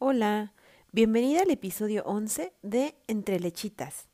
[0.00, 0.52] Hola,
[0.92, 4.06] bienvenida al episodio 11 de Entre Lechitas.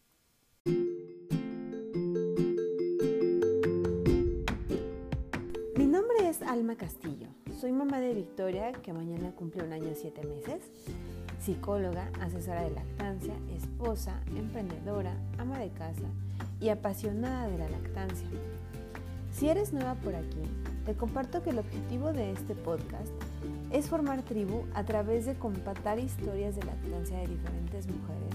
[5.77, 7.27] Mi nombre es Alma Castillo.
[7.61, 10.63] Soy mamá de Victoria, que mañana cumple un año y siete meses,
[11.39, 16.09] psicóloga, asesora de lactancia, esposa, emprendedora, ama de casa
[16.61, 18.27] y apasionada de la lactancia.
[19.35, 20.49] Si eres nueva por aquí,
[20.87, 23.34] te comparto que el objetivo de este podcast es
[23.83, 28.35] formar tribu a través de compatar historias de lactancia de diferentes mujeres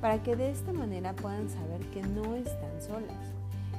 [0.00, 3.32] para que de esta manera puedan saber que no están solas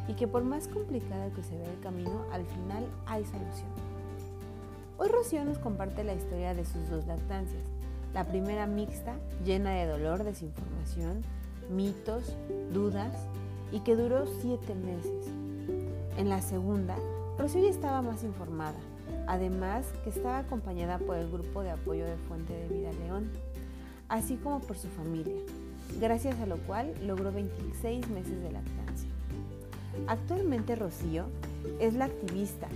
[0.07, 3.69] y que por más complicado que se vea el camino, al final hay solución.
[4.97, 7.63] Hoy Rocío nos comparte la historia de sus dos lactancias.
[8.13, 11.23] La primera mixta, llena de dolor, desinformación,
[11.69, 12.35] mitos,
[12.73, 13.15] dudas
[13.71, 15.27] y que duró siete meses.
[16.17, 16.95] En la segunda,
[17.37, 18.79] Rocío ya estaba más informada,
[19.27, 23.29] además que estaba acompañada por el grupo de apoyo de Fuente de Vida León,
[24.09, 25.41] así como por su familia,
[25.99, 29.09] gracias a lo cual logró 26 meses de lactancia.
[30.07, 31.25] Actualmente Rocío
[31.79, 32.67] es la activista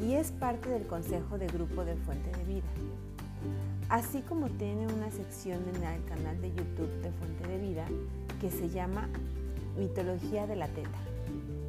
[0.00, 2.68] y es parte del consejo de grupo de Fuente de Vida,
[3.88, 7.86] así como tiene una sección en el canal de YouTube de Fuente de Vida
[8.40, 9.08] que se llama
[9.78, 10.98] Mitología de la Teta,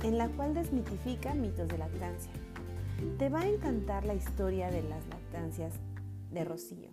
[0.03, 2.31] en la cual desmitifica mitos de lactancia.
[3.19, 5.73] Te va a encantar la historia de las lactancias
[6.31, 6.89] de Rocío.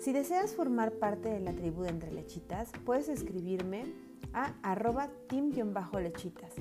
[0.00, 3.84] Si deseas formar parte de la tribu de Entre Lechitas, puedes escribirme
[4.32, 6.52] a arroba team-lechitas.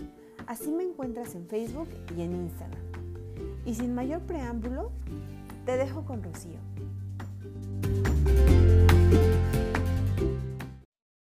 [0.46, 2.82] Así me encuentras en Facebook y en Instagram.
[3.66, 4.92] Y sin mayor preámbulo,
[5.66, 6.60] te dejo con Rocío.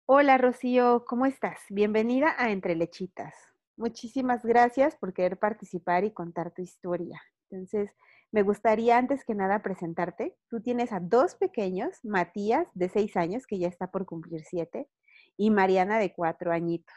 [0.05, 1.61] Hola Rocío, ¿cómo estás?
[1.71, 3.54] Bienvenida a Entre Lechitas.
[3.77, 7.21] Muchísimas gracias por querer participar y contar tu historia.
[7.51, 7.91] Entonces,
[8.31, 10.37] me gustaría antes que nada presentarte.
[10.49, 14.89] Tú tienes a dos pequeños, Matías de seis años, que ya está por cumplir siete,
[15.37, 16.95] y Mariana de cuatro añitos.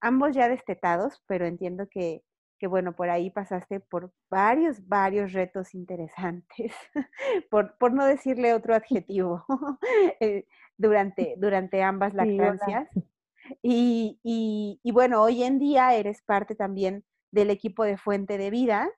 [0.00, 2.22] Ambos ya destetados, pero entiendo que,
[2.58, 6.72] que bueno, por ahí pasaste por varios, varios retos interesantes,
[7.50, 9.44] por, por no decirle otro adjetivo,
[10.20, 12.88] eh, durante, durante ambas lactancias.
[13.62, 18.90] Y, bueno, hoy en día eres parte también del equipo de Fuente de Vida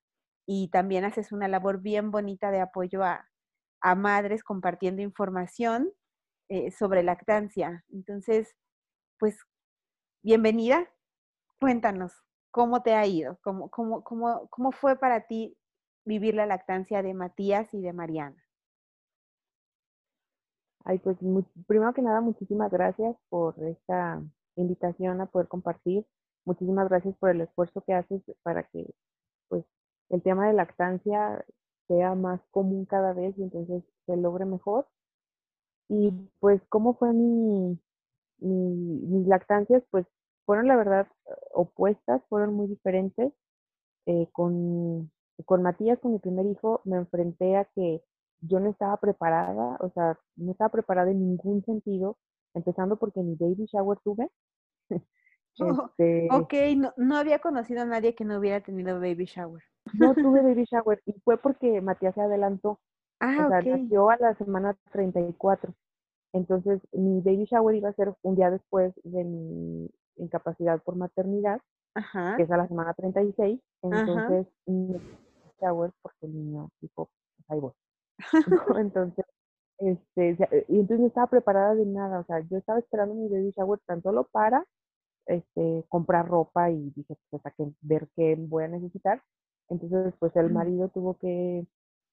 [0.46, 3.28] y también haces una labor bien bonita de apoyo a,
[3.80, 5.90] a madres compartiendo información
[6.48, 7.84] eh, sobre lactancia.
[7.90, 8.54] Entonces,
[9.18, 9.38] pues,
[10.22, 10.88] bienvenida.
[11.60, 12.12] Cuéntanos,
[12.50, 13.38] ¿cómo te ha ido?
[13.42, 15.56] ¿Cómo, cómo, cómo, cómo fue para ti
[16.04, 18.42] vivir la lactancia de Matías y de Mariana?
[20.84, 21.18] Ay, pues
[21.66, 24.22] primero que nada, muchísimas gracias por esta
[24.62, 26.06] invitación a poder compartir.
[26.44, 28.86] Muchísimas gracias por el esfuerzo que haces para que
[29.48, 29.64] pues
[30.10, 31.44] el tema de lactancia
[31.88, 34.86] sea más común cada vez y entonces se logre mejor.
[35.88, 37.78] Y pues, ¿cómo fue mi,
[38.38, 39.82] mis lactancias?
[39.90, 40.06] Pues
[40.44, 41.08] fueron la verdad
[41.52, 43.32] opuestas, fueron muy diferentes.
[44.06, 45.10] Eh, con,
[45.44, 48.02] con Matías, con mi primer hijo, me enfrenté a que
[48.40, 52.16] yo no estaba preparada, o sea, no estaba preparada en ningún sentido,
[52.54, 54.30] empezando porque mi baby shower tuve.
[55.60, 59.60] Oh, este, ok, no, no, había conocido a nadie que no hubiera tenido baby shower.
[59.92, 62.78] No tuve baby shower y fue porque Matías se adelantó.
[63.18, 65.74] Ah, o sea, nació a la semana 34.
[66.32, 71.60] Entonces, mi baby shower iba a ser un día después de mi incapacidad por maternidad,
[71.94, 72.36] Ajá.
[72.36, 73.60] que es a la semana 36.
[73.82, 74.94] Entonces, mi
[75.60, 77.72] shower porque el niño tipo, pues, ahí voy.
[78.78, 79.24] entonces,
[79.78, 80.36] este,
[80.68, 83.78] y entonces no estaba preparada de nada, o sea, yo estaba esperando mi baby shower
[83.86, 84.64] tan solo para
[85.26, 89.22] este, comprar ropa y dije, pues hasta que ver qué voy a necesitar.
[89.68, 91.66] Entonces, pues el marido tuvo que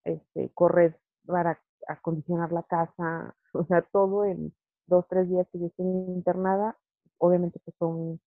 [0.03, 4.53] este, correr para acondicionar la casa, o sea, todo en
[4.87, 6.77] dos, tres días que yo estuve internada.
[7.17, 8.21] Obviamente, pues fue, un,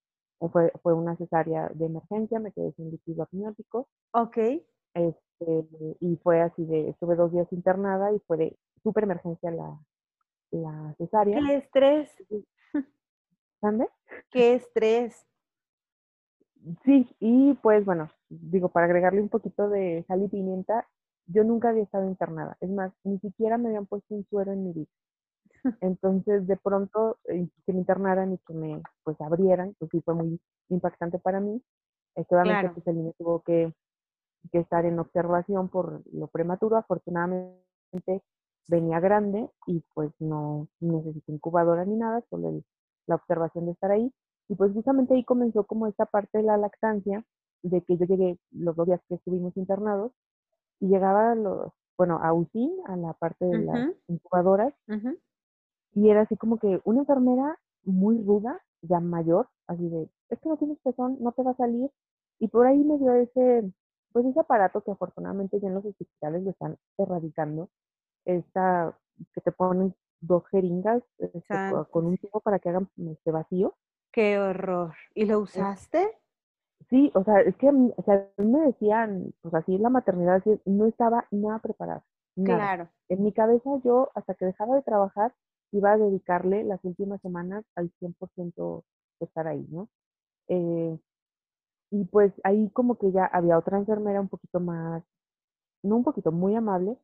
[0.50, 3.88] fue, fue una cesárea de emergencia, me quedé sin líquido amniótico.
[4.12, 4.38] Ok.
[4.94, 5.68] Este,
[6.00, 9.78] y fue así de, estuve dos días internada y fue de súper emergencia la,
[10.50, 11.38] la cesárea.
[11.38, 12.10] ¡Qué estrés!
[13.60, 13.88] ¿Dónde?
[14.30, 15.26] ¡Qué estrés!
[16.84, 20.86] Sí, y pues bueno, digo, para agregarle un poquito de sal y pimienta,
[21.26, 22.56] yo nunca había estado internada.
[22.60, 24.90] Es más, ni siquiera me habían puesto un suero en mi vida.
[25.80, 30.14] Entonces, de pronto, eh, que me internaran y que me, pues, abrieran, pues sí fue
[30.14, 31.62] muy impactante para mí.
[32.16, 33.72] Este, obviamente, pues, el niño tuvo que
[34.50, 36.76] que estar en observación por lo prematuro.
[36.76, 38.22] Afortunadamente
[38.68, 42.62] venía grande y pues no necesité incubadora ni nada, solo
[43.06, 44.12] la observación de estar ahí.
[44.48, 47.24] Y pues justamente ahí comenzó como esta parte de la lactancia,
[47.62, 50.12] de que yo llegué los dos días que estuvimos internados
[50.80, 54.72] y llegaba los, bueno, a UCI, a la parte de las incubadoras,
[55.94, 60.48] y era así como que una enfermera muy ruda, ya mayor, así de, es que
[60.48, 61.90] no tienes pezón, no te va a salir,
[62.38, 63.72] y por ahí me dio ese,
[64.12, 67.68] pues ese aparato que afortunadamente ya en los hospitales lo están erradicando,
[68.28, 68.96] esta
[69.32, 71.42] que te ponen dos jeringas este,
[71.90, 73.74] con un tubo para que hagan este vacío.
[74.12, 74.94] Qué horror.
[75.14, 76.18] ¿Y lo usaste?
[76.90, 81.26] Sí, o sea, es que o sea, me decían, pues así la maternidad, no estaba
[81.30, 82.04] nada preparada.
[82.44, 82.88] Claro.
[83.08, 85.34] En mi cabeza yo, hasta que dejaba de trabajar,
[85.72, 88.84] iba a dedicarle las últimas semanas al 100%
[89.20, 89.88] de estar ahí, ¿no?
[90.46, 90.98] Eh,
[91.90, 95.02] y pues ahí como que ya había otra enfermera un poquito más,
[95.82, 96.96] no un poquito, muy amable,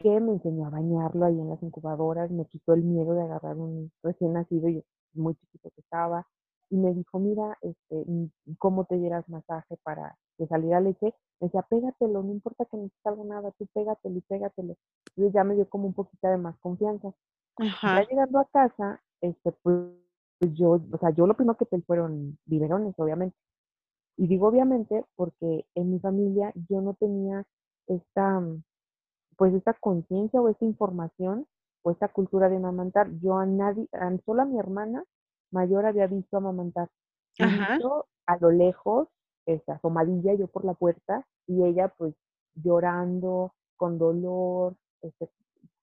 [0.00, 3.56] que me enseñó a bañarlo ahí en las incubadoras, me quitó el miedo de agarrar
[3.56, 4.82] un recién nacido y
[5.12, 6.26] muy chiquito que estaba,
[6.70, 8.06] y me dijo, mira, este,
[8.58, 11.14] ¿cómo te dieras masaje para que saliera leche?
[11.40, 14.76] Me decía, pégatelo, no importa que no te salga nada, tú pégatelo y pégatelo.
[15.16, 17.12] Entonces ya me dio como un poquito de más confianza.
[17.58, 19.90] Ya llegando a casa, este, pues,
[20.38, 23.36] pues yo, o sea, yo lo primero que te fueron biberones, obviamente.
[24.16, 27.44] Y digo obviamente porque en mi familia yo no tenía
[27.86, 28.40] esta,
[29.40, 31.46] pues esta conciencia o esta información
[31.82, 33.08] o esta cultura de amamantar.
[33.22, 35.02] Yo a nadie, a, solo a mi hermana
[35.50, 36.90] mayor había visto amamantar.
[37.38, 39.08] Visto a lo lejos,
[39.46, 42.14] esa asomadilla yo por la puerta y ella pues
[42.54, 45.30] llorando, con dolor, este,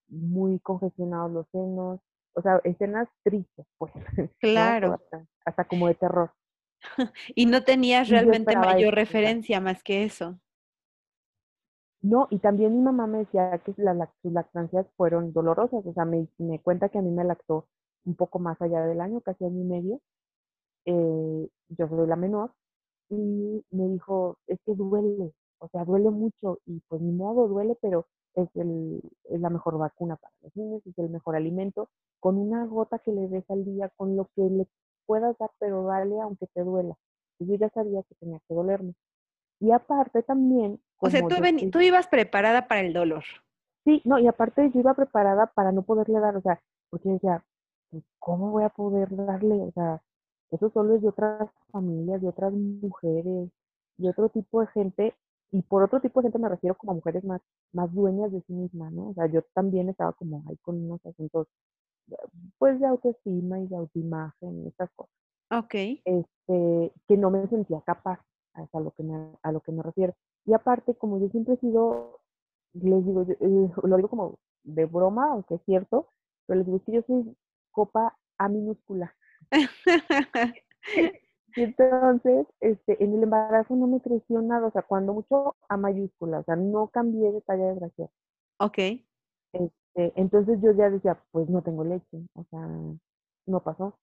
[0.08, 2.00] muy congestionados los senos,
[2.34, 3.92] o sea, escenas tristes, pues.
[4.40, 5.02] Claro.
[5.46, 6.32] Hasta, como de terror.
[7.34, 10.40] y no tenías realmente mayor referencia más que eso.
[12.02, 16.06] No, y también mi mamá me decía que las, sus lactancias fueron dolorosas, o sea,
[16.06, 17.68] me, me cuenta que a mí me lactó
[18.06, 20.02] un poco más allá del año, casi año y medio.
[20.86, 22.54] Eh, yo soy la menor
[23.10, 27.78] y me dijo, es que duele, o sea, duele mucho y pues ni modo, duele,
[27.82, 31.90] pero es, el, es la mejor vacuna para los niños, es el mejor alimento,
[32.20, 34.68] con una gota que le des al día, con lo que le
[35.06, 36.96] puedas dar, pero dale aunque te duela.
[37.40, 38.94] Y yo ya sabía que tenía que dolerme.
[39.60, 40.80] Y aparte también...
[41.00, 41.36] O sea, tú,
[41.72, 43.24] tú ibas preparada para el dolor.
[43.86, 47.44] Sí, no, y aparte yo iba preparada para no poderle dar, o sea, porque decía,
[47.90, 49.56] pues, ¿cómo voy a poder darle?
[49.56, 50.02] O sea,
[50.52, 53.50] eso solo es de otras familias, de otras mujeres,
[53.98, 55.16] de otro tipo de gente,
[55.52, 57.42] y por otro tipo de gente me refiero como a mujeres más,
[57.72, 59.10] más dueñas de sí mismas, ¿no?
[59.10, 61.48] O sea, yo también estaba como ahí con unos asuntos,
[62.58, 65.14] pues, de autoestima y de autoimagen y esas cosas.
[65.52, 65.76] Ok.
[66.04, 68.20] Este, que no me sentía capaz,
[68.54, 70.14] a lo que me, a lo que me refiero.
[70.48, 72.22] Y aparte, como yo siempre he sido,
[72.74, 76.08] les digo, eh, lo digo como de broma, aunque es cierto,
[76.46, 77.36] pero les digo que yo soy
[77.72, 79.14] copa A minúscula.
[81.56, 85.76] y entonces, este, en el embarazo no me creció nada, o sea, cuando mucho A
[85.76, 88.10] mayúscula, o sea, no cambié de talla de gracia.
[88.60, 88.78] Ok.
[89.52, 92.66] Este, entonces yo ya decía, pues no tengo leche, o sea,
[93.48, 94.00] no pasó.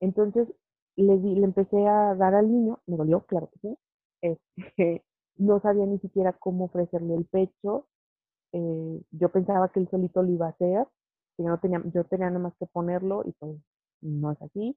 [0.00, 0.48] Entonces
[0.96, 3.78] le, di, le empecé a dar al niño, me dolió, claro que sí.
[4.22, 5.04] Este,
[5.38, 7.86] no sabía ni siquiera cómo ofrecerle el pecho.
[8.52, 10.86] Eh, yo pensaba que él solito lo iba a hacer,
[11.38, 13.56] yo, no tenía, yo tenía nada más que ponerlo y pues
[14.00, 14.76] no es así.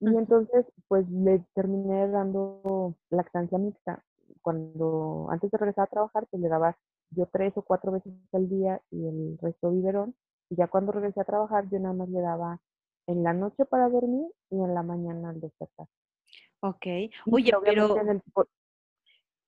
[0.00, 4.04] Y entonces, pues le terminé dando lactancia mixta.
[4.42, 6.76] Cuando, antes de regresar a trabajar, pues le daba
[7.10, 10.14] yo tres o cuatro veces al día y el resto biberón.
[10.50, 12.60] Y ya cuando regresé a trabajar, yo nada más le daba
[13.06, 15.86] en la noche para dormir y en la mañana al despertar.
[16.60, 16.86] Ok.
[17.30, 17.96] Oye, pero...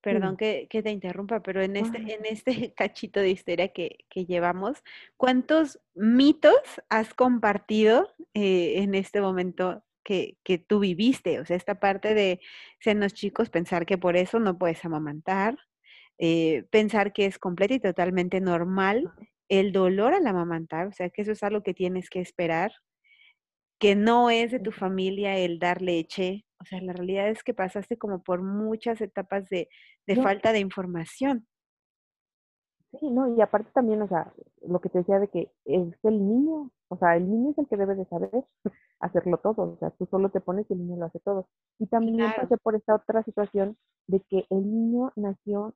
[0.00, 4.82] Perdón que, te interrumpa, pero en este, en este cachito de histeria que, llevamos,
[5.16, 11.40] ¿cuántos mitos has compartido eh, en este momento que, que, tú viviste?
[11.40, 12.40] O sea, esta parte de
[12.94, 15.58] los chicos, pensar que por eso no puedes amamantar,
[16.18, 19.12] eh, pensar que es completo y totalmente normal
[19.48, 22.72] el dolor al amamantar, o sea, que eso es algo que tienes que esperar,
[23.78, 27.54] que no es de tu familia el dar leche, o sea, la realidad es que
[27.54, 29.68] pasaste como por muchas etapas de,
[30.22, 31.46] falta de información.
[32.98, 34.32] Sí, no, y aparte también, o sea,
[34.66, 37.68] lo que te decía de que es el niño, o sea, el niño es el
[37.68, 38.30] que debe de saber
[39.00, 41.48] hacerlo todo, o sea, tú solo te pones y el niño lo hace todo.
[41.78, 45.74] Y también pasé por esta otra situación de que el niño nació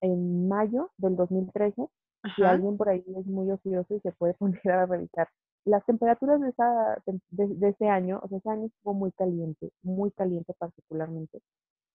[0.00, 1.88] en mayo del 2013,
[2.36, 5.28] y alguien por ahí es muy ocioso y se puede poner a revisar
[5.64, 10.10] las temperaturas de, esa, de, ese año, o sea, ese año estuvo muy caliente, muy
[10.12, 11.40] caliente particularmente.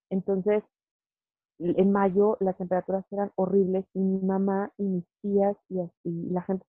[0.09, 0.63] Entonces,
[1.59, 6.43] en mayo las temperaturas eran horribles y mi mamá y mis tías y así, la
[6.43, 6.65] gente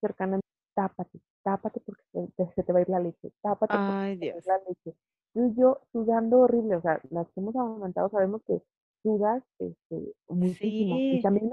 [0.00, 0.40] cercana,
[0.74, 2.02] tápate, tápate porque
[2.36, 4.46] se, te va a ir la leche, tápate Ay, porque Dios.
[4.46, 4.98] la leche.
[5.34, 8.60] Entonces yo sudando horrible, o sea, las que hemos amamantado sabemos que
[9.02, 10.96] sudas este, muchísimo.
[10.98, 11.52] Y también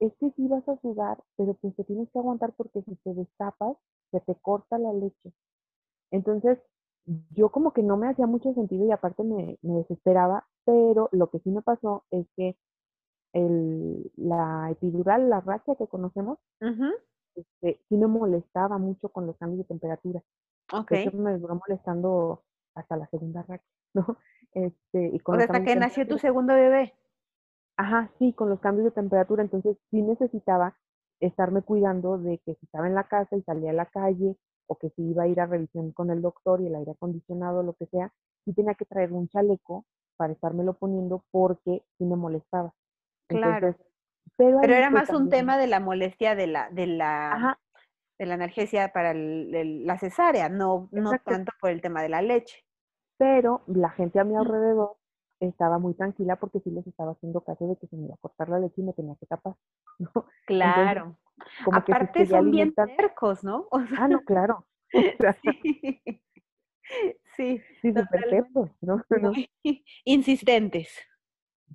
[0.00, 3.14] es que sí vas a sudar, pero pues te tienes que aguantar porque si te
[3.14, 3.76] destapas,
[4.10, 5.32] se te corta la leche.
[6.10, 6.58] Entonces,
[7.30, 11.38] yo como que no me hacía mucho sentido y aparte me, desesperaba, pero lo que
[11.40, 12.56] sí me pasó es que
[13.32, 16.38] el, la epidural, la racha que conocemos,
[17.34, 20.22] este, sí me molestaba mucho con los cambios de temperatura.
[20.72, 20.92] Ok.
[20.92, 22.42] Eso me duró molestando
[22.74, 23.64] hasta la segunda racha,
[23.94, 24.18] ¿no?
[24.52, 26.94] Este, y con hasta que nació tu segundo bebé.
[27.78, 30.76] Ajá, sí, con los cambios de temperatura, entonces sí necesitaba
[31.20, 34.76] estarme cuidando de que si estaba en la casa y salía a la calle o
[34.76, 37.74] que si iba a ir a revisión con el doctor y el aire acondicionado, lo
[37.74, 38.12] que sea,
[38.44, 42.74] sí tenía que traer un chaleco para estármelo poniendo porque sí me molestaba.
[43.28, 43.76] Claro.
[44.36, 47.58] pero, era más un tema de la molestia de la, de la,
[48.18, 52.64] de la analgesia para la cesárea, no, no tanto por el tema de la leche.
[53.18, 54.96] Pero la gente a mi alrededor
[55.40, 58.18] estaba muy tranquila porque sí les estaba haciendo caso de que se me iba a
[58.18, 59.54] cortar la leche y me tenía que tapar.
[60.46, 61.16] Claro.
[61.72, 63.68] Aparte son bien tercos, ¿no?
[63.98, 64.66] ah, no, claro.
[67.36, 67.62] sí.
[67.82, 68.46] Sí, súper
[68.80, 69.02] ¿no?
[70.04, 70.88] Insistentes.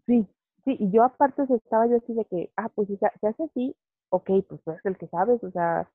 [0.05, 0.27] Sí,
[0.65, 3.75] sí, y yo aparte estaba yo así de que, ah, pues si se, hace así,
[4.09, 5.89] ok, pues tú eres el que sabes, o sea,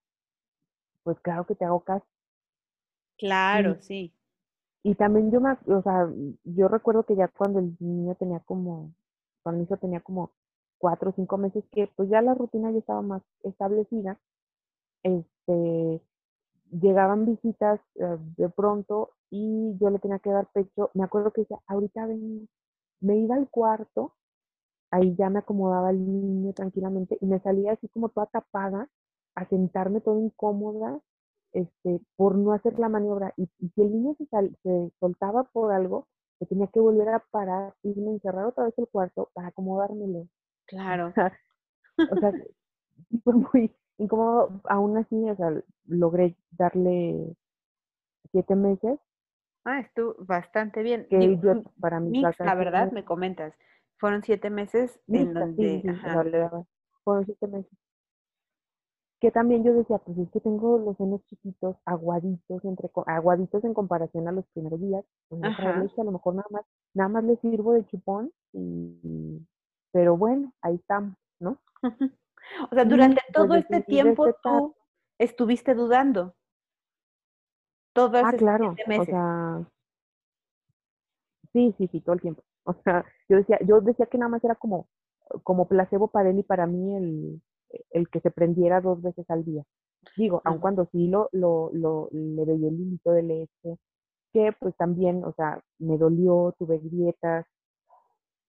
[1.03, 2.07] pues claro que te hago caso.
[3.19, 4.15] Claro, sí.
[4.83, 6.09] Y también yo me, o sea,
[6.45, 8.93] yo recuerdo que ya cuando el niño tenía como,
[9.43, 10.31] cuando mi hijo tenía como
[10.79, 14.19] cuatro o cinco meses, que pues ya la rutina ya estaba más establecida,
[15.03, 16.03] este,
[16.71, 20.91] llegaban visitas eh, de pronto y yo le tenía que dar pecho.
[20.95, 22.49] Me acuerdo que decía, ahorita ven,
[23.01, 24.15] me iba al cuarto,
[24.91, 28.89] ahí ya me acomodaba el niño tranquilamente y me salía así como toda tapada,
[29.35, 31.01] a sentarme toda incómoda
[31.53, 33.33] este, por no hacer la maniobra.
[33.37, 34.27] Y, si el niño se,
[34.63, 36.07] se soltaba por algo,
[36.39, 40.29] se tenía que volver a parar, y me encerrar otra vez el cuarto para acomodármelo.
[40.67, 41.13] Claro.
[42.11, 42.33] o sea,
[43.25, 44.61] fue muy incómodo.
[44.65, 45.53] Aún así, o sea,
[45.87, 47.37] logré darle
[48.31, 48.99] siete meses.
[49.65, 51.07] Ah, estuvo bastante bien.
[51.11, 51.39] Que
[51.81, 53.55] para mí, la verdad, me comentas.
[53.99, 55.83] Fueron siete meses en donde...
[57.03, 57.79] fueron siete meses
[59.21, 63.75] que también yo decía, pues es que tengo los senos chiquitos, aguaditos, entre aguaditos en
[63.75, 67.73] comparación a los primeros días, pues a lo mejor nada más, nada más les sirvo
[67.73, 69.45] de chupón, y,
[69.91, 71.59] pero bueno, ahí estamos, ¿no?
[72.71, 74.75] o sea, durante todo este tiempo tú
[75.19, 76.35] estuviste dudando.
[77.93, 79.67] Todo ah, claro, o sea,
[81.53, 82.45] sí, sí, sí, todo el tiempo.
[82.63, 84.89] O sea, yo decía, yo decía que nada más era como,
[85.43, 87.43] como placebo para él y para mí el,
[87.91, 89.65] el que se prendiera dos veces al día.
[90.17, 93.79] Digo, aun cuando sí lo, lo, lo, le veía el hilito de leche,
[94.33, 97.47] que pues también, o sea, me dolió, tuve grietas,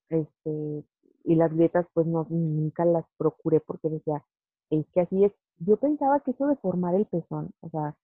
[0.09, 0.83] este,
[1.23, 4.23] y las grietas pues no, nunca las procuré porque decía,
[4.69, 5.33] es que así es.
[5.59, 7.95] Yo pensaba que eso de formar el pezón, o sea,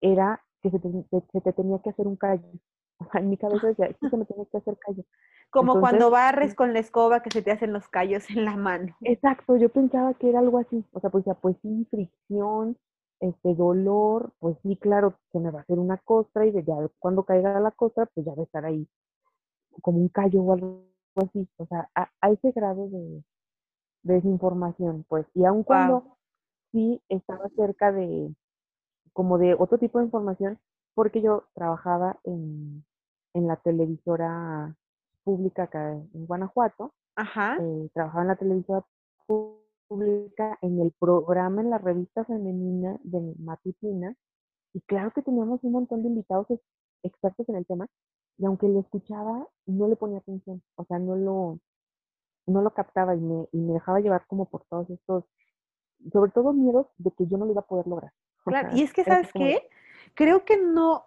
[0.00, 0.88] era que se te,
[1.32, 2.48] se te tenía que hacer un callo.
[2.98, 5.04] O sea, en mi cabeza decía, que se me tiene que hacer callo.
[5.50, 8.94] Como cuando barres con la escoba que se te hacen los callos en la mano.
[9.00, 10.84] Exacto, yo pensaba que era algo así.
[10.92, 12.76] O sea, pues ya, pues sí, fricción,
[13.20, 17.24] este dolor, pues sí, claro, se me va a hacer una costra y ya cuando
[17.24, 18.86] caiga la costra, pues ya va a estar ahí
[19.80, 20.84] como un callo o algo
[21.16, 21.48] así.
[21.56, 23.24] O sea, a, ese grado de,
[24.02, 25.26] desinformación, pues.
[25.34, 26.18] Y aun cuando
[26.72, 28.34] sí estaba cerca de,
[29.12, 30.58] como de otro tipo de información,
[30.94, 32.84] porque yo trabajaba en,
[33.38, 34.74] en la televisora
[35.24, 36.92] pública acá en Guanajuato.
[37.16, 37.56] Ajá.
[37.60, 38.84] Eh, trabajaba en la televisión
[39.26, 44.14] pública, en el programa, en la revista femenina de Matutina.
[44.74, 46.46] Y claro que teníamos un montón de invitados
[47.02, 47.86] expertos en el tema.
[48.38, 50.62] Y aunque lo escuchaba, no le ponía atención.
[50.76, 51.58] O sea, no lo,
[52.46, 55.24] no lo captaba y me, y me dejaba llevar como por todos estos,
[56.12, 58.12] sobre todo miedos de que yo no lo iba a poder lograr.
[58.44, 59.68] Claro, y es que, ¿sabes qué?
[60.14, 61.04] Creo que no,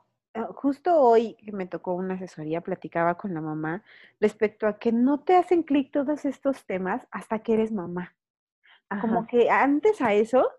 [0.56, 3.84] justo hoy que me tocó una asesoría, platicaba con la mamá
[4.20, 8.16] respecto a que no te hacen clic todos estos temas hasta que eres mamá.
[9.00, 10.50] Como que antes a eso,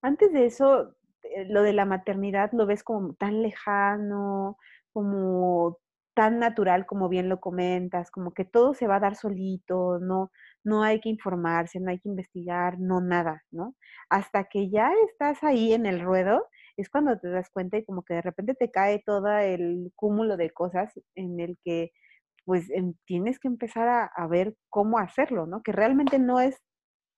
[0.00, 0.94] antes de eso,
[1.24, 4.58] eh, lo de la maternidad lo ves como tan lejano,
[4.92, 5.78] como
[6.14, 10.30] tan natural como bien lo comentas, como que todo se va a dar solito, no,
[10.64, 13.74] no hay que informarse, no hay que investigar, no nada, ¿no?
[14.08, 16.46] Hasta que ya estás ahí en el ruedo
[16.76, 20.36] es cuando te das cuenta y como que de repente te cae todo el cúmulo
[20.36, 21.92] de cosas en el que
[22.44, 22.68] pues
[23.04, 25.62] tienes que empezar a, ver cómo hacerlo, ¿no?
[25.62, 26.60] Que realmente no es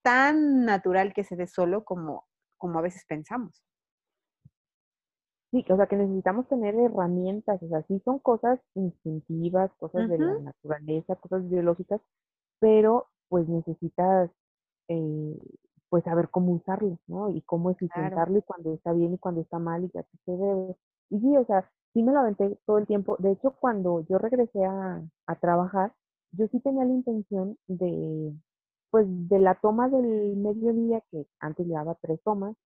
[0.02, 2.26] tan natural que se dé solo como,
[2.58, 3.62] como a veces pensamos.
[5.50, 10.18] Sí, o sea, que necesitamos tener herramientas, o sea, sí son cosas instintivas, cosas de
[10.18, 12.00] la naturaleza, cosas biológicas,
[12.58, 14.30] pero pues necesitas
[14.88, 15.38] eh,
[15.92, 17.28] pues saber cómo usarlo, ¿no?
[17.28, 20.74] Y cómo eficientarlo y cuando está bien y cuando está mal y ya se debe.
[21.10, 23.16] Y sí, o sea, sí me lo aventé todo el tiempo.
[23.18, 25.92] De hecho, cuando yo regresé a, a trabajar,
[26.30, 28.32] yo sí tenía la intención de,
[28.88, 32.56] pues, de la toma del mediodía, que antes le daba tres tomas,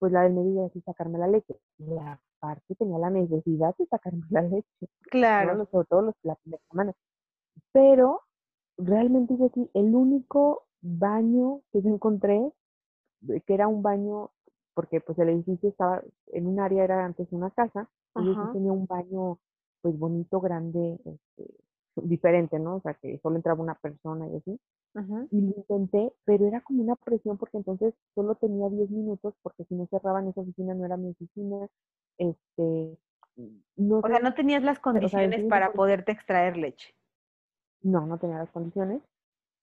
[0.00, 1.54] pues la del mediodía sí sacarme la leche.
[1.78, 4.88] Y aparte tenía la necesidad de sacarme la leche.
[5.12, 5.64] Claro.
[5.70, 6.36] Sobre todo los, la
[6.72, 6.92] semana.
[7.70, 8.22] Pero
[8.78, 12.52] realmente yo sí, el único baño que yo encontré,
[13.46, 14.30] que era un baño,
[14.74, 16.02] porque pues el edificio estaba
[16.32, 19.38] en un área, era antes una casa, y yo tenía un baño
[19.82, 21.54] pues bonito, grande, este,
[21.96, 22.76] diferente, ¿no?
[22.76, 24.60] O sea, que solo entraba una persona y así.
[25.30, 29.64] Y lo intenté, pero era como una presión porque entonces solo tenía 10 minutos porque
[29.64, 31.68] si no cerraban esa oficina no era mi oficina.
[32.16, 32.96] Este,
[33.76, 36.94] no o sea, no tenías las condiciones para poderte extraer leche.
[37.82, 39.02] No, no tenía las condiciones.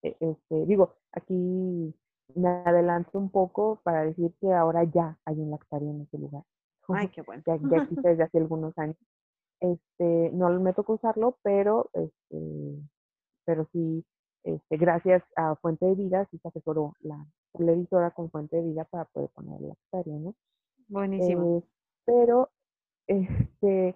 [0.03, 1.96] E, este, digo, aquí
[2.35, 6.43] me adelanto un poco para decir que ahora ya hay un lactario en ese lugar.
[6.89, 7.43] Ay, qué bueno.
[7.45, 8.97] Ya, ya existe desde hace algunos años.
[9.59, 12.81] Este, no me tocó usarlo, pero, este,
[13.45, 14.03] pero sí,
[14.43, 18.85] este, gracias a Fuente de Vida, sí se asesoró la televisora con Fuente de Vida
[18.85, 20.35] para poder poner el lactario, ¿no?
[20.88, 21.59] Buenísimo.
[21.59, 21.63] Eh,
[22.05, 22.50] pero,
[23.07, 23.95] este,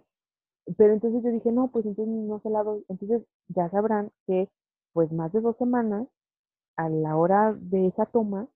[0.77, 2.85] pero entonces yo dije, no, pues entonces no se la doy.
[2.87, 4.49] Entonces ya sabrán que,
[4.93, 6.07] pues más de dos semanas,
[6.77, 8.47] a la hora de esa toma,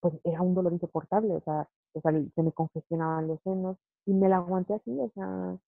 [0.00, 3.76] pues era un dolor insoportable, o sea, o sea, se me congestionaban los senos
[4.06, 5.58] y me la aguanté así, o sea,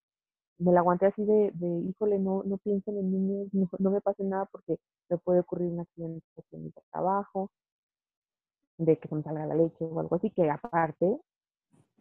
[0.59, 3.49] me la aguanté así de, de híjole, no, no piensen en niños,
[3.81, 4.79] no, me pase nada porque
[5.11, 7.51] me puede ocurrir un accidente en mi trabajo,
[8.79, 11.19] de que se me salga la leche o algo así, que aparte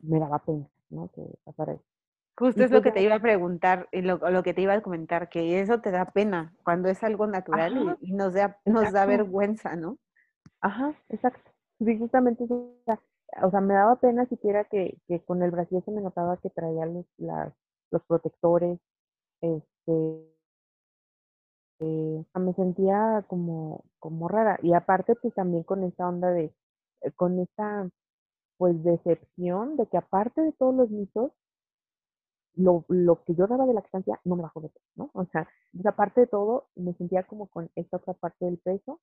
[0.03, 1.09] me daba pena, ¿no?
[1.13, 1.90] Que pasara eso.
[2.41, 4.81] Justo es lo que te iba a preguntar, y lo, lo, que te iba a
[4.81, 9.05] comentar, que eso te da pena cuando es algo natural y, nos, da, nos da
[9.05, 9.99] vergüenza, ¿no?
[10.59, 11.51] Ajá, exacto.
[11.77, 12.45] Sí, justamente
[13.43, 16.49] o sea, me daba pena siquiera que, que con el brasier se me notaba que
[16.49, 17.53] traía los, las,
[17.91, 18.79] los protectores,
[19.41, 20.31] este,
[21.81, 24.57] eh, me sentía como, como rara.
[24.63, 26.51] Y aparte, pues también con esta onda de,
[27.01, 27.87] eh, con esta,
[28.57, 31.31] pues, decepción de que aparte de todos los mitos,
[32.55, 35.09] lo, lo que yo daba de lactancia no me bajó de peso, ¿no?
[35.13, 35.47] O sea,
[35.85, 38.99] aparte de todo, me sentía como con esta otra parte del peso,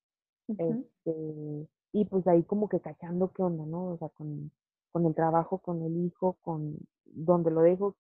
[0.49, 3.91] este, y pues ahí como que cachando qué onda, ¿no?
[3.93, 4.51] O sea, con,
[4.93, 7.97] con el trabajo, con el hijo, con donde lo dejo,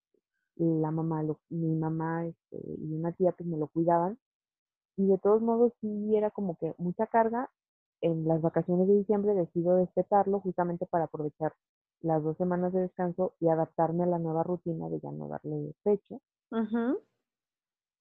[0.57, 4.19] la mamá, mi mamá este, y una tía pues me lo cuidaban.
[4.97, 7.51] Y de todos modos sí era como que mucha carga.
[8.01, 11.55] En las vacaciones de diciembre decido despetarlo justamente para aprovechar
[12.03, 15.75] las dos semanas de descanso y adaptarme a la nueva rutina de ya no darle
[15.85, 16.21] pecho.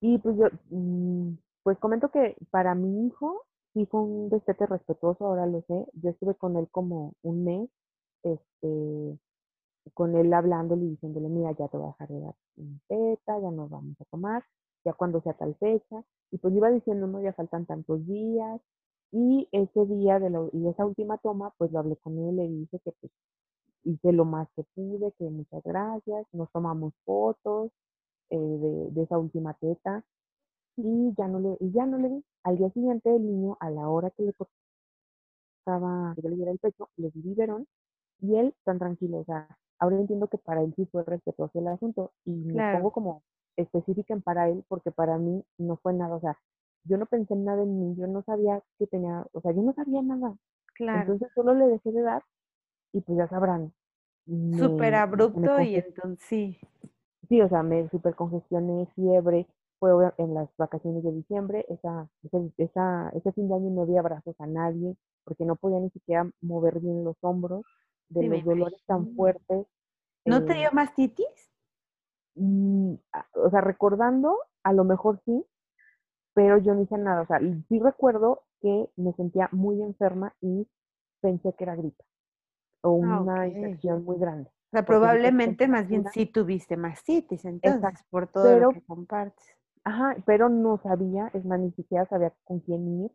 [0.01, 5.25] Y pues yo, mm, pues comento que para mi hijo sí fue un destete respetuoso,
[5.25, 5.87] ahora lo sé.
[5.93, 7.69] Yo estuve con él como un mes,
[8.23, 9.19] este,
[9.93, 13.39] con él hablándole y diciéndole, mira, ya te voy a dejar de dar un teta,
[13.39, 14.43] ya nos vamos a tomar,
[14.85, 16.03] ya cuando sea tal fecha.
[16.31, 18.61] Y pues iba diciendo, no, ya faltan tantos días.
[19.11, 22.47] Y ese día de, la, y esa última toma, pues lo hablé con él, le
[22.49, 23.11] dije que pues
[23.83, 27.71] hice lo más que pude, que muchas gracias, nos tomamos fotos
[28.29, 30.03] eh, de, de, esa última teta
[30.75, 32.23] y ya no le, y ya no le di.
[32.43, 34.33] Al día siguiente el niño, a la hora que le
[35.65, 37.67] tocaba que le diera el pecho, le di biberón
[38.21, 39.47] y él tan tranquilo, o sea,
[39.79, 43.23] ahora entiendo que para él sí fue respetuoso el asunto y me pongo como
[43.57, 46.37] específica en para él porque para mí no fue nada, o sea,
[46.83, 49.61] yo no pensé en nada en mí, yo no sabía que tenía, o sea, yo
[49.61, 50.35] no sabía nada.
[50.73, 51.01] Claro.
[51.01, 52.23] Entonces solo le dejé de dar
[52.93, 53.73] y pues ya sabrán.
[54.57, 56.57] Súper abrupto y entonces sí.
[57.29, 59.47] Sí, o sea, me súper congestioné, fiebre,
[59.79, 62.07] fue en las vacaciones de diciembre, esa,
[62.57, 66.29] esa, ese fin de año no di abrazos a nadie porque no podía ni siquiera
[66.41, 67.65] mover bien los hombros
[68.09, 69.67] de los dolores tan fuertes.
[70.25, 71.51] ¿No te dio eh, mastitis?
[72.35, 72.93] Mm,
[73.33, 75.45] o sea, recordando, a lo mejor sí,
[76.33, 77.21] pero yo no hice nada.
[77.21, 80.65] O sea, sí recuerdo que me sentía muy enferma y
[81.21, 82.05] pensé que era gripa
[82.89, 84.49] o ah, una infección muy grande.
[84.49, 89.45] O sea, probablemente más bien sí tuviste mastitis, entonces, por todo lo que compartes.
[89.83, 93.11] Ajá, pero no sabía, es más, ni siquiera sabía con quién ir.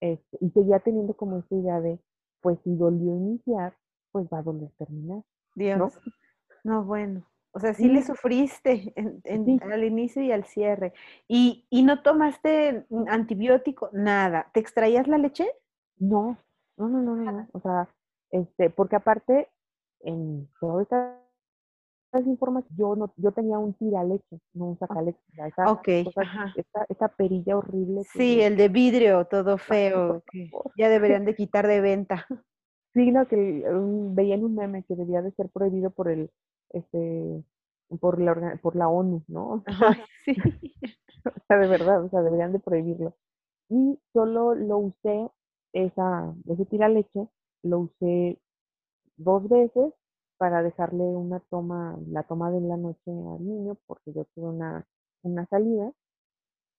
[0.00, 2.00] Este, y seguía teniendo como esta idea de,
[2.40, 3.74] pues si dolió iniciar,
[4.10, 5.22] pues va a doler terminar.
[5.54, 6.00] Dios.
[6.64, 6.84] ¿no?
[6.84, 7.24] bueno.
[7.52, 10.92] O sea, sí, le sufriste en, al inicio y al cierre.
[11.26, 13.90] ¿Y, ¿Y no tomaste antibiótico?
[13.92, 14.48] Nada.
[14.52, 15.48] ¿Te extraías la leche?
[15.98, 16.38] No,
[16.76, 17.48] no, no, no, no.
[17.52, 17.88] O sea,
[18.30, 19.48] este, porque aparte,
[20.00, 21.20] en toda esta
[22.18, 25.18] información, yo no, yo tenía un leche, no un sacaleche.
[25.46, 26.06] Esa, okay,
[26.88, 28.02] esta, perilla horrible.
[28.12, 32.26] Sí, el de vidrio, todo feo, que ya deberían de quitar de venta.
[32.92, 36.30] Sí, no, que veía en un meme que debía de ser prohibido por el,
[36.70, 37.44] este,
[38.00, 39.62] por la, por la ONU, ¿no?
[40.24, 40.34] sí.
[41.24, 43.14] o sea, de verdad, o sea, deberían de prohibirlo.
[43.68, 45.30] Y solo lo usé,
[45.72, 47.28] esa, ese leche,
[47.62, 48.40] lo usé
[49.16, 49.92] dos veces
[50.38, 54.86] para dejarle una toma, la toma de la noche al niño, porque yo tuve una,
[55.22, 55.92] una salida.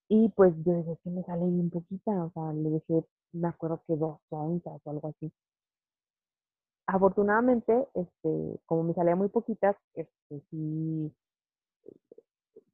[0.10, 3.82] Y pues yo dije que me sale bien poquita, o sea, le dejé, me acuerdo
[3.88, 5.32] que dos onzas o algo así.
[6.88, 11.14] Afortunadamente, este, como me salía muy poquita, este, sí,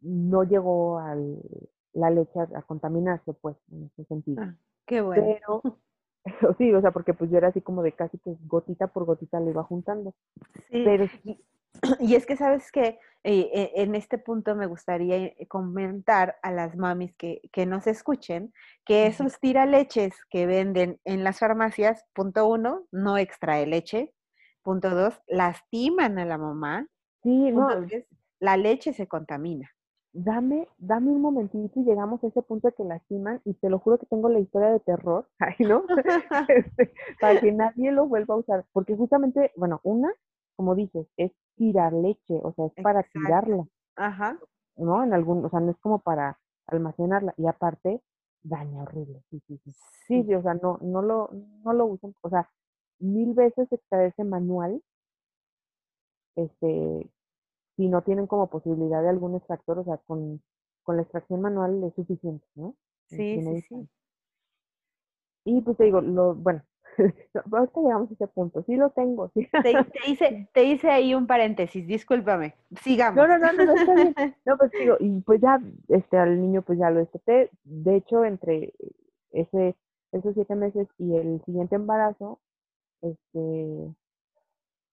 [0.01, 1.41] no llegó al,
[1.93, 4.41] la leche a, contaminarse, pues, en ese sentido.
[4.41, 5.23] Ah, qué bueno.
[5.23, 5.77] Pero
[6.57, 9.39] sí, o sea, porque pues yo era así como de casi que gotita por gotita
[9.39, 10.13] le iba juntando.
[10.69, 10.83] Sí.
[10.85, 11.07] Pero
[11.99, 16.51] Y es que sabes que eh, eh, en este punto me gustaría eh, comentar a
[16.51, 18.53] las mamis que, que nos escuchen
[18.85, 24.13] que esos tiraleches que venden en las farmacias, punto uno, no extrae leche.
[24.63, 26.87] Punto dos, lastiman a la mamá.
[27.23, 27.69] Sí, no.
[28.39, 29.69] la leche se contamina
[30.13, 33.79] dame, dame un momentito y llegamos a ese punto de que lastiman y te lo
[33.79, 35.27] juro que tengo la historia de terror,
[35.59, 35.83] ¿no?
[36.49, 40.11] Este, para que nadie lo vuelva a usar, porque justamente, bueno, una,
[40.55, 43.65] como dices, es tirar leche, o sea, es para tirarla.
[43.95, 44.37] Ajá.
[44.75, 45.03] ¿No?
[45.03, 48.01] En algún, o sea, no es como para almacenarla y aparte
[48.43, 49.23] daña horrible.
[49.29, 49.71] Sí, sí, sí.
[50.07, 51.29] Sí, o sea, no, no lo,
[51.63, 52.49] no lo usan, o sea,
[52.99, 54.81] mil veces extraerse manual,
[56.35, 57.09] este,
[57.77, 60.41] si no tienen como posibilidad de algún extractor, o sea, con,
[60.87, 62.73] la extracción manual es suficiente, ¿no?
[63.07, 63.89] Sí, sí, sí.
[65.43, 66.63] Y pues te digo, lo, bueno,
[67.51, 69.29] ahorita llegamos a ese punto, sí lo tengo.
[69.33, 69.47] Sí.
[69.63, 69.73] Te,
[70.07, 73.15] hice, te hice ahí un paréntesis, discúlpame, sigamos.
[73.15, 74.15] No, no, no, no, está bien.
[74.45, 78.23] No, pues digo, y pues ya, este, al niño pues ya lo desteté, de hecho,
[78.25, 78.73] entre
[79.31, 79.75] ese,
[80.13, 82.39] esos siete meses y el siguiente embarazo,
[83.01, 83.93] este,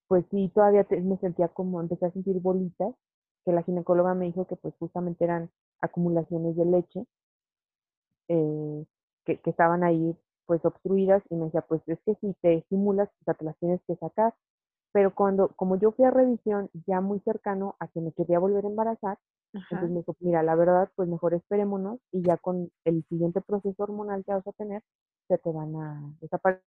[0.09, 2.95] pues sí, todavía me sentía como, empecé a sentir bolitas,
[3.45, 7.07] que la ginecóloga me dijo que pues justamente eran acumulaciones de leche,
[8.29, 8.85] eh,
[9.25, 13.39] que, estaban ahí pues obstruidas y me decía, pues es que si te estimulas, pues
[13.39, 14.35] te las tienes que sacar.
[14.93, 18.65] Pero cuando, como yo fui a revisión ya muy cercano a que me quería volver
[18.65, 19.19] a embarazar,
[19.53, 23.83] entonces me dijo, mira, la verdad, pues mejor esperémonos y ya con el siguiente proceso
[23.83, 24.83] hormonal que vas a tener,
[25.29, 26.74] se te van a desaparecer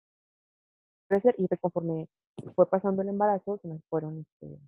[1.39, 2.09] y conforme
[2.55, 4.59] fue pasando el embarazo, se me fueron, este,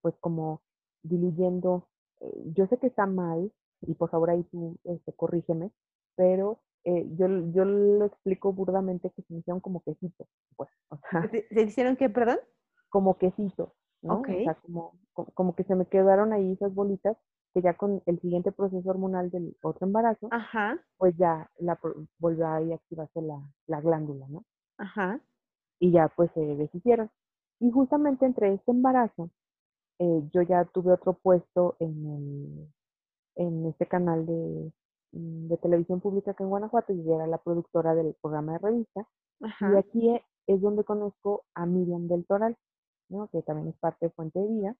[0.00, 0.62] pues como
[1.02, 1.88] diluyendo.
[2.20, 3.52] Eh, yo sé que está mal,
[3.82, 5.70] y por favor ahí tú este, corrígeme,
[6.16, 10.26] pero eh, yo, yo lo explico burdamente que se me hicieron como quesito,
[10.56, 11.28] pues, o sea.
[11.30, 12.38] ¿Se, hicieron qué, perdón?
[12.88, 14.20] Como quesito, ¿no?
[14.20, 14.92] O sea, como,
[15.34, 17.16] como, que se me quedaron ahí esas bolitas
[17.52, 20.28] que ya con el siguiente proceso hormonal del otro embarazo,
[20.98, 21.78] pues ya la,
[22.18, 24.44] volvió a activarse la, la glándula, ¿no?
[24.78, 25.20] Ajá.
[25.80, 27.10] Y ya pues se deshicieron.
[27.60, 29.30] Y justamente entre este embarazo,
[29.98, 32.68] eh, yo ya tuve otro puesto en, el,
[33.36, 34.72] en este canal de,
[35.12, 39.06] mm, de televisión pública acá en Guanajuato y era la productora del programa de revista.
[39.40, 42.56] Y aquí e, es donde conozco a Miriam del Toral,
[43.08, 43.28] ¿no?
[43.28, 44.76] que también es parte de Fuente de Vida.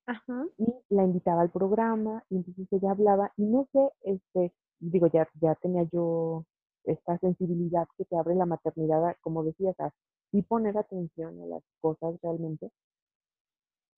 [0.58, 5.28] Y la invitaba al programa y entonces ella hablaba y no sé, este, digo, ya,
[5.40, 6.44] ya tenía yo
[6.86, 9.76] esta sensibilidad que te abre la maternidad, como decías,
[10.32, 12.70] y poner atención a las cosas realmente.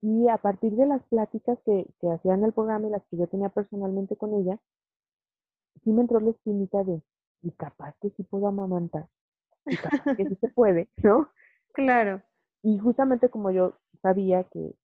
[0.01, 3.27] Y a partir de las pláticas que, que hacían el programa y las que yo
[3.27, 4.59] tenía personalmente con ella,
[5.83, 7.03] sí me entró la espinita de,
[7.43, 9.09] y capaz que sí puedo amamantar,
[9.67, 11.29] y capaz que sí se puede, ¿no?
[11.73, 12.23] Claro.
[12.63, 14.75] Y justamente como yo sabía que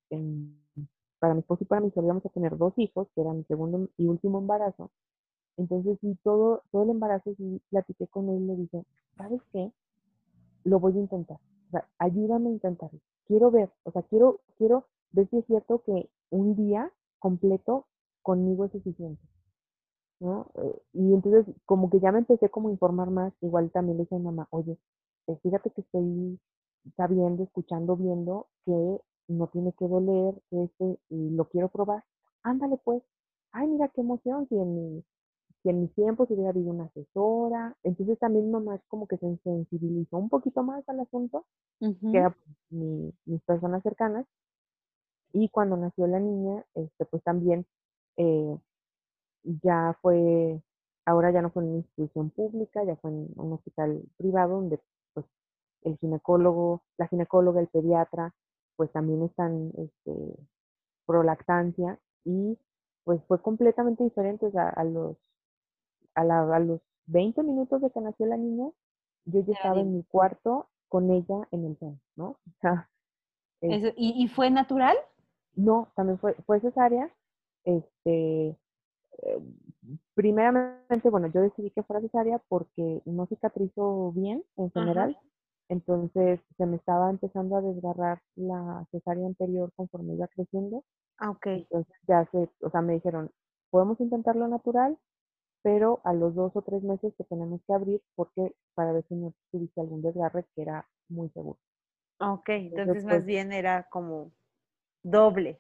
[1.18, 3.88] para mi esposo y para mí solíamos a tener dos hijos, que era mi segundo
[3.96, 4.90] y último embarazo,
[5.56, 8.84] entonces sí, todo, todo el embarazo sí platiqué con él le dije,
[9.16, 9.72] ¿sabes qué?
[10.64, 11.38] lo voy a intentar.
[11.68, 12.98] O sea, ayúdame a intentarlo.
[13.26, 17.86] Quiero ver, o sea, quiero, quiero ver si es cierto que un día completo
[18.22, 19.22] conmigo es suficiente.
[20.20, 20.50] ¿no?
[20.54, 24.04] Eh, y entonces, como que ya me empecé como a informar más, igual también le
[24.04, 24.78] dije a mi mamá, oye,
[25.26, 26.38] eh, fíjate que estoy
[26.96, 32.04] sabiendo, escuchando, viendo que no tiene que doler, que este, y lo quiero probar.
[32.42, 33.02] Ándale pues.
[33.52, 35.04] Ay, mira qué emoción, si en mi
[35.64, 37.74] que en mis tiempos hubiera habido una asesora.
[37.82, 41.46] Entonces también mamá es como que se sensibilizó un poquito más al asunto,
[41.80, 42.34] que eran
[42.70, 44.26] mis personas cercanas.
[45.32, 47.66] Y cuando nació la niña, este, pues también
[48.18, 48.58] eh,
[49.62, 50.60] ya fue,
[51.06, 54.80] ahora ya no fue en una institución pública, ya fue en un hospital privado donde
[55.14, 55.24] pues
[55.82, 58.34] el ginecólogo, la ginecóloga, el pediatra,
[58.76, 60.36] pues también están este,
[61.06, 62.58] prolactancia y
[63.04, 65.16] pues fue completamente diferente, a los,
[66.14, 68.70] a, la, a los 20 minutos de que nació la niña,
[69.26, 72.26] yo ya estaba en mi cuarto con ella en el seno, ¿no?
[72.26, 72.88] O sea,
[73.96, 74.96] ¿y, ¿Y, fue natural?
[75.54, 77.10] No, también fue, fue cesárea.
[77.64, 78.56] Este,
[79.22, 79.40] eh,
[80.14, 85.18] primeramente, bueno, yo decidí que fuera cesárea porque no cicatrizó bien en general.
[85.68, 90.84] Entonces se me estaba empezando a desgarrar la cesárea anterior conforme iba creciendo.
[91.18, 91.46] Ah, ok.
[91.46, 93.30] Entonces ya se, o sea, me dijeron,
[93.70, 94.98] podemos intentarlo natural,
[95.64, 99.14] pero a los dos o tres meses que tenemos que abrir porque para ver si
[99.14, 101.58] no tuviste algún desgarre que era muy seguro.
[102.20, 104.30] Ok, entonces, más pues bien era como
[105.02, 105.58] doble.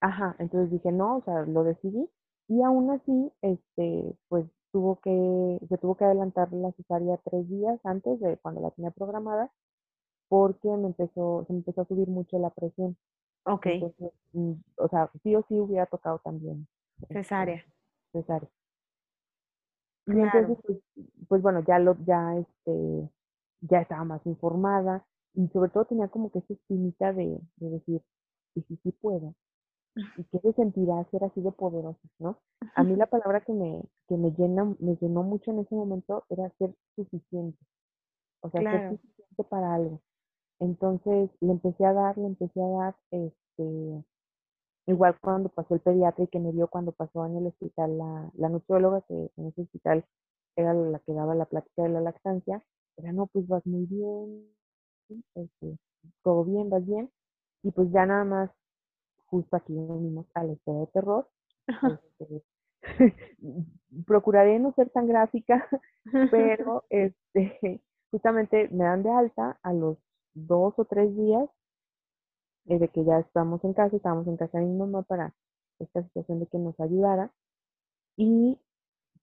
[0.00, 2.08] Ajá, entonces dije, no, o sea, lo decidí.
[2.48, 7.78] Y aún así, este, pues tuvo que, se tuvo que adelantar la cesárea tres días
[7.84, 9.52] antes de cuando la tenía programada,
[10.28, 12.96] porque me empezó, se me empezó a subir mucho la presión.
[13.44, 13.66] Ok.
[13.66, 16.66] Entonces, mm, o sea, sí o sí hubiera tocado también.
[17.02, 17.62] Este, cesárea.
[18.12, 18.48] cesárea.
[20.06, 20.78] Y entonces, pues,
[21.28, 23.08] pues, bueno, ya lo, ya este,
[23.60, 28.02] ya estaba más informada y sobre todo tenía como que esa espinita de, de decir,
[28.54, 29.34] y si sí puedo,
[30.16, 32.38] y qué se sentirá ser así de poderoso, ¿no?
[32.74, 36.24] A mí la palabra que me, que me llena, me llenó mucho en ese momento
[36.28, 37.58] era ser suficiente.
[38.40, 40.00] O sea, ser suficiente para algo.
[40.60, 44.04] Entonces le empecé a dar, le empecé a dar, este,
[44.86, 48.30] igual cuando pasó el pediatra y que me vio cuando pasó en el hospital la,
[48.34, 50.04] la nutrióloga, que en ese hospital
[50.56, 52.62] era la que daba la plática de la lactancia,
[52.96, 54.46] era, no, pues vas muy bien,
[55.34, 55.78] este,
[56.22, 57.10] todo bien, vas bien,
[57.62, 58.50] y pues ya nada más,
[59.26, 61.28] justo aquí venimos a la historia de terror,
[61.66, 62.42] este,
[64.06, 65.66] procuraré no ser tan gráfica,
[66.30, 69.96] pero este, justamente me dan de alta a los
[70.34, 71.48] dos o tres días
[72.64, 75.34] de que ya estamos en casa, estábamos en casa de mi mamá para
[75.78, 77.32] esta situación de que nos ayudara.
[78.16, 78.58] Y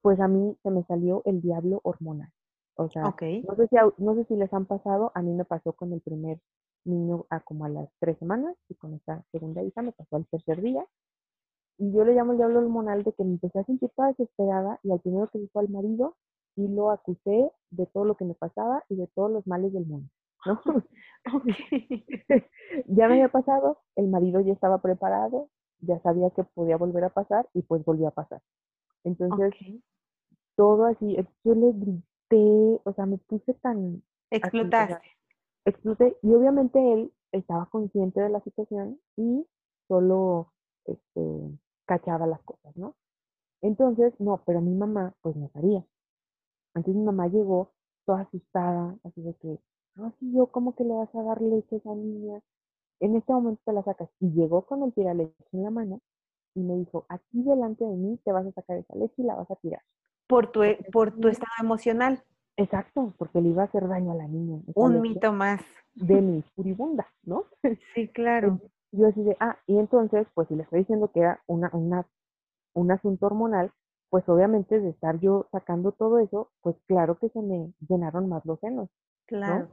[0.01, 2.31] pues a mí se me salió el diablo hormonal.
[2.75, 5.73] O sea, no, sé si, no sé si les han pasado, a mí me pasó
[5.73, 6.39] con el primer
[6.85, 10.25] niño a como a las tres semanas y con esta segunda hija me pasó al
[10.27, 10.85] tercer día.
[11.77, 14.79] Y yo le llamo el diablo hormonal de que me empecé a sentir toda desesperada
[14.83, 16.15] y al primero que dijo al marido
[16.55, 19.85] y lo acusé de todo lo que me pasaba y de todos los males del
[19.85, 20.09] mundo.
[20.45, 20.61] ¿No?
[22.87, 25.49] ya me había pasado, el marido ya estaba preparado,
[25.81, 28.41] ya sabía que podía volver a pasar y pues volvió a pasar.
[29.03, 29.53] Entonces,
[30.55, 34.03] todo así, yo le grité, o sea, me puse tan...
[34.31, 35.01] Explotaste.
[35.65, 39.45] exploté y obviamente él estaba consciente de la situación y
[39.87, 40.53] solo
[40.85, 42.95] este, cachaba las cosas, ¿no?
[43.61, 45.83] Entonces, no, pero mi mamá pues no sabía.
[46.75, 47.71] Entonces mi mamá llegó
[48.05, 49.59] toda asustada, así de que,
[49.99, 52.39] no, si yo, ¿cómo que le vas a dar leche a esa niña?
[53.01, 54.09] En este momento te la sacas.
[54.19, 56.01] Y llegó con el leche en la mano
[56.55, 59.35] y me dijo, aquí delante de mí te vas a sacar esa leche y la
[59.35, 59.81] vas a tirar.
[60.27, 62.23] Por tu, e, por tu estado emocional.
[62.57, 64.61] Exacto, porque le iba a hacer daño a la niña.
[64.75, 65.61] Un mito más.
[65.95, 67.45] De mi furibunda, ¿no?
[67.93, 68.59] Sí, claro.
[68.91, 72.07] Yo así de, ah, y entonces, pues si le estoy diciendo que era una, una,
[72.73, 73.71] un asunto hormonal,
[74.09, 78.43] pues obviamente de estar yo sacando todo eso, pues claro que se me llenaron más
[78.45, 78.89] los senos.
[79.27, 79.69] Claro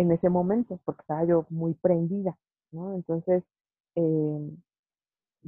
[0.00, 2.36] en ese momento, porque estaba yo muy prendida,
[2.72, 2.94] ¿no?
[2.94, 3.44] Entonces,
[3.96, 4.50] eh,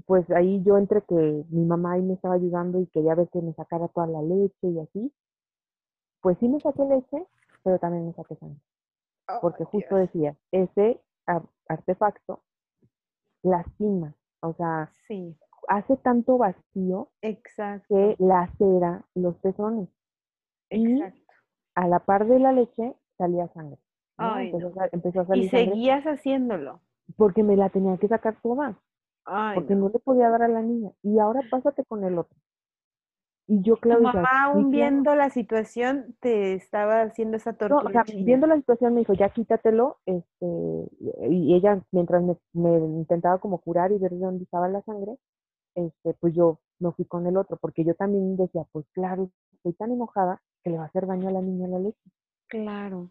[0.07, 3.41] pues ahí yo entre que mi mamá ahí me estaba ayudando y quería ver que
[3.41, 5.13] me sacara toda la leche y así,
[6.21, 7.27] pues sí me saqué leche,
[7.63, 8.61] pero también me saqué sangre.
[9.41, 11.01] porque justo decía, ese
[11.67, 12.43] artefacto
[13.43, 15.35] lastima, o sea, sí.
[15.69, 17.87] hace tanto vacío Exacto.
[17.89, 19.89] que lacera los pezones.
[20.69, 21.19] Exacto.
[21.19, 21.25] Y
[21.75, 23.79] a la par de la leche salía sangre
[24.93, 25.45] empezó, a, salir.
[25.45, 26.81] Y seguías haciéndolo.
[27.17, 28.79] Porque me la tenía que sacar toda.
[29.55, 29.89] porque no.
[29.89, 30.91] le podía dar a la niña.
[31.03, 32.37] Y ahora pásate con el otro.
[33.49, 34.01] Y yo, claro.
[34.01, 38.05] Tu mamá, aún viendo la situación, te estaba haciendo esa tortura.
[38.25, 39.99] viendo la situación, me dijo, ya quítatelo.
[40.07, 40.47] Este,
[41.29, 45.17] y ella, mientras me, me, intentaba como curar y ver dónde estaba la sangre,
[45.75, 49.73] este, pues yo me fui con el otro, porque yo también decía, pues claro, estoy
[49.75, 52.11] tan enojada que le va a hacer daño a la niña la leche.
[52.49, 53.11] Claro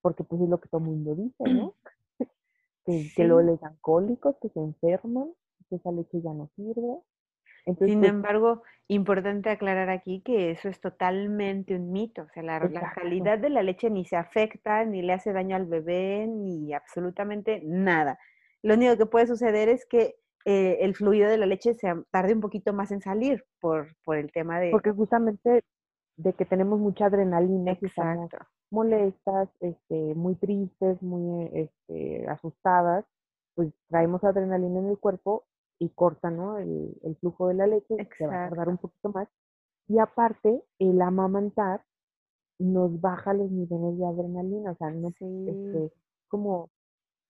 [0.00, 1.74] porque pues es lo que todo el mundo dice, ¿no?
[2.86, 5.30] que, que luego les dan cólicos, que se enferman,
[5.68, 6.98] que esa leche ya no sirve.
[7.64, 12.60] Sin pues embargo, importante aclarar aquí que eso es totalmente un mito, o sea, la,
[12.94, 17.62] calidad de la leche ni se afecta, ni le hace daño al bebé, ni absolutamente
[17.64, 18.18] nada.
[18.62, 22.32] Lo único que puede suceder es que eh, el fluido de la leche se tarde
[22.32, 24.70] un poquito más en salir por, por el tema de...
[24.70, 25.62] Porque justamente
[26.16, 28.38] de que tenemos mucha adrenalina, Exacto
[28.70, 33.04] molestas, este, muy tristes, muy este, asustadas,
[33.54, 35.44] pues traemos adrenalina en el cuerpo
[35.78, 36.58] y corta, ¿no?
[36.58, 39.28] El, flujo de la leche, se va a tardar un poquito más.
[39.88, 41.82] Y aparte, el amamantar
[42.58, 45.92] nos baja los niveles de adrenalina, o sea, no este,
[46.28, 46.70] como,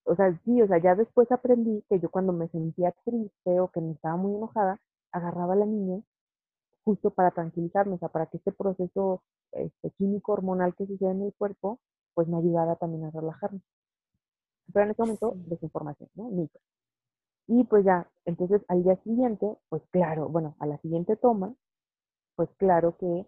[0.05, 3.69] o sea, sí, o sea, ya después aprendí que yo cuando me sentía triste o
[3.69, 4.81] que me estaba muy enojada,
[5.13, 6.03] agarraba a la niña
[6.91, 9.23] justo para tranquilizarme, o sea, para que este proceso
[9.53, 11.79] este, químico hormonal que sucede en el cuerpo,
[12.15, 13.61] pues me ayudara también a relajarme.
[14.73, 16.49] Pero en ese momento, desinformación, ¿no?
[17.47, 21.55] Y pues ya, entonces al día siguiente, pues claro, bueno, a la siguiente toma,
[22.35, 23.27] pues claro que...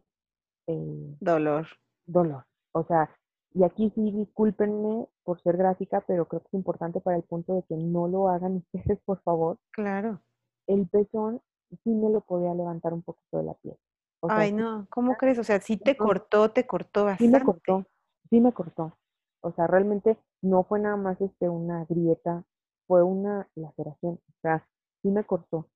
[0.67, 1.67] Eh, dolor.
[2.07, 2.45] Dolor.
[2.73, 3.11] O sea,
[3.55, 7.55] y aquí sí discúlpenme por ser gráfica, pero creo que es importante para el punto
[7.55, 9.59] de que no lo hagan ustedes, por favor.
[9.71, 10.21] Claro.
[10.67, 11.41] El pezón
[11.83, 13.77] sí me lo podía levantar un poquito de la piel.
[14.23, 15.39] Ay, no, ¿cómo crees?
[15.39, 17.25] O sea, sí te cortó, te cortó bastante.
[17.25, 17.87] Sí me cortó,
[18.31, 18.97] sí me cortó.
[19.41, 22.45] O sea, realmente no fue nada más este una grieta,
[22.87, 24.15] fue una laceración.
[24.15, 24.67] O sea,
[25.03, 25.69] sí me cortó.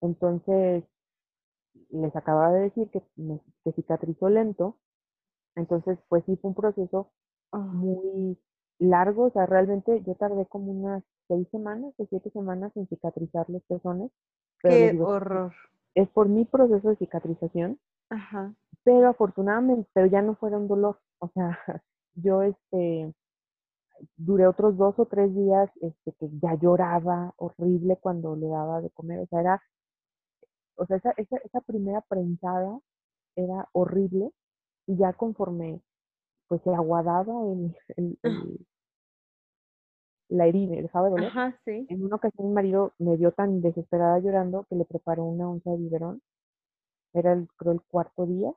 [0.00, 0.84] Entonces,
[1.90, 3.02] les acababa de decir que,
[3.64, 4.78] que cicatrizó lento.
[5.56, 7.10] Entonces, pues sí fue un proceso
[7.52, 7.58] ah.
[7.58, 8.38] muy
[8.78, 9.24] largo.
[9.26, 13.62] O sea, realmente yo tardé como unas seis semanas o siete semanas en cicatrizar los
[13.64, 14.10] pezones.
[14.62, 15.52] Qué horror.
[15.94, 17.78] Es por mi proceso de cicatrización.
[18.10, 18.54] Ajá.
[18.84, 20.98] Pero afortunadamente, pero ya no fuera un dolor.
[21.18, 21.58] O sea,
[22.14, 23.14] yo este
[24.16, 28.90] duré otros dos o tres días este, que ya lloraba horrible cuando le daba de
[28.90, 29.20] comer.
[29.20, 29.62] O sea, era,
[30.76, 32.78] o sea, esa, esa, esa primera prensada
[33.36, 34.30] era horrible
[34.86, 35.80] y ya conforme
[36.48, 38.66] pues se aguadaba el, el,
[40.32, 41.28] la herida, dejaba de doler.
[41.28, 41.86] Ajá, sí.
[41.88, 45.70] En una ocasión mi marido me vio tan desesperada llorando que le preparó una onza
[45.70, 46.22] de biberón.
[47.12, 48.52] Era el, creo el cuarto día.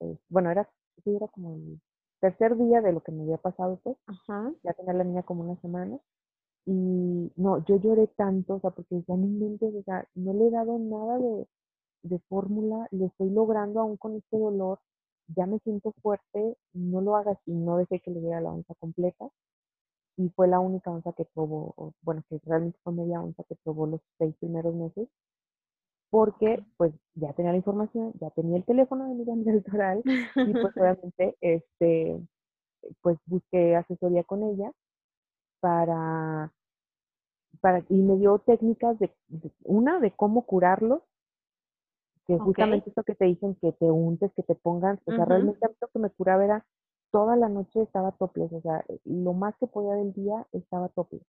[0.00, 0.68] Eh, bueno, era,
[1.02, 1.80] sí, era como el
[2.20, 3.96] tercer día de lo que me había pasado, pues.
[4.06, 4.52] Ajá.
[4.62, 5.98] Ya tenía la niña como una semana.
[6.66, 10.50] Y no, yo lloré tanto, o sea, porque ya no o sea, no le he
[10.50, 11.46] dado nada de,
[12.02, 14.78] de fórmula, le estoy logrando aún con este dolor,
[15.28, 18.74] ya me siento fuerte, no lo hagas y no dejé que le diera la onza
[18.76, 19.30] completa
[20.16, 23.86] y fue la única onza que probó, bueno, que realmente fue media onza que probó
[23.86, 25.08] los seis primeros meses,
[26.10, 30.02] porque pues ya tenía la información, ya tenía el teléfono de mi electoral
[30.36, 32.20] y pues obviamente este,
[33.02, 34.70] pues busqué asesoría con ella
[35.60, 36.52] para,
[37.60, 39.10] para y me dio técnicas de,
[39.64, 41.02] una de cómo curarlos
[42.26, 45.66] que justamente esto que te dicen que te untes, que te pongan, o sea, realmente
[45.80, 46.66] lo que me curaba era
[47.14, 51.22] toda la noche estaba topless, o sea, lo más que podía del día estaba topless.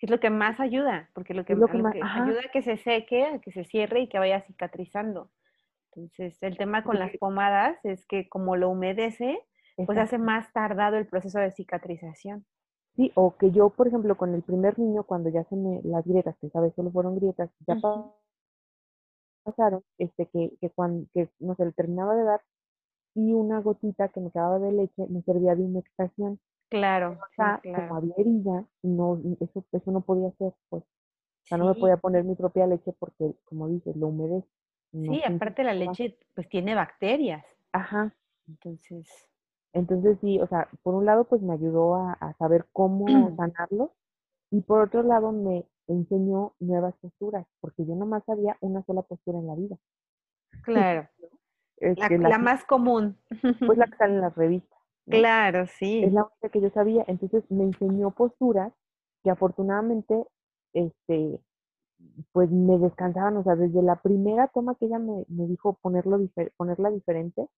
[0.00, 3.24] Es lo que más ayuda, porque lo que, lo que, ayuda a que se seque,
[3.24, 5.30] a que se cierre y que vaya cicatrizando.
[5.92, 9.38] Entonces, el tema con las pomadas es que como lo humedece,
[9.86, 12.44] pues hace más tardado el proceso de cicatrización.
[12.96, 16.04] Sí, o que yo, por ejemplo, con el primer niño, cuando ya se me, las
[16.04, 17.76] grietas, que esa vez solo fueron grietas, ya
[19.44, 22.40] pasaron, este, que, que cuando, que no sé, terminaba de dar,
[23.14, 26.38] y una gotita que me quedaba de leche me servía de humectación.
[26.68, 27.60] Claro, claro.
[27.62, 30.82] Como había herida, no, eso, eso no podía ser, pues.
[30.82, 34.46] O sea, no me podía poner mi propia leche porque, como dices, lo humedece.
[34.92, 37.44] sí, aparte la leche, pues tiene bacterias.
[37.72, 38.14] Ajá.
[38.46, 39.08] Entonces.
[39.72, 43.92] Entonces sí, o sea, por un lado, pues me ayudó a, a saber cómo sanarlo
[44.50, 49.38] y por otro lado me enseñó nuevas posturas, porque yo nomás sabía una sola postura
[49.38, 49.76] en la vida.
[50.62, 51.08] Claro.
[51.80, 53.16] La, más común.
[53.40, 54.78] Pues la que sale en las revistas.
[55.08, 56.04] Claro, sí.
[56.04, 57.04] Es la única que yo sabía.
[57.06, 58.72] Entonces me enseñó posturas
[59.22, 60.24] que afortunadamente,
[60.72, 61.40] este,
[62.32, 63.36] pues me descansaban.
[63.36, 66.18] O sea, desde la primera toma que ella me, me dijo ponerlo
[66.56, 67.48] ponerla diferente,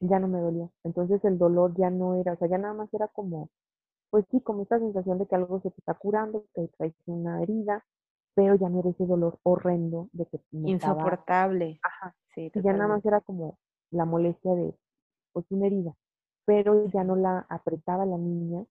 [0.00, 0.68] ya no me dolía.
[0.84, 3.50] Entonces el dolor ya no era, o sea, ya nada más era como,
[4.10, 7.42] pues sí, como esta sensación de que algo se te está curando, que traes una
[7.42, 7.84] herida,
[8.34, 11.80] pero ya no era ese dolor horrendo de que me insoportable.
[11.82, 12.14] Ajá.
[12.34, 13.58] Sí, y ya nada más era como
[13.90, 14.74] la molestia de
[15.32, 15.94] pues una herida,
[16.44, 18.64] pero ya no la apretaba la niña,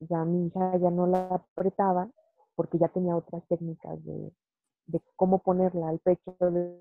[0.00, 2.08] ya mi hija ya no la apretaba
[2.54, 4.32] porque ya tenía otras técnicas de,
[4.86, 6.80] de cómo ponerla al pecho, de,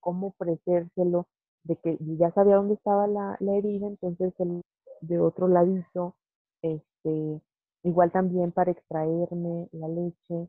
[0.00, 1.26] cómo ofrecérselo,
[1.64, 4.62] de que ya sabía dónde estaba la, la herida, entonces el,
[5.00, 6.16] de otro ladito,
[6.62, 7.40] este,
[7.82, 10.48] igual también para extraerme la leche,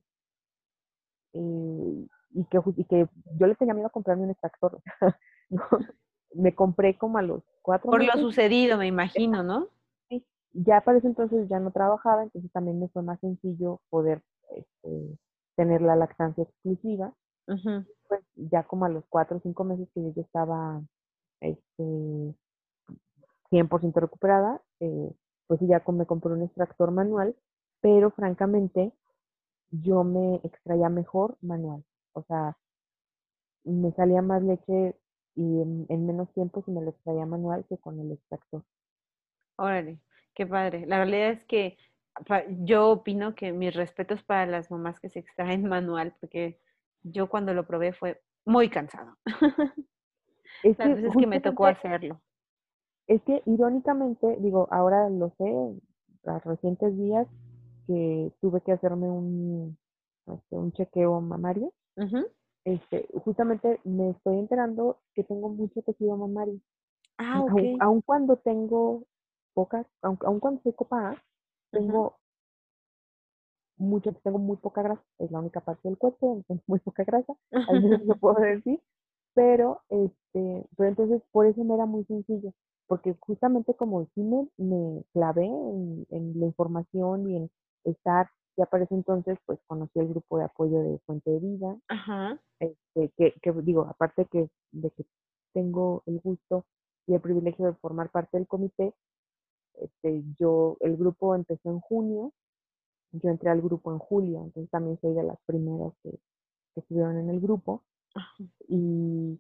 [1.34, 3.08] eh, y, que, y que
[3.40, 4.82] yo le tenía miedo a comprarme un extractor.
[6.34, 9.68] me compré como a los cuatro Por lo sucedido, me imagino, ¿no?
[10.10, 14.22] Sí, ya para ese entonces ya no trabajaba, entonces también me fue más sencillo poder
[14.56, 15.18] este,
[15.56, 17.14] tener la lactancia exclusiva.
[17.46, 20.82] Pues ya como a los cuatro o cinco meses que yo ya estaba
[21.42, 22.36] este,
[23.52, 25.12] 100% recuperada, eh,
[25.48, 27.36] pues ya me compré un extractor manual,
[27.82, 28.94] pero francamente
[29.82, 31.84] yo me extraía mejor manual.
[32.14, 32.58] O sea,
[33.64, 34.96] me salía más leche
[35.36, 38.64] y en, menos tiempo si me lo extraía manual que con el extractor.
[39.58, 40.00] Órale,
[40.36, 40.86] qué padre.
[40.86, 41.78] La realidad es que
[42.60, 46.60] yo opino que mis respetos para las mamás que se extraen manual, porque
[47.02, 49.18] yo cuando lo probé fue muy cansado.
[50.62, 52.22] Es Las veces que me tocó hacerlo.
[53.08, 55.82] Es que irónicamente, digo, ahora lo sé,
[56.26, 57.28] a recientes días
[57.88, 59.78] que tuve que hacerme un,
[60.28, 61.72] este, un chequeo mamario,
[62.66, 66.60] este, justamente me estoy enterando que tengo mucho tejido mamario.
[67.18, 67.62] Ah, ok.
[67.80, 69.04] Aun, cuando tengo
[69.54, 71.16] pocas, aun, cuando soy copa
[71.72, 72.18] tengo
[73.78, 77.04] mucho, tengo muy poca grasa, es la única parte del cuerpo donde tengo muy poca
[77.04, 78.80] grasa, al menos lo puedo decir,
[79.34, 82.54] pero este, pero entonces por eso me era muy sencillo,
[82.88, 87.52] porque justamente como sí me, me clavé en, en, la información y en
[87.84, 91.78] estar, ya para ese entonces pues conocí el grupo de apoyo de Fuente de Vida,
[92.60, 95.06] Este, que, que digo, aparte que, de que
[95.54, 96.66] tengo el gusto
[97.08, 98.94] y el privilegio de formar parte del comité,
[99.76, 102.32] este, yo, el grupo empezó en junio,
[103.12, 107.18] yo entré al grupo en julio, entonces también soy de las primeras que, que estuvieron
[107.18, 107.84] en el grupo.
[108.68, 109.40] Y,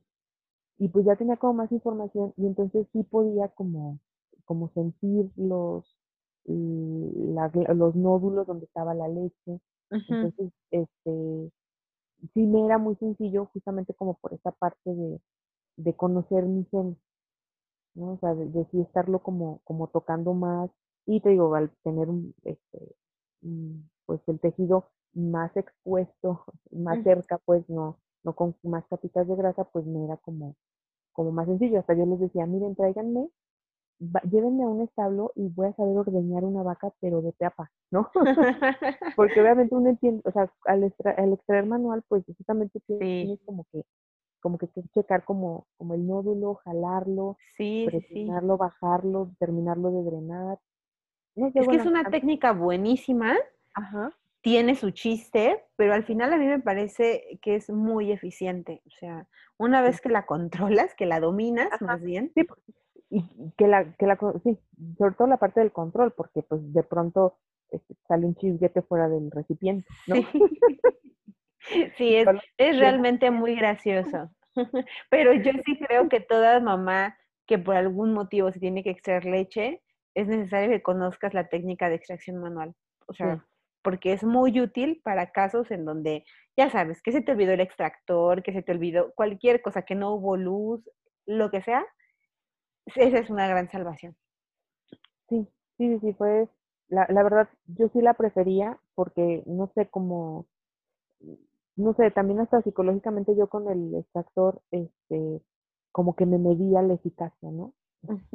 [0.79, 3.99] y pues ya tenía como más información y entonces sí podía como,
[4.45, 5.95] como sentir los,
[6.45, 9.59] los nódulos donde estaba la leche.
[9.91, 11.51] Entonces, este,
[12.33, 15.21] sí me era muy sencillo justamente como por esa parte de,
[15.77, 16.97] de conocer mi gen,
[17.95, 18.13] ¿no?
[18.13, 20.69] O sea, de, de, sí estarlo como, como tocando más.
[21.05, 22.07] Y te digo, al tener
[22.43, 22.95] este,
[24.05, 29.65] pues el tejido más expuesto, más cerca, pues no, no con más capitas de grasa,
[29.65, 30.55] pues me era como,
[31.13, 31.79] como más sencillo.
[31.79, 33.29] Hasta yo les decía, miren, tráiganme,
[33.99, 38.09] llévenme a un establo y voy a saber ordeñar una vaca, pero de peapa, ¿no?
[39.15, 43.83] Porque obviamente uno entiende, o sea, al, extraer manual, pues justamente tienes como que
[44.41, 50.59] como que checar como, como el nódulo, jalarlo, presionarlo, bajarlo, terminarlo de drenar.
[51.35, 53.37] es que es una técnica buenísima.
[53.73, 54.11] Ajá
[54.43, 58.81] tiene su chiste, pero al final a mí me parece que es muy eficiente.
[58.85, 59.25] O sea,
[59.57, 62.31] una vez que la controlas, que la dominas más bien.
[62.35, 62.45] Sí,
[63.13, 64.57] y que la, que la, sí,
[64.97, 67.37] sobre todo la parte del control, porque pues de pronto
[67.69, 70.15] este, sale un chisguete fuera del recipiente, ¿no?
[70.15, 70.31] Sí,
[71.97, 74.31] sí es, es realmente muy gracioso.
[75.09, 79.25] Pero yo sí creo que toda mamá que por algún motivo se tiene que extraer
[79.25, 79.81] leche,
[80.15, 82.73] es necesario que conozcas la técnica de extracción manual.
[83.07, 83.45] O sea,
[83.81, 86.23] porque es muy útil para casos en donde,
[86.55, 89.95] ya sabes, que se te olvidó el extractor, que se te olvidó cualquier cosa, que
[89.95, 90.89] no hubo luz,
[91.25, 91.85] lo que sea,
[92.85, 94.15] esa es una gran salvación.
[95.29, 96.47] Sí, sí, sí, fue,
[96.89, 100.45] la, la verdad, yo sí la prefería porque no sé cómo,
[101.75, 105.41] no sé, también hasta psicológicamente yo con el extractor, este,
[105.91, 107.73] como que me medía la eficacia, ¿no?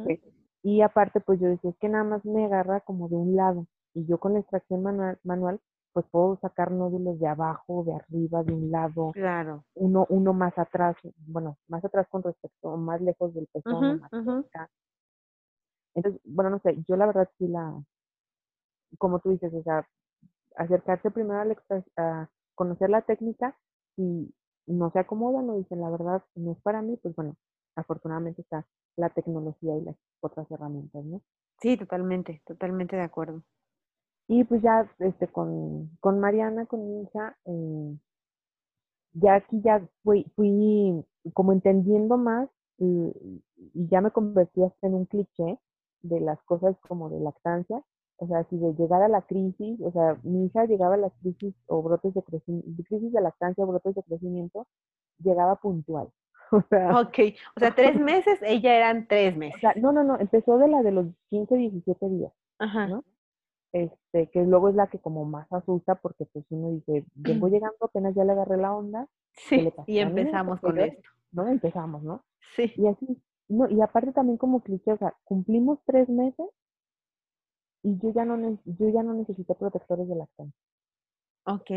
[0.06, 0.22] Este,
[0.62, 3.66] y aparte, pues yo decía, es que nada más me agarra como de un lado
[3.94, 5.60] y yo con la extracción manual, manual
[5.98, 9.64] pues puedo sacar nódulos de abajo, de arriba, de un lado, claro.
[9.74, 10.96] uno, uno más atrás,
[11.26, 14.12] bueno, más atrás con respecto, más lejos del pezón, más
[15.96, 17.82] Entonces, bueno, no sé, yo la verdad sí la,
[18.96, 19.88] como tú dices, o sea,
[20.54, 23.56] acercarse primero a, a conocer la técnica
[23.96, 24.32] y
[24.68, 27.34] no se acomodan no dicen la verdad no es para mí, pues bueno,
[27.74, 28.64] afortunadamente está
[28.96, 31.22] la tecnología y las otras herramientas, ¿no?
[31.60, 33.42] Sí, totalmente, totalmente de acuerdo.
[34.28, 37.96] Y pues ya este, con, con Mariana, con mi hija, eh,
[39.14, 42.48] ya aquí ya fui, fui como entendiendo más
[42.78, 43.42] y,
[43.74, 45.58] ya me convertí hasta en un cliché
[46.02, 47.82] de las cosas como de lactancia.
[48.18, 51.12] O sea, si de llegar a la crisis, o sea, mi hija llegaba a las
[51.20, 54.66] crisis o brotes de crecimiento, crisis de lactancia o brotes de crecimiento,
[55.18, 56.08] llegaba puntual.
[56.50, 57.18] O sea, ok,
[57.56, 59.56] o sea, tres meses, ella eran tres meses.
[59.56, 62.32] O sea, no, no, no, empezó de la de los 15, 17 días.
[62.58, 62.86] Ajá.
[62.86, 63.04] ¿no?
[63.72, 67.76] Este, que luego es la que como más asusta porque pues uno dice, vengo llegando,
[67.80, 69.06] apenas ya le agarré la onda.
[69.32, 71.08] Sí, y empezamos con esto.
[71.30, 71.46] ¿No?
[71.46, 72.24] Empezamos, ¿no?
[72.56, 72.72] Sí.
[72.76, 76.46] Y así, no, y aparte también como cliché, o sea, cumplimos tres meses
[77.82, 80.60] y yo ya no, yo ya no necesité protectores de lactancia.
[81.44, 81.70] Ok,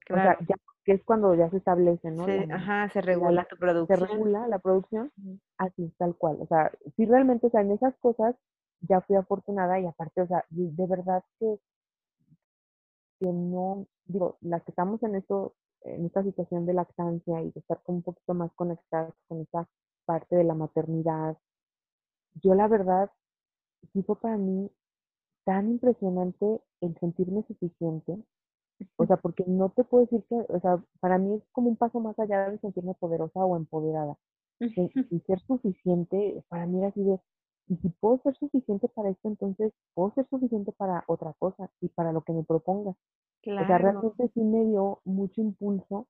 [0.00, 0.30] claro.
[0.30, 2.26] O sea, ya, que es cuando ya se establece, ¿no?
[2.54, 3.98] ajá, se regula tu producción.
[3.98, 5.10] Se regula la producción,
[5.58, 6.38] así, tal cual.
[6.40, 8.36] O sea, si realmente, o sea, en esas cosas
[8.88, 11.58] ya fui afortunada y aparte, o sea, de verdad que,
[13.20, 17.60] que no, digo, las que estamos en esto, en esta situación de lactancia y de
[17.60, 19.68] estar un poquito más conectadas con esa
[20.04, 21.36] parte de la maternidad,
[22.42, 23.10] yo la verdad,
[23.92, 24.70] sí fue para mí
[25.44, 28.18] tan impresionante el sentirme suficiente,
[28.96, 31.76] O sea, porque no te puedo decir que, o sea, para mí es como un
[31.76, 34.16] paso más allá de sentirme poderosa o empoderada.
[34.60, 37.20] Y, ser suficiente, para mí era así de,
[37.68, 41.88] y si puedo ser suficiente para esto, entonces puedo ser suficiente para otra cosa y
[41.88, 42.94] para lo que me proponga.
[43.42, 43.62] Claro.
[43.62, 46.06] O sea, realmente sí me dio mucho impulso.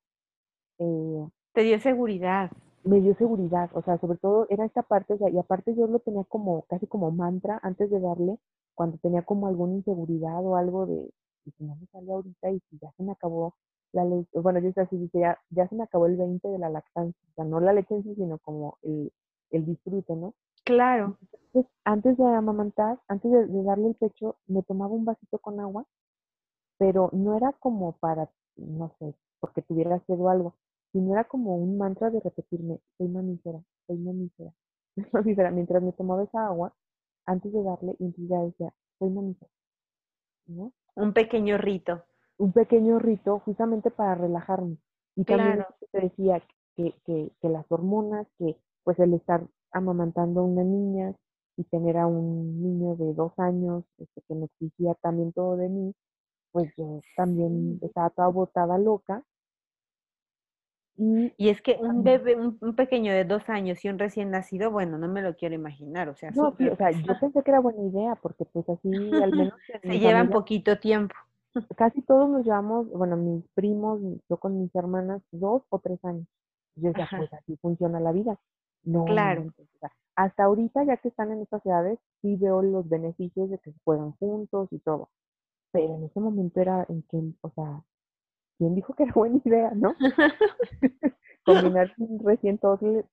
[0.79, 2.51] Eh, Te dio seguridad.
[2.85, 5.89] Me dio seguridad, o sea, sobre todo era esta parte, o sea, y aparte yo
[5.89, 8.39] lo tenía como, casi como mantra antes de darle,
[8.75, 11.11] cuando tenía como alguna inseguridad o algo de,
[11.47, 13.55] y si no me sale ahorita y si ya se me acabó
[13.93, 16.71] la leche, bueno, yo así dice, ya, ya se me acabó el 20 de la
[16.71, 19.13] lactancia, o sea, no la leche en sí, sino como el,
[19.51, 20.35] el disfrute, ¿no?
[20.67, 21.17] Claro.
[21.23, 25.87] Entonces, antes de amamantar, antes de, darle el pecho, me tomaba un vasito con agua,
[26.77, 30.57] pero no era como para, no sé, porque tuviera sed o algo,
[30.93, 34.53] sino era como un mantra de repetirme, soy mamífera, soy mamífera,
[34.97, 36.75] soy mamífera, mientras me tomaba esa agua,
[37.27, 39.51] antes de darle, y ya decía, soy mamífera,
[40.47, 40.73] ¿no?
[40.97, 42.03] Un pequeño rito.
[42.39, 44.79] Un pequeño rito justamente para relajarme.
[45.15, 46.43] Y también te decía
[46.75, 49.47] que, que, que las hormonas, que pues el estar
[49.77, 51.15] amamantando a una niña
[51.57, 55.69] y tener a un niño de dos años este, que me exigía también todo de
[55.69, 55.95] mí,
[56.53, 59.23] pues yo también estaba toda botada loca.
[60.99, 64.71] Y, y es que un bebé, un, pequeño de dos años y un recién nacido,
[64.71, 67.61] bueno, no me lo quiero imaginar, o sea, no, o sea, yo pensé que era
[67.61, 68.89] buena idea, porque pues así
[69.23, 69.55] al menos...
[69.83, 71.15] Se llevan poquito tiempo.
[71.77, 76.27] Casi todos nos llevamos, bueno, mis primos, yo con mis hermanas, dos o tres años.
[76.77, 78.39] Yo decía, pues así funciona la vida.
[78.87, 79.53] No, claro.
[80.15, 83.81] hasta ahorita, ya que están en estas edades, sí veo los beneficios de que se
[83.85, 85.11] juegan juntos y todo.
[85.73, 87.83] Pero en ese momento era en que, o sea,
[88.59, 89.95] ¿quién dijo que era buena idea, no?
[91.45, 93.05] Combinar recién toddler,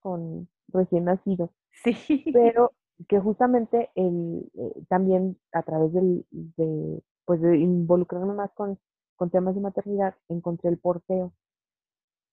[0.00, 1.50] con recién nacido.
[1.72, 2.24] Sí.
[2.32, 2.72] Pero
[3.08, 8.78] que justamente el, eh, también a través del, de, pues de involucrarme más con,
[9.16, 11.32] con temas de maternidad, encontré el porteo.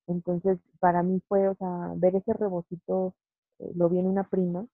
[0.07, 3.15] Entonces, para mí fue, o sea, ver ese rebocito,
[3.59, 4.67] eh, lo vi en una prima,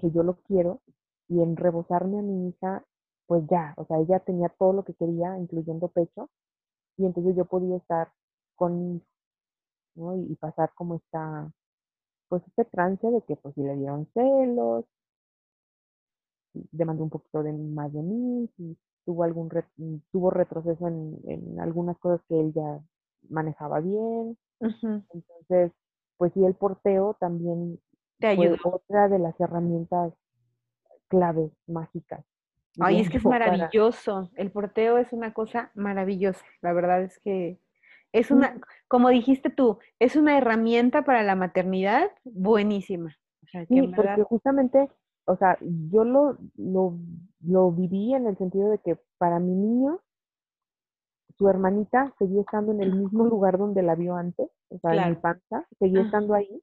[0.00, 0.80] que yo lo quiero,
[1.28, 2.84] y en rebosarme a mi hija,
[3.26, 6.30] pues ya, o sea, ella tenía todo lo que quería, incluyendo pecho,
[6.98, 8.12] y entonces yo podía estar
[8.56, 9.02] con
[9.96, 10.16] ¿no?
[10.16, 11.50] Y, pasar como esta,
[12.28, 14.84] pues este trance de que pues si le dieron celos,
[16.72, 19.48] demandó un poquito de más de mí, si tuvo algún
[20.10, 22.80] tuvo retroceso en, en algunas cosas que él ya
[23.28, 25.72] manejaba bien, entonces,
[26.16, 27.78] pues sí, el porteo también
[28.18, 30.12] Te fue otra de las herramientas
[31.08, 32.24] claves, mágicas.
[32.78, 34.30] Ay, es que es maravilloso.
[34.34, 36.44] El porteo es una cosa maravillosa.
[36.60, 37.58] La verdad es que
[38.12, 43.16] es una, como dijiste tú, es una herramienta para la maternidad buenísima.
[43.50, 44.90] sí, porque justamente,
[45.26, 46.98] o sea, yo lo, lo,
[47.40, 50.00] lo viví en el sentido de que para mi niño
[51.38, 55.10] su hermanita seguía estando en el mismo lugar donde la vio antes, o sea, en
[55.10, 56.62] mi panza, seguía estando ahí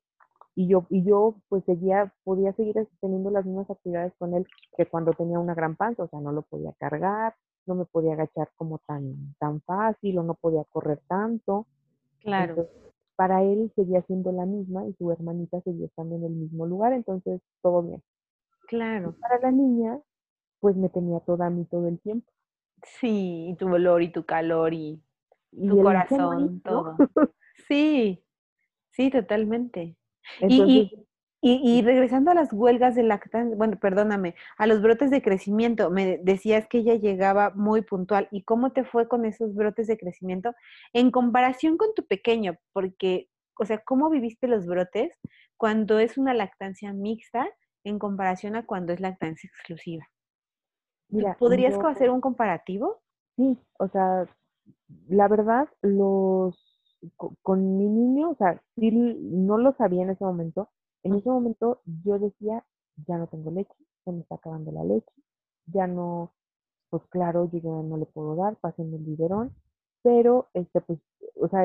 [0.55, 4.45] y yo y yo pues seguía podía seguir teniendo las mismas actividades con él
[4.77, 8.13] que cuando tenía una gran panza, o sea, no lo podía cargar, no me podía
[8.13, 11.67] agachar como tan tan fácil o no podía correr tanto.
[12.19, 12.69] Claro.
[13.17, 16.93] para él seguía siendo la misma y su hermanita seguía estando en el mismo lugar,
[16.93, 18.01] entonces todo bien.
[18.67, 19.13] Claro.
[19.19, 19.99] para la niña,
[20.61, 22.31] pues me tenía toda a mí todo el tiempo.
[22.83, 25.01] Sí, y tu olor y tu calor y,
[25.51, 26.97] tu corazón, todo.
[27.67, 28.21] Sí,
[28.91, 29.95] sí, totalmente.
[30.41, 31.05] y,
[31.45, 36.17] y, regresando a las huelgas de lactancia, bueno, perdóname, a los brotes de crecimiento, me
[36.17, 38.29] decías que ella llegaba muy puntual.
[38.31, 40.55] ¿Y cómo te fue con esos brotes de crecimiento
[40.93, 42.57] en comparación con tu pequeño?
[42.71, 43.29] Porque,
[43.59, 45.19] o sea, ¿cómo viviste los brotes
[45.57, 47.49] cuando es una lactancia mixta
[47.83, 50.07] en comparación a cuando es lactancia exclusiva?
[51.39, 53.01] ¿Podrías hacer un comparativo?
[53.35, 54.27] Sí, o sea,
[55.07, 56.55] la verdad, los
[57.41, 60.69] con, mi niño, o sea, sí no lo sabía en ese momento.
[61.03, 62.63] En ese momento yo decía,
[63.07, 63.73] ya no tengo leche,
[64.05, 65.11] se me está acabando la leche,
[65.65, 66.31] ya no,
[66.89, 69.53] pues claro, yo ya no le puedo dar, pasen el biberón,
[70.01, 70.99] pero este pues,
[71.35, 71.63] o sea,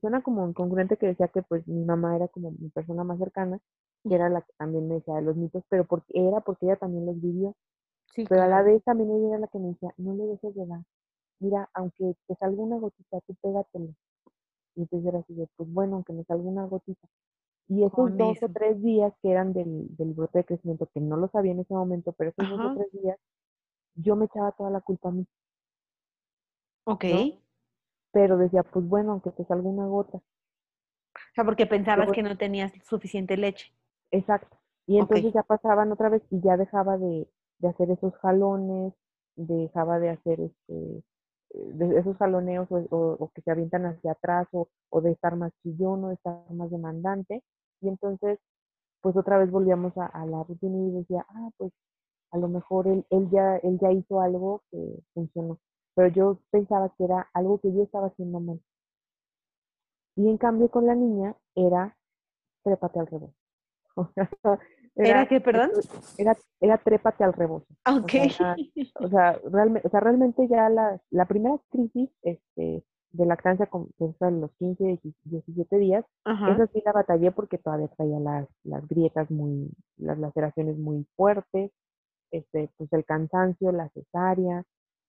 [0.00, 3.60] suena como incongruente que decía que pues mi mamá era como mi persona más cercana,
[4.02, 6.76] que era la que también me decía de los mitos, pero porque era porque ella
[6.76, 7.54] también los vivió.
[8.14, 10.66] Pero a la vez también ella era la que me decía, no le dejes de
[10.66, 10.82] dar.
[11.40, 13.94] Mira, aunque te salga una gotita, tú pégatelo.
[14.76, 17.08] Y entonces era así de, pues bueno, aunque me salga una gotita.
[17.68, 21.16] Y esos dos o tres días que eran del, del brote de crecimiento, que no
[21.16, 23.18] lo sabía en ese momento, pero esos dos o tres días,
[23.94, 25.26] yo me echaba toda la culpa a mí.
[26.84, 27.04] Ok.
[28.12, 30.18] Pero decía, pues bueno, aunque te salga una gota.
[30.18, 33.72] O sea, porque pensabas que no tenías suficiente leche.
[34.10, 34.56] Exacto.
[34.86, 37.26] Y entonces ya pasaban otra vez y ya dejaba de,
[37.58, 38.94] de hacer esos jalones,
[39.36, 41.02] dejaba de hacer este
[41.54, 46.04] de esos jaloneos o, que se avientan hacia atrás o, o de estar más chillón
[46.04, 47.42] o de estar más demandante.
[47.80, 48.38] Y entonces,
[49.00, 51.72] pues otra vez volvíamos a, la rutina y decía, ah, pues
[52.32, 54.78] a lo mejor él, él, ya, él ya hizo algo que
[55.14, 55.58] funcionó.
[55.94, 58.60] Pero yo pensaba que era algo que yo estaba haciendo mal.
[60.16, 61.96] Y en cambio con la niña era
[62.64, 63.30] trépate al revés.
[64.96, 65.70] ¿Era, qué, perdón?
[66.18, 67.66] Era, era trépate al rebozo.
[67.86, 68.12] Ok.
[69.00, 72.84] O sea, realmente, o sea, realmente ya la, la primera crisis este,
[73.14, 78.18] de lactancia con en los 15, 17 días, esa sí la batallé porque todavía traía
[78.20, 81.70] las, las grietas muy, las laceraciones muy fuertes,
[82.30, 84.64] este, pues el cansancio, la cesárea,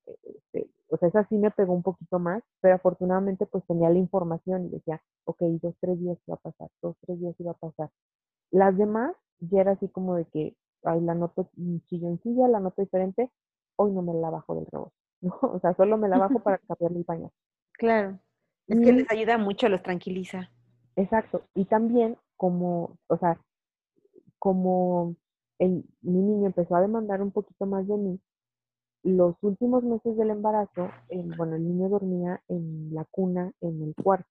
[0.05, 3.97] este, o sea, esa sí me pegó un poquito más, pero afortunadamente pues tenía la
[3.97, 7.55] información y decía, ok, dos, tres días iba a pasar, dos, tres días iba a
[7.55, 7.89] pasar.
[8.51, 11.49] Las demás ya era así como de que, ay, la noto
[11.88, 13.31] chilloncilla, la noto diferente,
[13.77, 15.38] hoy no me la bajo del rebozo, ¿no?
[15.41, 17.31] O sea, solo me la bajo para cambiarle el pañal.
[17.73, 18.19] Claro,
[18.67, 20.49] es que les ayuda mucho, los tranquiliza.
[20.95, 23.39] Exacto, y también como, o sea,
[24.39, 25.15] como
[25.59, 28.19] el, mi niño empezó a demandar un poquito más de mí,
[29.05, 30.89] los últimos meses del embarazo,
[31.38, 34.27] bueno, el niño dormía en la cuna en el cuarto.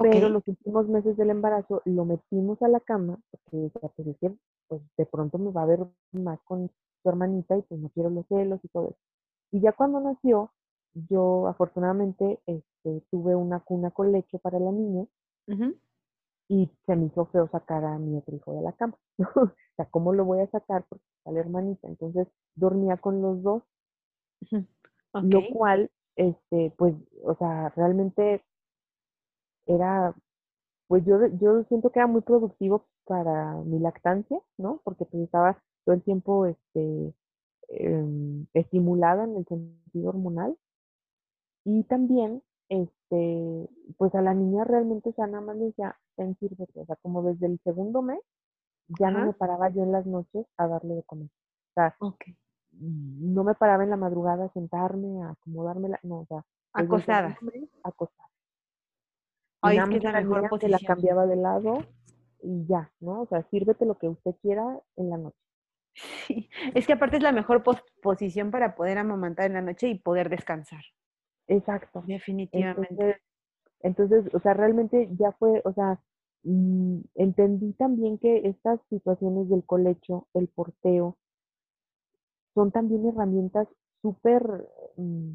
[0.00, 4.34] Pero los últimos meses del embarazo lo metimos a la cama, porque pues, que,
[4.68, 6.70] pues de pronto me va a ver más con
[7.02, 8.98] su hermanita y pues no quiero los celos y todo eso.
[9.52, 10.52] Y ya cuando nació,
[10.94, 15.06] yo afortunadamente este, tuve una cuna con leche para la niña
[16.48, 18.96] y se me hizo feo sacar a mi otro hijo de la cama.
[19.36, 20.84] o sea, ¿cómo lo voy a sacar?
[20.88, 21.88] Porque está la hermanita.
[21.88, 23.62] Entonces dormía con los dos,
[25.12, 26.94] lo cual, este, pues,
[27.24, 28.42] o sea, realmente
[29.74, 30.14] era,
[30.88, 34.80] pues yo, yo siento que era muy productivo para mi lactancia, ¿no?
[34.84, 37.14] Porque pues estaba todo el tiempo este,
[37.68, 40.56] em, estimulada en el sentido hormonal.
[41.64, 46.36] Y también, este, pues a la niña realmente, o sea, nada más le decía, ten,
[46.40, 48.20] o sea, como desde el segundo mes,
[48.98, 51.28] ya no me paraba yo en las noches a darle de comer.
[51.28, 51.96] O sea,
[52.72, 57.38] no me paraba en la madrugada a sentarme, a acomodarme, no, o sea, acostada.
[57.82, 58.29] acostada.
[59.62, 60.70] Ay, es que es la mejor posición.
[60.72, 61.78] la cambiaba de lado
[62.42, 63.22] y ya, ¿no?
[63.22, 65.36] O sea, sírvete lo que usted quiera en la noche.
[66.26, 67.62] Sí, es que aparte es la mejor
[68.00, 70.82] posición para poder amamantar en la noche y poder descansar.
[71.48, 72.04] Exacto.
[72.06, 73.20] Definitivamente.
[73.82, 76.00] Entonces, o sea, realmente ya fue, o sea,
[76.44, 81.16] mm, entendí también que estas situaciones del colecho, el porteo,
[82.54, 83.68] son también herramientas
[84.02, 85.32] súper, mm,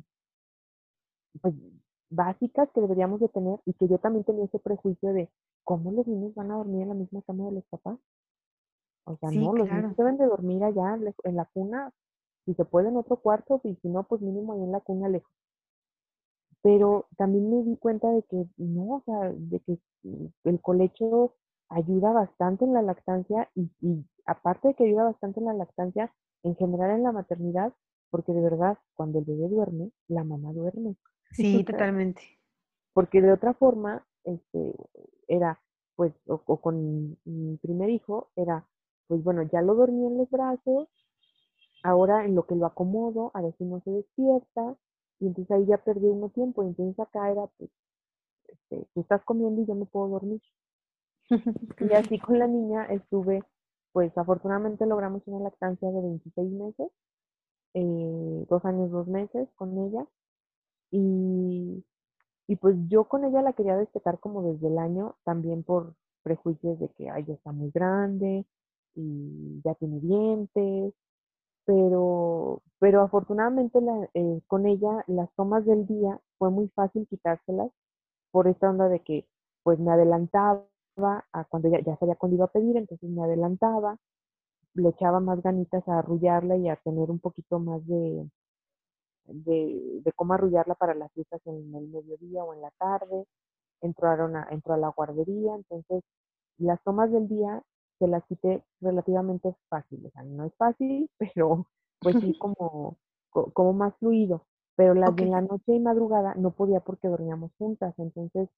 [1.42, 1.54] pues,
[2.10, 5.30] básicas que deberíamos de tener y que yo también tenía ese prejuicio de
[5.64, 7.98] cómo los niños van a dormir en la misma cama de los papás.
[9.06, 11.92] O sea, no, los niños deben de dormir allá en la cuna,
[12.46, 15.10] si se puede en otro cuarto, y si no, pues mínimo ahí en la cuna
[15.10, 15.32] lejos.
[16.62, 19.80] Pero también me di cuenta de que no, o sea, de que
[20.44, 21.36] el colecho
[21.70, 26.12] ayuda bastante en la lactancia y, y aparte de que ayuda bastante en la lactancia,
[26.44, 27.74] en general en la maternidad,
[28.10, 30.96] porque de verdad, cuando el bebé duerme, la mamá duerme.
[31.36, 32.22] Sí, totalmente.
[32.94, 34.74] Porque de otra forma, este,
[35.28, 35.60] era,
[35.96, 38.66] pues, o, con mi primer hijo, era,
[39.08, 40.88] pues bueno, ya lo dormí en los brazos,
[41.84, 44.76] ahora en lo que lo acomodo, a si no se despierta,
[45.20, 47.70] y entonces ahí ya perdí uno tiempo, y entonces acá era, pues,
[48.48, 50.42] este, tú estás comiendo y yo me puedo dormir.
[51.80, 53.44] y así con la niña estuve,
[53.92, 56.92] pues afortunadamente logramos una lactancia de 26 meses,
[57.74, 60.06] eh, dos años, dos meses con ella,
[60.96, 61.84] y,
[62.48, 66.80] y pues yo con ella la quería destacar como desde el año, también por prejuicios
[66.80, 68.46] de que ay, ya está muy grande
[68.96, 70.94] y ya tiene dientes,
[71.66, 77.72] pero, pero afortunadamente la, eh, con ella las tomas del día fue muy fácil quitárselas
[78.32, 79.28] por esta onda de que
[79.64, 80.66] pues me adelantaba
[81.34, 83.98] a cuando ya, ya sabía cuándo iba a pedir, entonces me adelantaba,
[84.76, 88.30] le echaba más ganitas a arrullarla y a tener un poquito más de,
[89.28, 93.26] de, de cómo arrullarla para las fiestas en el mediodía o en la tarde,
[93.82, 96.04] entraron a, entró a la guardería, entonces
[96.58, 97.62] las tomas del día
[98.00, 101.68] se las quité relativamente fácil, o sea, no es fácil, pero
[102.00, 102.98] pues sí como,
[103.30, 104.46] como más fluido,
[104.76, 108.50] pero las de la noche y madrugada no podía porque dormíamos juntas, entonces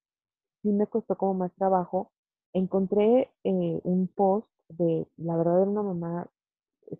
[0.61, 2.11] sí me costó como más trabajo.
[2.53, 6.27] Encontré eh, un post de, la verdad era una mamá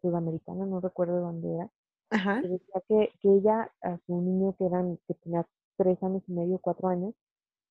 [0.01, 1.69] sudamericana, no recuerdo dónde era,
[2.09, 2.41] Ajá.
[2.41, 5.45] que decía que, que, ella a su niño que, eran, que tenía
[5.77, 7.13] tres años y medio, cuatro años,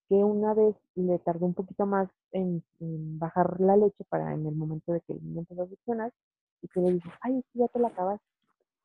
[0.09, 2.63] que una vez le tardó un poquito más en,
[3.19, 6.13] bajar la leche para en el momento de que el niño empezó a succionar
[6.63, 8.21] y que le dijo, ay, que ya te la acabas.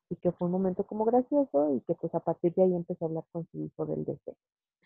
[0.09, 3.05] y que fue un momento como gracioso y que pues a partir de ahí empezó
[3.05, 4.35] a hablar con su hijo del deseo.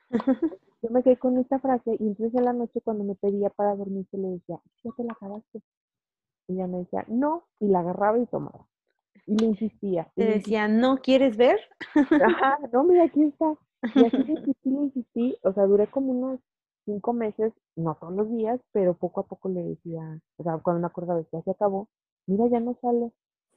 [0.81, 3.75] Yo me quedé con esta frase y entonces en la noche cuando me pedía para
[3.75, 5.61] dormir se le decía, ¿ya te la acabaste?
[6.47, 8.67] Y ella me decía, no, y la agarraba y tomaba.
[9.25, 10.11] Y le insistía.
[10.15, 11.59] Te decía, ¿no quieres ver?
[11.95, 13.55] Ajá, no, mira, aquí está.
[13.95, 15.37] Y así insistí, le insistí.
[15.43, 16.39] O sea, duré como unos
[16.85, 20.81] cinco meses, no todos los días, pero poco a poco le decía, o sea, cuando
[20.81, 21.89] me acordaba de que ya se acabó,
[22.27, 23.11] mira, ya no sale.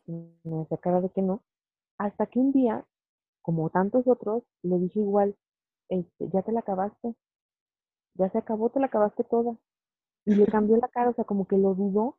[0.07, 0.13] Y
[0.45, 1.43] me decía cara de que no.
[1.99, 2.85] Hasta que un día,
[3.43, 5.37] como tantos otros, le dije igual,
[5.89, 7.15] este, ya te la acabaste.
[8.15, 9.57] Ya se acabó, te la acabaste toda.
[10.25, 12.17] Y le cambió la cara, o sea, como que lo dudó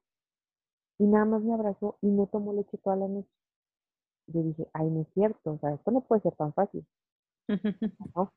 [0.99, 3.29] y nada más me abrazó y no tomó leche toda la noche.
[4.27, 6.85] Yo dije, ay, no es cierto, o sea, esto no puede ser tan fácil.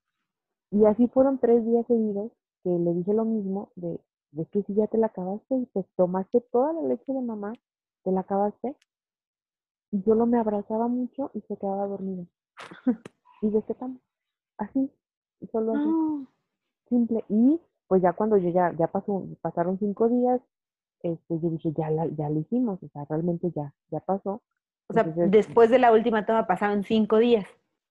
[0.72, 2.32] Y así fueron tres días seguidos
[2.64, 4.00] que le dije lo mismo, de,
[4.30, 7.52] de que si ya te la acabaste y te tomaste toda la leche de mamá,
[8.04, 8.74] te la acabaste.
[9.90, 12.26] Y yo lo me abrazaba mucho y se quedaba dormido.
[13.42, 14.00] y de qué tan
[14.56, 14.90] así,
[15.50, 16.24] solo así, ah.
[16.88, 17.24] simple.
[17.28, 20.40] Y pues ya cuando yo ya, ya pasó, pasaron cinco días,
[21.02, 24.42] este, yo dije, ya, la, ya lo hicimos, o sea, realmente ya, ya pasó.
[24.88, 27.46] O sea, después de la última toma pasaron cinco días.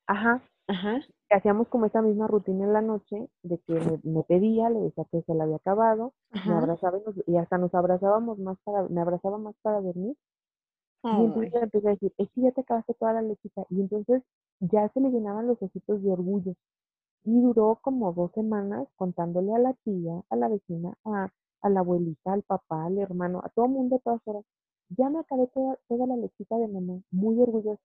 [0.08, 0.42] Ajá.
[0.68, 1.02] Ajá.
[1.30, 5.22] Hacíamos como esa misma rutina en la noche, de que me, pedía, le decía que
[5.22, 6.14] se la había acabado,
[6.46, 10.16] me abrazaba y, hasta nos abrazábamos más para, me abrazaba más para dormir.
[11.04, 13.66] Y entonces le empecé a decir, es que ya te acabaste toda la lechita.
[13.70, 14.22] Y entonces
[14.60, 16.54] ya se le llenaban los ojitos de orgullo.
[17.24, 21.30] Y duró como dos semanas contándole a la tía, a la vecina, a,
[21.62, 24.44] a la abuelita, al papá, al hermano, a todo mundo a todas horas.
[24.90, 27.82] Ya me acabé toda, toda la lechita de mamá, muy orgullosa.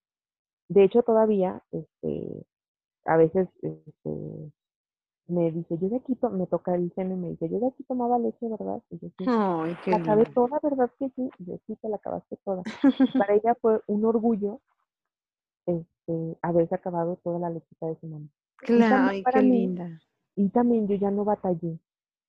[0.68, 2.44] De hecho, todavía, este,
[3.04, 4.52] a veces, este,
[5.28, 7.84] me dice, yo de aquí, me toca el seno y me dice, yo de aquí
[7.84, 8.82] tomaba leche, ¿verdad?
[8.90, 11.30] Y yo sí, Ay, la acabé toda, ¿verdad que sí?
[11.38, 12.62] Y yo sí, te la acabaste toda.
[13.26, 14.60] Para ella fue un orgullo,
[15.66, 18.28] este, haberse acabado toda la lechita de su mamá.
[18.58, 20.00] Claro, ay, qué linda.
[20.36, 21.78] Y también yo ya no batallé.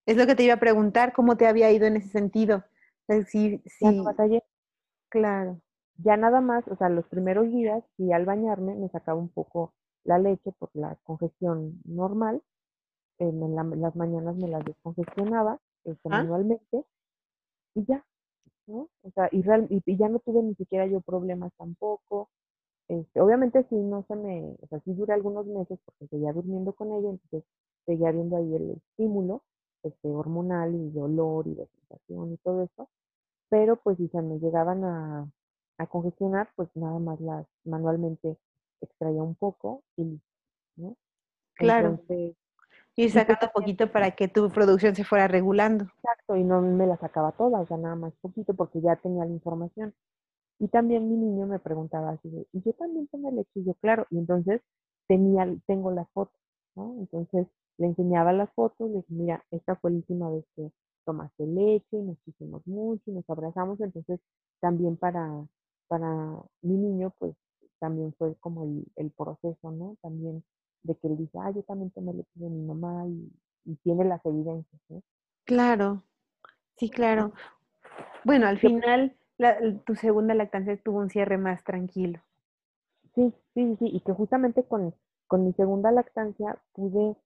[0.08, 2.64] Es lo que te iba a preguntar, ¿cómo te había ido en ese sentido?
[3.28, 4.02] Sí, sí.
[4.02, 4.42] batallé.
[5.10, 5.60] Claro.
[5.98, 9.74] Ya nada más, o sea, los primeros días, y al bañarme me sacaba un poco
[10.06, 12.42] la leche por la congestión normal.
[13.20, 16.20] En, las mañanas me la descongestionaba este, ¿Ah?
[16.22, 16.86] manualmente
[17.76, 18.06] y ya,
[18.68, 18.90] ¿no?
[19.02, 22.30] O sea, y, y, ya no tuve ni siquiera yo problemas tampoco.
[22.88, 26.74] Este, obviamente sí, no se me, o sea, sí duré algunos meses porque seguía durmiendo
[26.74, 27.44] con ella, entonces
[27.86, 29.44] seguía viendo ahí el estímulo,
[29.88, 32.90] este, hormonal y dolor y de sensación y todo eso,
[33.50, 35.28] pero pues si se me llegaban a,
[35.90, 38.36] congestionar, pues nada más las manualmente
[38.82, 40.20] extraía un poco y
[40.76, 40.96] ¿no?
[41.54, 42.00] Claro.
[42.96, 45.86] y sacando poquito para que tu producción se fuera regulando.
[45.86, 49.26] Exacto, y no me la sacaba toda, o sea, nada más poquito porque ya tenía
[49.26, 49.94] la información.
[50.60, 54.08] Y también mi niño me preguntaba así, y yo también tengo leche, y yo, claro,
[54.10, 54.62] y entonces
[55.08, 56.34] tenía, tengo la foto,
[56.76, 56.96] ¿no?
[57.00, 57.48] Entonces
[57.78, 60.72] le enseñaba las fotos, le dije, mira, esta fue la última vez que
[61.06, 64.20] tomaste leche y nos quisimos mucho y nos abrazamos, entonces
[64.60, 65.46] también para,
[65.88, 66.08] para
[66.62, 67.36] mi niño, pues
[67.80, 68.66] también fue como
[68.96, 69.96] el, proceso, ¿no?
[70.02, 70.44] También
[70.84, 73.32] de que él dice, ah, yo también tomé leche de mi mamá y,
[73.84, 75.02] tiene las evidencias, ¿no?
[75.44, 76.02] Claro,
[76.78, 77.34] sí, claro.
[78.24, 79.14] Bueno, al final
[79.86, 82.22] tu segunda lactancia tuvo un cierre más tranquilo.
[83.14, 84.94] Sí, sí, sí, y que justamente con,
[85.28, 87.18] con mi segunda lactancia pude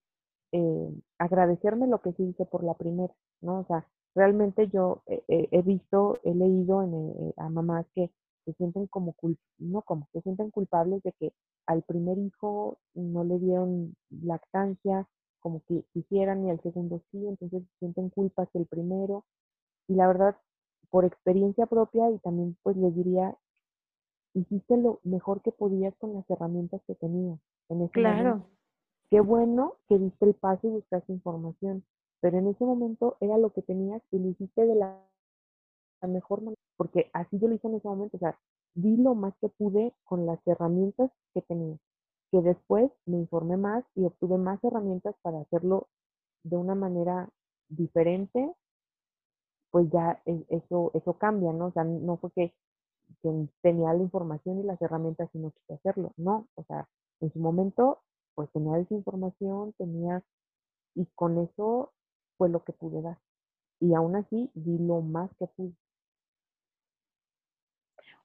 [0.51, 3.59] eh, agradecerme lo que sí hice por la primera, ¿no?
[3.59, 3.85] O sea,
[4.15, 8.11] realmente yo he visto, he leído en, eh, a mamás que
[8.45, 9.15] se sienten como,
[9.59, 11.33] no como, se sienten culpables de que
[11.67, 15.07] al primer hijo no le dieron lactancia
[15.39, 19.25] como que quisieran y al segundo sí, entonces se sienten culpas el primero.
[19.87, 20.37] Y la verdad,
[20.89, 23.35] por experiencia propia y también pues les diría,
[24.33, 27.39] hiciste lo mejor que podías con las herramientas que tenías
[27.69, 28.45] en ese claro.
[29.11, 31.83] Qué bueno que diste el paso y buscaste información,
[32.21, 34.97] pero en ese momento era lo que tenías y lo hiciste de la,
[36.07, 38.39] mejor manera, porque así yo lo hice en ese momento, o sea,
[38.73, 41.75] di lo más que pude con las herramientas que tenía,
[42.31, 45.89] que después me informé más y obtuve más herramientas para hacerlo
[46.43, 47.29] de una manera
[47.67, 48.55] diferente,
[49.71, 51.67] pues ya e, eso, eso cambia, ¿no?
[51.67, 52.53] O sea, no fue que,
[53.21, 56.87] que tenía la información y las herramientas y no quise hacerlo, no, o sea,
[57.19, 57.99] en su momento
[58.35, 60.23] pues tenía desinformación, tenía,
[60.95, 61.93] y con eso
[62.37, 63.17] fue lo que pude dar.
[63.79, 65.73] Y aún así di lo más que pude.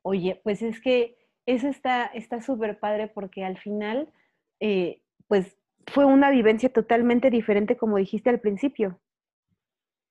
[0.02, 4.12] Oye, pues es que eso está súper padre porque al final,
[4.60, 9.00] eh, pues fue una vivencia totalmente diferente como dijiste al principio.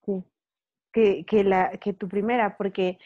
[0.06, 0.24] Sí.
[0.92, 3.00] Que, que, la, que tu primera, porque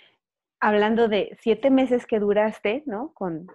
[0.59, 3.13] hablando de siete meses que duraste, ¿no?
[3.13, 3.47] Con,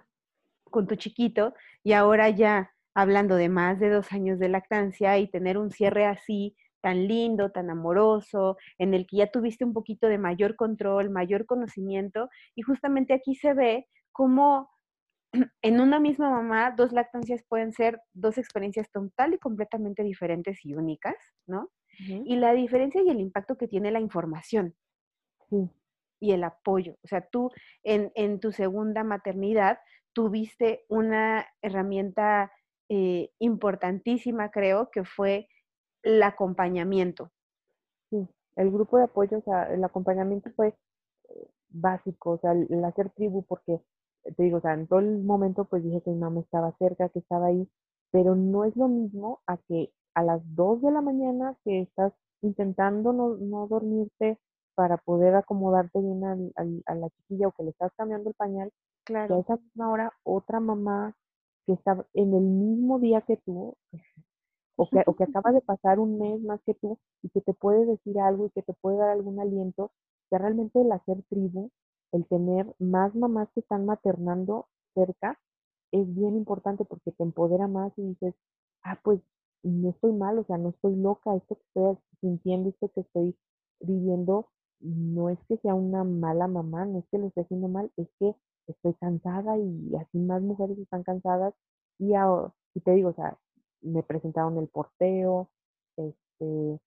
[0.65, 5.29] con tu chiquito y ahora ya hablando de más de dos años de lactancia y
[5.29, 10.07] tener un cierre así tan lindo, tan amoroso, en el que ya tuviste un poquito
[10.07, 14.69] de mayor control, mayor conocimiento, y justamente aquí se ve cómo
[15.61, 20.75] en una misma mamá dos lactancias pueden ser dos experiencias total y completamente diferentes y
[20.75, 21.15] únicas,
[21.47, 21.69] ¿no?
[21.97, 24.75] Y la diferencia y el impacto que tiene la información
[26.19, 26.97] y el apoyo.
[27.03, 27.51] O sea, tú
[27.83, 29.79] en, en tu segunda maternidad
[30.11, 32.51] tuviste una herramienta
[32.89, 35.47] eh, importantísima, creo, que fue
[36.03, 37.31] el acompañamiento.
[38.09, 40.67] Sí, el grupo de apoyo, o sea, el acompañamiento fue
[41.29, 43.81] eh, básico, o sea, el, hacer tribu, porque
[44.23, 47.09] te digo, o sea, en todo el momento pues dije que mi mamá estaba cerca,
[47.09, 47.67] que estaba ahí,
[48.11, 52.13] pero no es lo mismo a que a las 2 de la mañana que estás
[52.41, 54.39] intentando no, no dormirte
[54.75, 58.71] para poder acomodarte bien a la chiquilla o que le estás cambiando el pañal,
[59.05, 59.27] claro.
[59.27, 61.15] que a esa misma hora otra mamá
[61.65, 63.75] que está en el mismo día que tú,
[64.77, 67.53] o que, o que acaba de pasar un mes más que tú y que te
[67.53, 69.91] puede decir algo y que te puede dar algún aliento,
[70.29, 71.71] que realmente el hacer tribu,
[72.11, 75.39] el tener más mamás que están maternando cerca,
[75.91, 78.35] es bien importante porque te empodera más y dices,
[78.83, 79.21] ah, pues
[79.63, 83.35] no estoy mal, o sea, no estoy loca, esto que estoy sintiendo, esto que estoy
[83.79, 84.49] viviendo,
[84.79, 88.07] no es que sea una mala mamá, no es que lo esté haciendo mal, es
[88.19, 88.35] que
[88.67, 91.53] estoy cansada y así más mujeres están cansadas
[91.99, 92.13] y,
[92.73, 93.37] y te digo, o sea,
[93.81, 95.49] me presentaron el porteo,
[95.97, 96.79] este,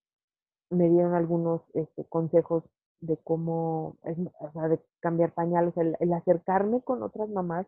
[0.69, 2.63] me dieron algunos este, consejos
[3.01, 3.97] de cómo,
[4.39, 7.65] o sea, de cambiar pañales, el, acercarme con otras mamás,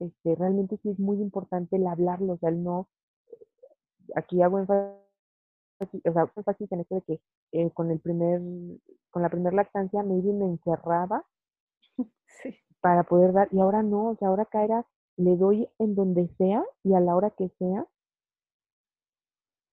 [0.00, 2.88] este, realmente sí es muy importante el hablarlo, o sea, el no,
[4.14, 7.20] aquí hago énfasis, o sea, énfasis en esto de que
[7.52, 8.40] eh, con el primer,
[9.10, 11.24] con la primera lactancia maybe me encerraba
[12.80, 16.64] para poder dar, y ahora no, o sea, ahora caerá, le doy en donde sea
[16.84, 17.86] y a la hora que sea,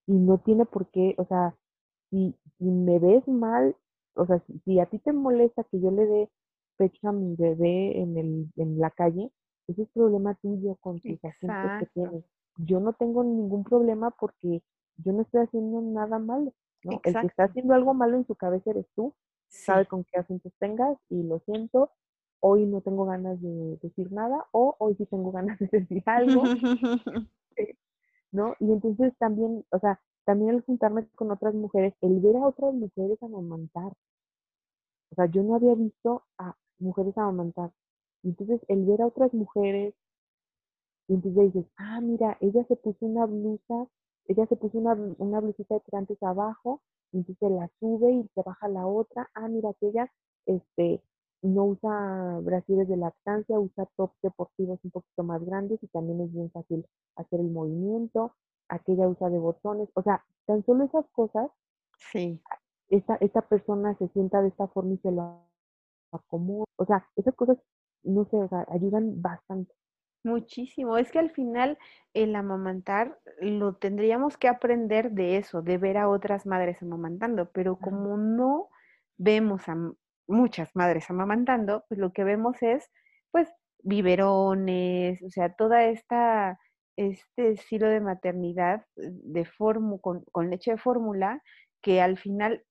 [0.06, 1.56] y no tiene por qué, o sea,
[2.10, 3.76] si, si me ves mal,
[4.14, 6.30] o sea, si, a ti te molesta que yo le dé
[6.76, 9.30] pecho a mi bebé en, el, en la calle,
[9.68, 12.24] ese es problema tuyo con tus asuntos que tienes.
[12.58, 14.62] Yo no tengo ningún problema porque
[14.98, 16.52] yo no estoy haciendo nada malo,
[16.84, 16.92] ¿no?
[16.92, 19.14] El que está haciendo algo malo en su cabeza eres tú,
[19.48, 21.90] sabe con qué asuntos tengas y lo siento,
[22.46, 26.42] hoy no tengo ganas de decir nada o hoy sí tengo ganas de decir algo.
[28.32, 28.54] ¿no?
[28.60, 32.74] Y entonces también, o sea, también el juntarme con otras mujeres, el ver a otras
[32.74, 33.92] mujeres amamantar.
[35.10, 37.70] O sea, yo no había visto a mujeres amamantar.
[38.22, 39.94] Entonces, el ver a otras mujeres,
[41.08, 43.88] y entonces dices, ah, mira, ella se puso una blusa,
[44.26, 46.82] ella se puso una, una blusita de tirantes abajo,
[47.12, 50.12] y entonces la sube y se baja la otra, ah, mira, que ella,
[50.46, 51.00] este,
[51.42, 56.32] no usa brasiles de lactancia, usa tops deportivos un poquito más grandes y también es
[56.32, 58.34] bien fácil hacer el movimiento.
[58.68, 61.50] Aquella usa de botones, o sea, tan solo esas cosas,
[61.98, 62.40] sí.
[62.88, 65.40] esta, esta persona se sienta de esta forma y se lo
[66.12, 66.64] acomoda.
[66.76, 67.58] O sea, esas cosas,
[68.02, 69.72] no sé, o sea, ayudan bastante.
[70.24, 70.98] Muchísimo.
[70.98, 71.78] Es que al final
[72.12, 77.76] el amamantar lo tendríamos que aprender de eso, de ver a otras madres amamantando, pero
[77.76, 78.68] como no
[79.16, 79.76] vemos a
[80.28, 82.90] muchas madres amamantando, pues lo que vemos es,
[83.30, 83.48] pues,
[83.82, 86.58] biberones, o sea, toda esta,
[86.96, 91.42] este estilo de maternidad eh, de formu, con, con leche de fórmula,
[91.82, 92.64] que al final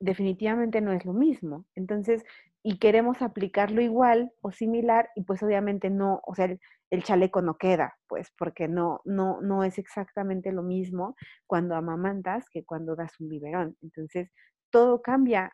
[0.00, 1.66] definitivamente no es lo mismo.
[1.74, 2.24] Entonces,
[2.62, 7.42] y queremos aplicarlo igual o similar, y pues obviamente no, o sea, el, el, chaleco
[7.42, 12.96] no queda, pues, porque no, no, no es exactamente lo mismo cuando amamantas que cuando
[12.96, 13.76] das un biberón.
[13.82, 14.30] Entonces,
[14.70, 15.52] todo cambia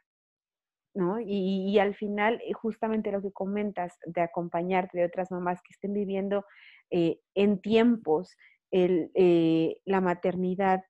[0.95, 1.18] ¿no?
[1.20, 5.92] Y, al final, eh, justamente lo que comentas de acompañarte de otras mamás que estén
[5.92, 6.45] viviendo
[6.90, 8.36] eh, en tiempos
[8.70, 10.82] eh, la maternidad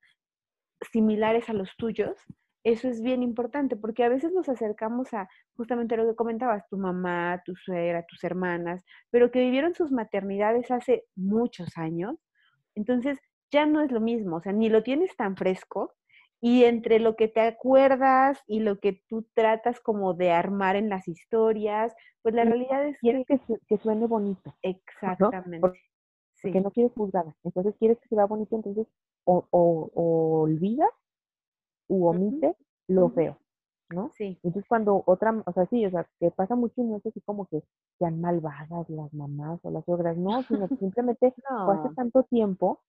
[0.91, 2.15] similares a los tuyos,
[2.63, 6.77] eso es bien importante, porque a veces nos acercamos a justamente lo que comentabas, tu
[6.77, 12.15] mamá, tu suegra, tus hermanas, pero que vivieron sus maternidades hace muchos años,
[12.73, 13.19] entonces
[13.51, 15.93] ya no es lo mismo, o sea, ni lo tienes tan fresco,
[16.45, 20.89] y entre lo que te acuerdas y lo que tú tratas como de armar en
[20.89, 21.91] las historias,
[22.21, 24.53] pues la realidad es quieres que, que, suene bonito.
[24.61, 25.59] Exactamente.
[25.59, 27.35] Porque, no quieres juzgada.
[27.43, 28.85] Entonces quieres que se vea bonito, entonces
[29.23, 30.91] o, o, olvidas
[31.87, 32.55] u omite
[32.89, 33.39] lo feo.
[33.89, 34.11] ¿No?
[34.15, 34.39] Sí.
[34.43, 37.21] Entonces cuando otra, o sea, sí, o sea, que pasa mucho y no es así
[37.21, 37.63] como que
[37.99, 41.33] sean malvadas las mamás o las suegras, no, sino que simplemente
[41.65, 42.79] fue hace tanto tiempo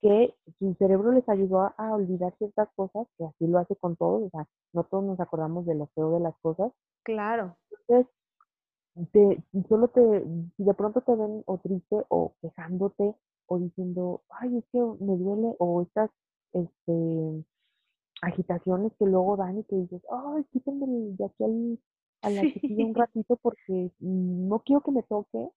[0.00, 4.24] que su cerebro les ayudó a, olvidar ciertas cosas, que así lo hace con todos,
[4.24, 6.72] o sea, no todos nos acordamos de lo feo de las cosas.
[7.04, 7.56] Claro.
[7.70, 8.12] Entonces,
[9.12, 10.24] te, solo te,
[10.56, 13.14] si de pronto te ven o triste o quejándote
[13.46, 16.10] o diciendo, ay, es que me duele, o estas,
[16.52, 17.44] este,
[18.22, 21.80] agitaciones que luego dan y que dices, ay, quítenme de aquí
[22.22, 25.48] a la chiquilla un ratito porque no quiero que me toque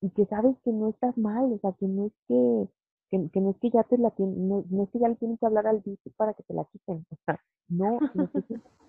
[0.00, 2.68] y que sabes que no estás mal, o sea, que no es que,
[3.10, 5.46] que, no es que ya te la tienen, no, es que ya le tienen que
[5.46, 8.30] hablar al bici para que te la quiten, o sea, no, no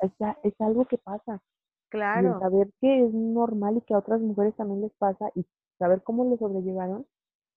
[0.02, 0.12] es,
[0.44, 1.42] es algo que pasa.
[1.90, 2.38] Claro.
[2.38, 5.46] Y saber que es normal y que a otras mujeres también les pasa y
[5.78, 7.06] saber cómo lo sobrellevaron,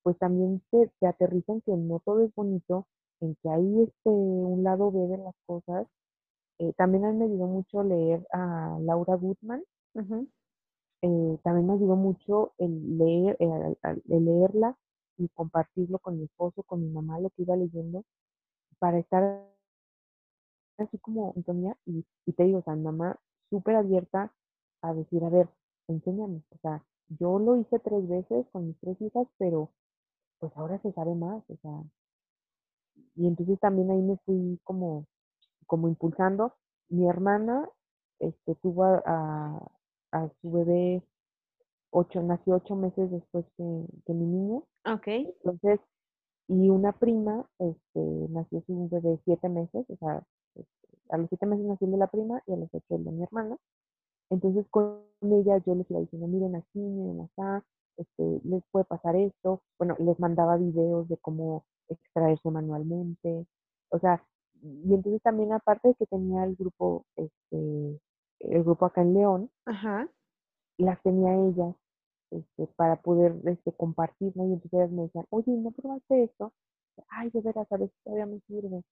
[0.03, 2.87] pues también te, te aterrizan que no todo es bonito,
[3.21, 5.87] en que hay este, un lado B de las cosas.
[6.59, 9.63] Eh, también me ayudó mucho leer a Laura Goodman.
[11.03, 13.77] Eh, también me ayudó mucho el, leer, eh,
[14.09, 14.77] el leerla
[15.19, 18.05] y compartirlo con mi esposo, con mi mamá, lo que iba leyendo,
[18.79, 19.47] para estar
[20.79, 23.19] así como Antonia, y, y te digo, o sea, mamá
[23.51, 24.33] súper abierta
[24.83, 25.49] a decir, a ver,
[25.89, 29.71] enséñame, o sea, yo lo hice tres veces con mis tres hijas, pero
[30.39, 31.83] pues ahora se sabe más, o sea,
[33.17, 35.07] y entonces también ahí me fui como,
[35.67, 36.55] como impulsando.
[36.89, 37.69] Mi hermana
[38.21, 39.71] este, tuvo a,
[40.13, 41.03] a, su bebé
[41.91, 44.65] ocho, nació ocho meses después que, que mi niño.
[44.85, 45.07] Ok.
[45.07, 45.81] Entonces,
[46.49, 50.23] y una prima, este, nació su bebé siete meses, o sea,
[50.55, 53.11] este, a los siete meses nació de la prima y a los ocho el de
[53.13, 53.57] mi hermana.
[54.31, 57.65] Entonces con ella yo les iba diciendo, miren aquí, miren acá,
[57.97, 59.63] este, les puede pasar esto.
[59.79, 63.47] Bueno, les mandaba videos de cómo extraerse manualmente.
[63.91, 64.23] O sea,
[64.63, 68.01] y entonces también aparte de que tenía el grupo, este,
[68.41, 69.51] el grupo acá en León,
[70.79, 71.75] las tenía ellas
[72.31, 74.47] este, para poder este, compartir, ¿no?
[74.47, 76.53] Y entonces ellas me decían, oye, ¿no probaste esto?
[77.09, 78.83] Ay, de veras, a si todavía me sirve.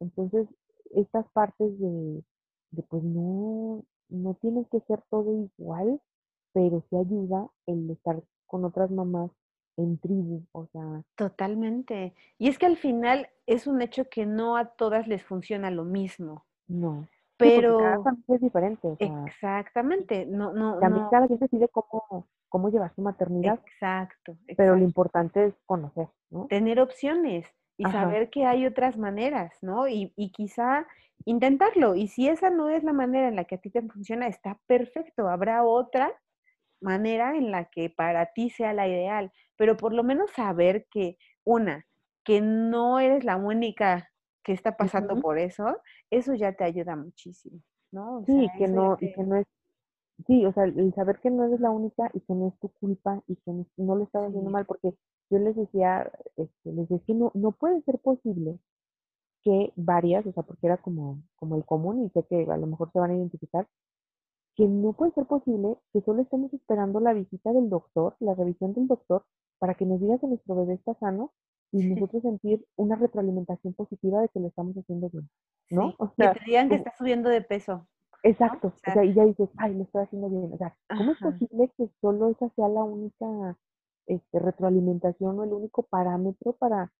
[0.00, 0.48] Entonces,
[0.92, 2.24] estas partes de,
[2.72, 6.00] de pues no, no tiene que ser todo igual,
[6.52, 9.30] pero sí ayuda el estar con otras mamás
[9.82, 11.02] en tribu, o sea.
[11.16, 12.14] Totalmente.
[12.38, 15.84] Y es que al final es un hecho que no a todas les funciona lo
[15.84, 16.44] mismo.
[16.68, 17.08] No.
[17.36, 18.96] Pero cada familia es diferente.
[19.26, 20.26] exactamente.
[20.26, 23.58] No, no, También cada quien decide cómo, cómo llevar su maternidad.
[23.64, 26.46] Exacto, Pero lo importante es conocer, ¿no?
[26.46, 27.46] Tener opciones
[27.78, 29.88] y saber que hay otras maneras, ¿no?
[29.88, 30.86] Y, y quizá
[31.24, 31.94] intentarlo.
[31.94, 34.58] Y si esa no es la manera en la que a ti te funciona, está
[34.66, 35.28] perfecto.
[35.28, 36.12] Habrá otra
[36.80, 41.18] manera en la que para ti sea la ideal, pero por lo menos saber que,
[41.44, 41.84] una,
[42.24, 44.08] que no eres la única
[44.42, 45.76] que está pasando por eso,
[46.08, 47.60] eso ya te ayuda muchísimo,
[47.92, 48.24] ¿no?
[48.24, 49.46] sí, que no, y que no es,
[50.26, 52.70] sí, o sea, el saber que no eres la única y que no es tu
[52.80, 54.94] culpa y que no, lo estás haciendo mal, porque
[55.28, 58.58] yo les decía, este, les decía, no, no puede ser posible
[59.42, 62.66] que varias, o sea, porque era como, como el común y sé que a lo
[62.66, 63.68] mejor se van a identificar,
[64.56, 68.72] que no puede ser posible que solo estemos esperando la visita del doctor, la revisión
[68.72, 69.22] del doctor,
[69.60, 71.32] para que nos diga que nuestro bebé está sano
[71.70, 75.30] y nosotros sentir una retroalimentación positiva de que lo estamos haciendo bien,
[75.70, 75.94] ¿no?
[75.98, 77.86] O sea, que te digan que está subiendo de peso.
[78.22, 80.52] Exacto, o sea, y ya dices, ay, lo estoy haciendo bien.
[80.52, 83.56] O sea, ¿cómo es posible que solo esa sea la única
[84.06, 86.92] este, retroalimentación o el único parámetro para,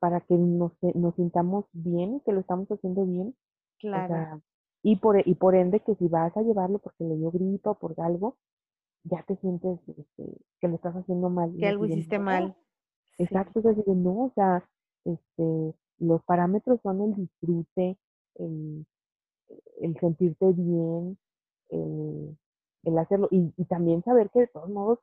[0.00, 3.34] para que nos, nos sintamos bien, que lo estamos haciendo bien?
[3.78, 4.42] Claro.
[4.82, 7.78] Y por, y por ende que si vas a llevarlo porque le dio gripa o
[7.78, 8.36] por algo,
[9.04, 10.24] ya te sientes este,
[10.60, 11.54] que lo estás haciendo mal.
[11.58, 12.56] Que algo hiciste mal.
[13.18, 14.64] Exacto, es decir, no, o sea,
[15.04, 17.98] este, los parámetros son el disfrute,
[18.36, 18.86] el,
[19.80, 21.18] el sentirte bien,
[21.68, 22.38] el,
[22.84, 25.00] el hacerlo, y, y, también saber que de todos modos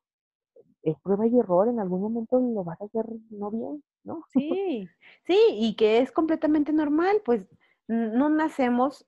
[0.82, 4.24] es prueba y error, en algún momento lo vas a hacer no bien, ¿no?
[4.32, 4.88] Sí,
[5.26, 7.46] sí, y que es completamente normal, pues
[7.88, 9.06] no nacemos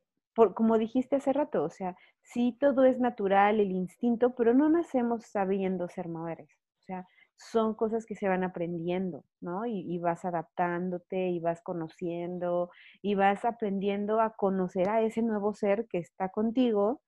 [0.56, 1.98] como dijiste hace rato, o sea,
[2.34, 6.50] sí todo es natural, el instinto, pero no nacemos sabiendo ser madres.
[6.80, 7.08] O sea,
[7.38, 9.66] son cosas que se van aprendiendo, ¿no?
[9.66, 12.70] Y, vas adaptándote y vas conociendo
[13.02, 17.02] y vas aprendiendo a conocer a ese nuevo ser que está contigo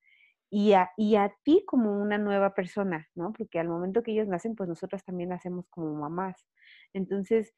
[0.50, 3.34] y a, y a ti como una nueva persona, ¿no?
[3.34, 6.46] Porque al momento que ellos nacen, pues nosotras también nacemos como mamás.
[6.94, 7.54] Entonces,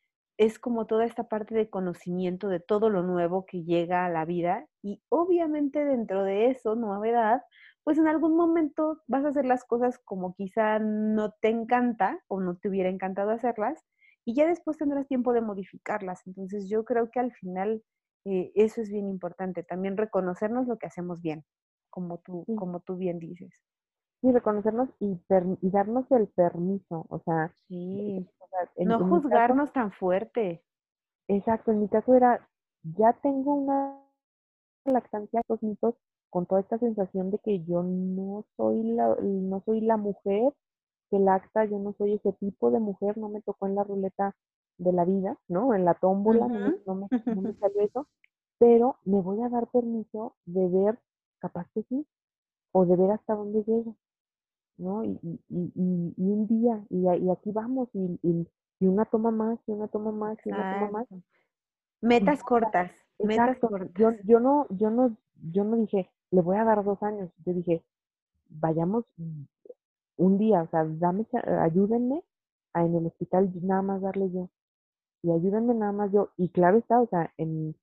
[0.46, 4.26] es como toda esta parte de conocimiento de todo lo nuevo que llega a la
[4.26, 7.42] vida y obviamente dentro de eso, novedad,
[7.86, 12.42] pues en algún momento vas a hacer las cosas como quizá no te encanta o
[12.42, 13.86] no te hubiera encantado hacerlas
[14.26, 16.22] y ya después tendrás tiempo de modificarlas.
[16.28, 17.82] Entonces yo creo que al final
[18.26, 21.46] eh, eso es bien importante, también reconocernos lo que hacemos bien,
[21.90, 23.52] como tú, como tú bien dices.
[24.24, 25.20] Sí, reconocernos y,
[25.62, 28.26] y darnos el permiso, o sea, sí
[28.80, 30.64] no juzgarnos tan fuerte.
[31.28, 32.48] Exacto, en mi caso era,
[32.84, 34.00] ya tengo una
[34.86, 35.96] lactancia, dos minutos,
[36.30, 40.54] con toda esta sensación de que yo no soy la, no soy la mujer
[41.10, 44.36] que lacta, yo no soy ese tipo de mujer, no me tocó en la ruleta
[44.78, 45.76] de la vida, ¿no?
[45.76, 46.48] En la tómbola,
[46.86, 48.08] no, me, no me salió eso,
[48.58, 51.00] pero me voy a dar permiso de ver,
[51.40, 52.08] capaz que sí,
[52.72, 53.96] o de ver hasta dónde llego.
[54.78, 55.04] ¿No?
[55.04, 58.48] Y, y, y, y un día, y, y aquí vamos, y, y,
[58.86, 61.08] una toma más, y una toma más, y una toma más.
[62.02, 63.90] Metas cortas, metas cortas.
[63.98, 65.16] Yo, yo no, yo no,
[65.52, 67.84] yo no dije, le voy a dar dos años, yo dije,
[68.50, 69.06] vayamos
[70.18, 71.26] un día, o sea, dame,
[71.62, 72.24] ayúdenme
[72.74, 74.50] a en el hospital nada más darle yo.
[75.22, 76.32] Y ayúdenme nada más yo.
[76.38, 77.76] Y claro está, o sea, en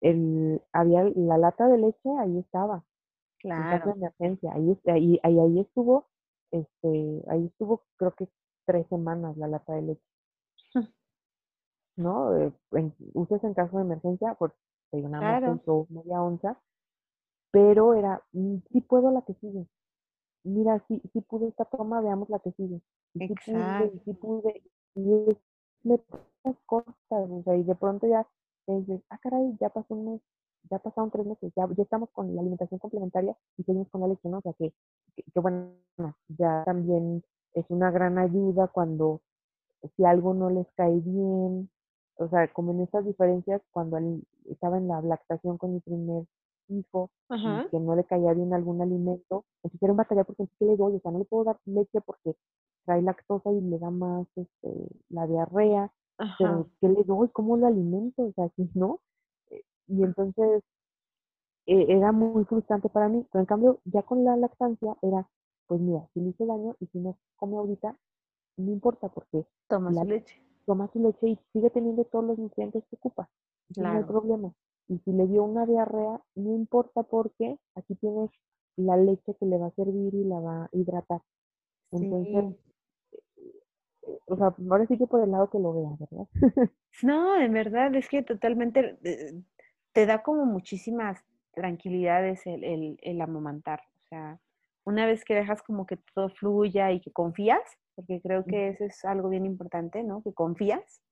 [0.00, 2.84] el, había la lata de leche, ahí estaba.
[3.40, 3.86] Claro.
[3.86, 4.52] de emergencia.
[4.54, 6.06] Ahí, ahí, ahí, ahí estuvo,
[6.50, 8.28] este, ahí estuvo creo que
[8.66, 10.04] tres semanas la lata de leche.
[11.96, 12.36] ¿No?
[12.36, 14.54] Eh, en, usas en caso de emergencia, por
[14.92, 15.60] una claro.
[15.88, 16.60] media onza,
[17.50, 19.66] pero era, mm, sí puedo la que sigue.
[20.44, 22.80] Mira, sí, sí pude esta toma, veamos la que sigue.
[23.14, 24.62] Y sí pude, sí pude.
[24.94, 25.36] Y es,
[25.82, 25.98] me
[26.66, 28.26] cosas, o sea, y de pronto ya
[28.66, 30.20] dices, ah, caray, ya pasó un mes,
[30.70, 34.08] ya pasaron tres meses, ya, ya estamos con la alimentación complementaria y seguimos con la
[34.08, 34.38] leche, ¿no?
[34.38, 34.72] O sea, que,
[35.16, 35.72] que, bueno,
[36.28, 37.22] ya también
[37.54, 39.20] es una gran ayuda cuando
[39.96, 41.70] si algo no les cae bien,
[42.16, 43.98] o sea, como en esas diferencias, cuando
[44.48, 46.24] estaba en la lactación con mi primer
[46.68, 47.10] hijo,
[47.70, 50.96] que no le caía bien algún alimento, entonces era un batalla porque ¿qué le doy?
[50.96, 52.36] O sea, no le puedo dar leche porque
[52.84, 55.92] trae lactosa y le da más este, la diarrea,
[56.38, 57.28] pero ¿qué le doy?
[57.28, 58.22] ¿Cómo lo alimento?
[58.22, 59.00] O sea, si no,
[59.90, 60.62] y entonces
[61.66, 65.28] eh, era muy frustrante para mí, pero en cambio ya con la lactancia era,
[65.66, 67.96] pues mira, si le hice daño y si no come ahorita,
[68.56, 70.42] no importa porque toma su leche.
[70.66, 73.28] Toma su leche y sigue teniendo todos los nutrientes que ocupa.
[73.76, 74.52] No hay problema.
[74.88, 78.30] Y si le dio una diarrea, no importa porque aquí tienes
[78.76, 81.20] la leche que le va a servir y la va a hidratar.
[81.92, 82.56] Entonces,
[84.26, 86.28] o sea, ahora sí que por el lado que lo vea, ¿verdad?
[87.02, 89.42] no, en verdad es que totalmente eh,
[89.92, 91.22] te da como muchísimas
[91.52, 93.80] tranquilidades el, el, el amamantar.
[93.80, 94.40] O sea,
[94.84, 97.62] una vez que dejas como que todo fluya y que confías,
[97.94, 100.22] porque creo que eso es algo bien importante, ¿no?
[100.22, 101.02] Que confías,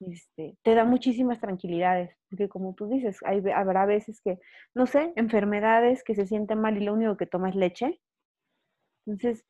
[0.00, 4.38] este, te da muchísimas tranquilidades, porque como tú dices, hay, habrá veces que,
[4.74, 8.00] no sé, enfermedades que se sienten mal y lo único que tomas es leche.
[9.06, 9.44] Entonces,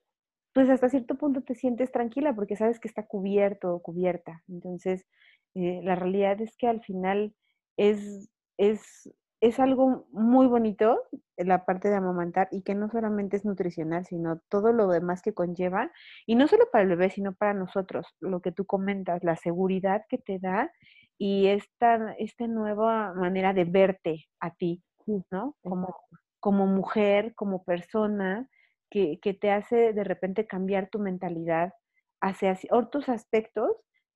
[0.53, 4.43] pues hasta cierto punto te sientes tranquila porque sabes que está cubierto o cubierta.
[4.49, 5.07] Entonces,
[5.55, 7.35] eh, la realidad es que al final
[7.77, 11.03] es es, es algo muy bonito
[11.37, 15.35] la parte de amamantar y que no solamente es nutricional, sino todo lo demás que
[15.35, 15.91] conlleva,
[16.27, 20.03] y no solo para el bebé, sino para nosotros, lo que tú comentas, la seguridad
[20.09, 20.73] que te da
[21.19, 24.83] y esta, esta nueva manera de verte a ti,
[25.31, 25.57] ¿no?
[25.63, 25.95] Como,
[26.41, 28.49] como mujer, como persona,
[28.91, 31.73] que, que, te hace de repente cambiar tu mentalidad
[32.21, 33.71] hacia otros aspectos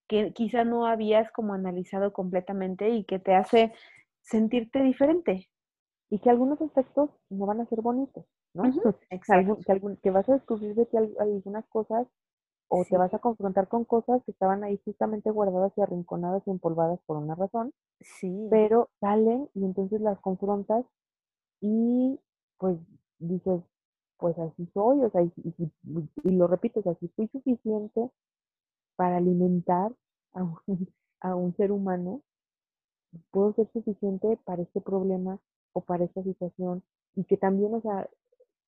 [0.09, 3.73] que quizá no habías como analizado completamente y que te hace
[4.31, 5.49] sentirte diferente.
[6.11, 8.25] Y que algunos aspectos no van a ser bonitos,
[8.55, 8.63] ¿no?
[10.03, 12.07] que, vas a descubrir de ti algunas cosas
[12.69, 16.51] o te vas a confrontar con cosas que estaban ahí justamente guardadas y arrinconadas y
[16.51, 17.73] empolvadas por una razón.
[18.01, 18.49] Sí.
[18.51, 20.85] Pero salen y entonces las confrontas
[21.61, 22.19] y
[22.59, 22.79] pues
[23.19, 23.63] dices,
[24.19, 25.33] pues así soy, o sea, y,
[26.25, 28.11] y, lo repito, o sea, si fui suficiente
[28.97, 29.93] para alimentar
[30.33, 30.59] a un,
[31.21, 32.23] a un ser humano,
[33.31, 35.39] puedo ser suficiente para este problema
[35.73, 36.83] o para esta situación
[37.15, 38.09] y que también, o sea,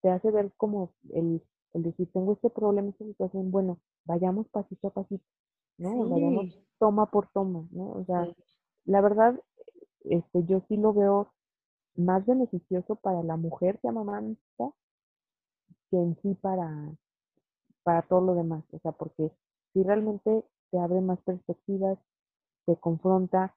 [0.02, 1.42] te hace ver como el,
[1.74, 5.24] el decir, tengo este problema, esta situación, bueno, vayamos pasito a pasito,
[5.78, 6.08] ¿no?
[6.08, 6.46] Vayamos
[6.78, 7.92] toma por toma, ¿no?
[7.92, 8.28] O sea,
[8.86, 9.40] la verdad,
[10.04, 11.32] este, yo sí lo veo
[11.96, 14.72] más beneficioso para la mujer que amamanta
[15.90, 16.94] que en sí para,
[17.82, 19.30] para todo lo demás, o sea, porque
[19.72, 21.98] si realmente te abre más perspectivas,
[22.64, 23.54] te confronta,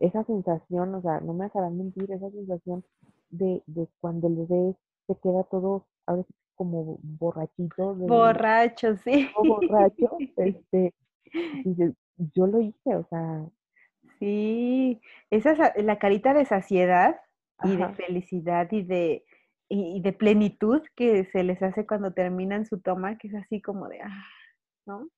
[0.00, 2.84] esa sensación, o sea, no me dejarán mentir, esa sensación
[3.30, 4.76] de, de cuando el bebé
[5.06, 7.94] se queda todo, ahora sí como borrachito.
[7.94, 9.30] borracho, sí.
[9.34, 10.92] Borracho, este,
[12.34, 13.46] yo lo hice, o sea.
[14.18, 15.00] Sí,
[15.30, 17.18] esa es la carita de saciedad
[17.64, 19.24] y de felicidad y de,
[19.70, 23.88] y, de plenitud que se les hace cuando terminan su toma, que es así como
[23.88, 24.26] de, ah,
[24.84, 25.08] ¿no?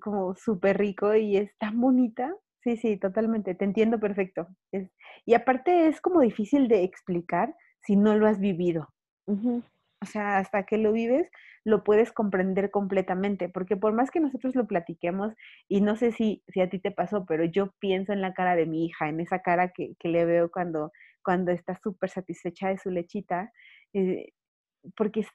[0.00, 2.32] Como súper rico y es tan bonita.
[2.62, 4.48] Sí, sí, totalmente, te entiendo perfecto.
[5.24, 8.88] y aparte es como difícil de explicar si no lo has vivido.
[10.00, 11.28] O sea, hasta que lo vives,
[11.64, 15.34] lo puedes comprender completamente, porque por más que nosotros lo platiquemos,
[15.68, 18.54] y no sé si, si a ti te pasó, pero yo pienso en la cara
[18.56, 22.68] de mi hija, en esa cara que, que le veo cuando, cuando está súper satisfecha
[22.68, 23.52] de su lechita,
[23.92, 24.32] eh,
[24.96, 25.26] porque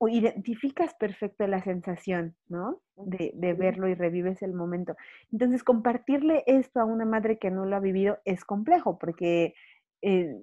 [0.00, 2.80] identificas perfecto la sensación, ¿no?
[2.96, 4.94] De, verlo y revives el momento.
[5.32, 9.54] Entonces, compartirle esto a una madre que no lo ha vivido es complejo, porque
[10.02, 10.36] eh,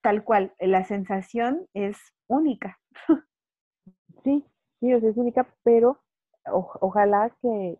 [0.00, 1.96] tal cual, la sensación es
[2.28, 2.78] única.
[4.22, 4.44] Sí,
[4.78, 6.00] sí, es única, pero
[6.44, 7.76] ojalá que,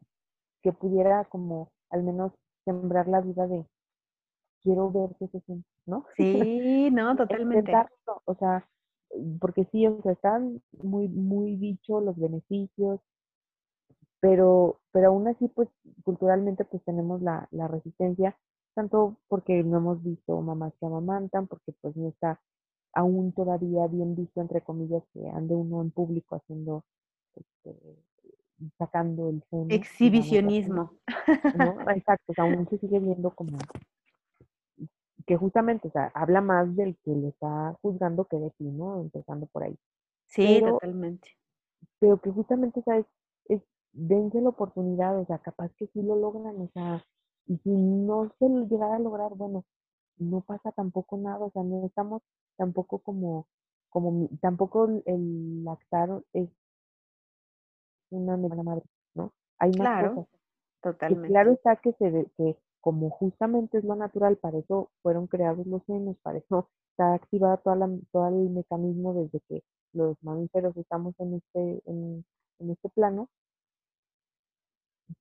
[0.63, 2.33] que pudiera como al menos
[2.65, 3.65] sembrar la vida de
[4.63, 6.07] quiero ver qué se siente, ¿no?
[6.17, 7.73] Sí, no, totalmente.
[8.25, 8.67] o sea,
[9.41, 13.01] porque sí, o sea, están muy, muy dichos los beneficios,
[14.21, 15.69] pero, pero aún así, pues,
[16.05, 18.37] culturalmente, pues, tenemos la, la resistencia,
[18.75, 22.41] tanto porque no hemos visto mamás que amamantan, porque, pues, no está
[22.95, 26.85] aún todavía bien visto, entre comillas, que ande uno en público haciendo,
[27.35, 27.77] este,
[28.79, 29.67] sacando el seno.
[29.71, 30.93] Exhibicionismo.
[31.57, 31.81] ¿no?
[31.91, 33.59] Exacto, o sea, aún se sigue viendo como
[35.27, 39.01] que justamente, o sea, habla más del que le está juzgando que de ti, ¿no?
[39.01, 39.79] Empezando por ahí.
[40.27, 41.29] Sí, totalmente.
[41.99, 43.07] Pero que justamente, ¿sabes?
[43.47, 43.63] Es,
[43.93, 47.05] dense la oportunidad, o sea, capaz que sí lo logran, o sea,
[47.47, 49.65] y si no se llegara a lograr, bueno,
[50.19, 52.23] no pasa tampoco nada, o sea, no estamos
[52.57, 53.47] tampoco como,
[53.91, 56.49] como, tampoco el lactar es
[58.11, 58.85] una madre,
[59.15, 59.33] ¿no?
[59.59, 60.41] Hay más claro, cosas.
[60.83, 61.29] Totalmente.
[61.29, 65.83] claro está que se que como justamente es lo natural, para eso fueron creados los
[65.85, 69.63] senos, para eso está activado toda la, todo el mecanismo desde que
[69.95, 72.25] los mamíferos estamos en este, en,
[72.59, 73.29] este plano,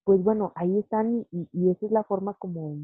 [0.04, 2.78] pues bueno, ahí están y, y esa es la forma como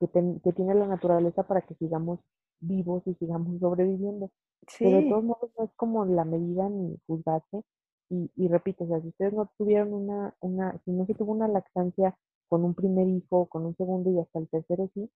[0.00, 0.08] que,
[0.42, 2.20] que, tiene la naturaleza para que sigamos
[2.60, 4.30] vivos y sigamos sobreviviendo.
[4.78, 7.62] Pero de todos modos no es como la medida ni juzgarse.
[8.10, 11.32] Y, y repito, o sea, si ustedes no tuvieron una, una, si no se tuvo
[11.32, 12.16] una lactancia
[12.48, 15.10] con un primer hijo, con un segundo y hasta el tercero sí,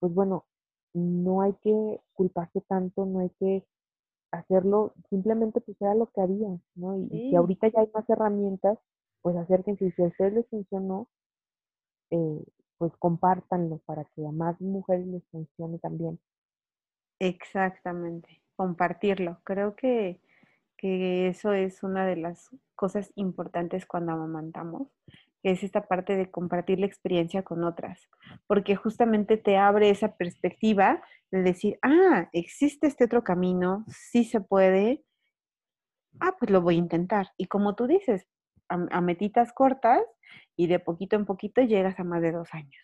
[0.00, 0.44] pues bueno,
[0.94, 3.66] no hay que culparse tanto, no hay que
[4.30, 6.98] hacerlo, simplemente pues era lo que había, ¿no?
[6.98, 8.78] Y, si ahorita ya hay más herramientas,
[9.22, 11.08] pues acérquense, y si a ustedes les funcionó,
[12.10, 12.44] eh,
[12.78, 16.18] pues compártanlo para que a más mujeres les funcione también.
[17.18, 19.40] Exactamente, compartirlo.
[19.44, 20.20] Creo que,
[20.76, 24.88] que eso es una de las cosas importantes cuando amamantamos,
[25.42, 28.08] es esta parte de compartir la experiencia con otras,
[28.46, 34.40] porque justamente te abre esa perspectiva de decir, ah, existe este otro camino, sí se
[34.40, 35.04] puede,
[36.20, 37.28] ah, pues lo voy a intentar.
[37.36, 38.26] Y como tú dices,
[38.68, 40.02] a, metitas cortas
[40.56, 42.82] y de poquito en poquito llegas a más de dos años.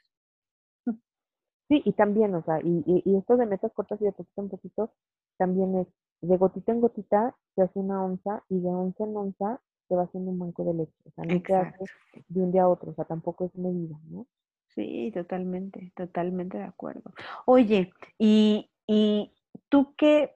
[1.69, 4.49] Sí, y también, o sea, y, y, esto de metas cortas y de poquito en
[4.51, 4.93] poquito,
[5.39, 5.87] también es
[6.21, 9.61] de gotita en gotita se hace una onza y de onza en onza
[9.97, 10.95] va haciendo un banco de leche.
[11.05, 11.85] O sea, no se hace
[12.29, 14.27] de un día a otro, o sea, tampoco es medida, ¿no?
[14.75, 17.13] Sí, totalmente, totalmente de acuerdo.
[17.45, 19.33] Oye, y, y
[19.69, 20.35] tú qué,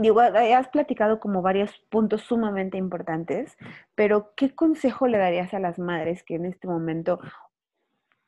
[0.00, 3.56] digo, has platicado como varios puntos sumamente importantes,
[3.94, 7.20] pero ¿qué consejo le darías a las madres que en este momento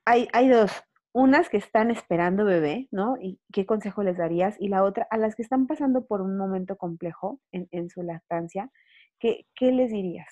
[0.04, 0.70] hay, hay dos,
[1.12, 3.16] unas que están esperando bebé, ¿no?
[3.20, 4.54] ¿Y qué consejo les darías?
[4.60, 8.02] Y la otra, a las que están pasando por un momento complejo en, en su
[8.02, 8.70] lactancia,
[9.18, 10.28] ¿qué, les dirías?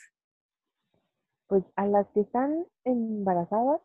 [1.47, 3.81] Pues a las que están embarazadas,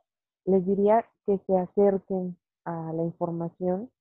[0.46, 3.92] les diría que se acerquen a la información,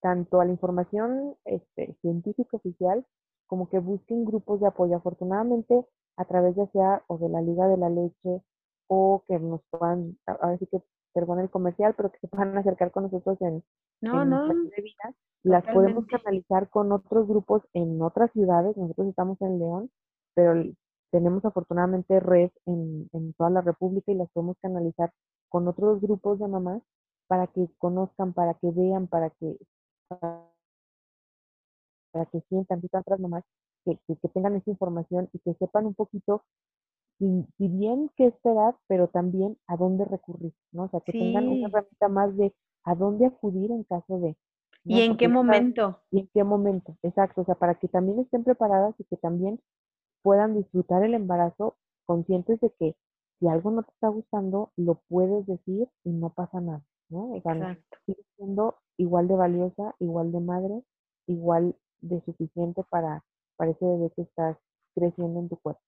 [0.00, 3.06] tanto a la información este, científica oficial,
[3.46, 4.96] como que busquen grupos de apoyo.
[4.96, 8.42] Afortunadamente, a través ya sea o de la Liga de la Leche
[8.88, 10.82] o que nos puedan, a ver si que
[11.18, 13.64] perdón el comercial, pero que se puedan acercar con nosotros en,
[14.00, 18.76] no, no, de vida, las podemos canalizar con otros grupos en otras ciudades.
[18.76, 19.90] Nosotros estamos en León,
[20.34, 20.62] pero
[21.10, 25.10] tenemos afortunadamente red en, en toda la República y las podemos canalizar
[25.48, 26.82] con otros grupos de mamás
[27.26, 29.56] para que conozcan, para que vean, para que
[30.06, 30.44] para,
[32.30, 33.42] que sientan, si otras mamás
[33.84, 36.44] que, que, tengan esa información y que sepan un poquito
[37.18, 40.84] si, si, bien qué esperar, pero también a dónde recurrir, ¿no?
[40.84, 42.54] O sea, que tengan una herramienta más de
[42.84, 44.36] a dónde acudir en caso de.
[44.84, 46.00] ¿Y en qué momento?
[46.10, 47.42] Y en qué momento, exacto.
[47.42, 49.60] O sea, para que también estén preparadas y que también
[50.22, 51.76] puedan disfrutar el embarazo
[52.06, 52.96] conscientes de que
[53.38, 57.32] si algo no te está gustando, lo puedes decir y no pasa nada, ¿no?
[57.32, 57.78] O sea,
[58.36, 60.82] siendo igual de valiosa, igual de madre,
[61.26, 63.24] igual de suficiente para,
[63.56, 64.56] para ese bebé que estás
[64.94, 65.80] creciendo en tu cuerpo.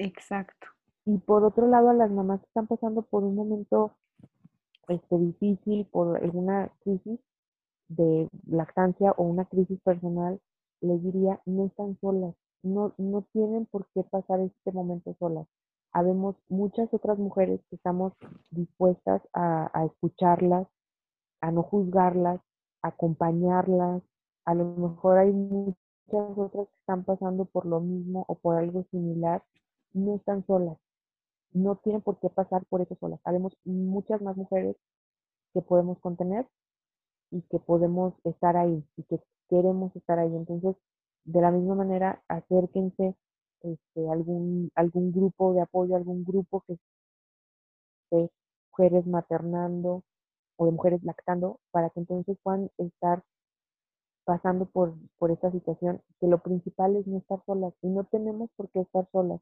[0.00, 0.66] Exacto.
[1.06, 3.96] Y por otro lado, a las mamás que están pasando por un momento
[4.88, 7.20] este, difícil, por alguna crisis
[7.88, 10.40] de lactancia o una crisis personal,
[10.80, 15.46] les diría, no están solas, no, no tienen por qué pasar este momento solas.
[15.92, 18.14] Habemos muchas otras mujeres que estamos
[18.50, 20.68] dispuestas a, a escucharlas,
[21.42, 22.40] a no juzgarlas
[22.82, 24.02] acompañarlas.
[24.46, 25.76] A lo mejor hay muchas
[26.36, 29.42] otras que están pasando por lo mismo o por algo similar.
[29.92, 30.78] No están solas.
[31.52, 33.20] No tienen por qué pasar por eso solas.
[33.24, 34.76] Sabemos muchas más mujeres
[35.54, 36.46] que podemos contener
[37.30, 40.34] y que podemos estar ahí y que queremos estar ahí.
[40.34, 40.76] Entonces,
[41.24, 43.16] de la misma manera, acérquense
[43.62, 46.78] este, algún, algún grupo de apoyo, algún grupo que
[48.70, 50.02] mujeres maternando
[50.56, 53.22] o de mujeres lactando, para que entonces puedan estar
[54.24, 58.50] pasando por, por esta situación, que lo principal es no estar solas y no tenemos
[58.56, 59.40] por qué estar solas,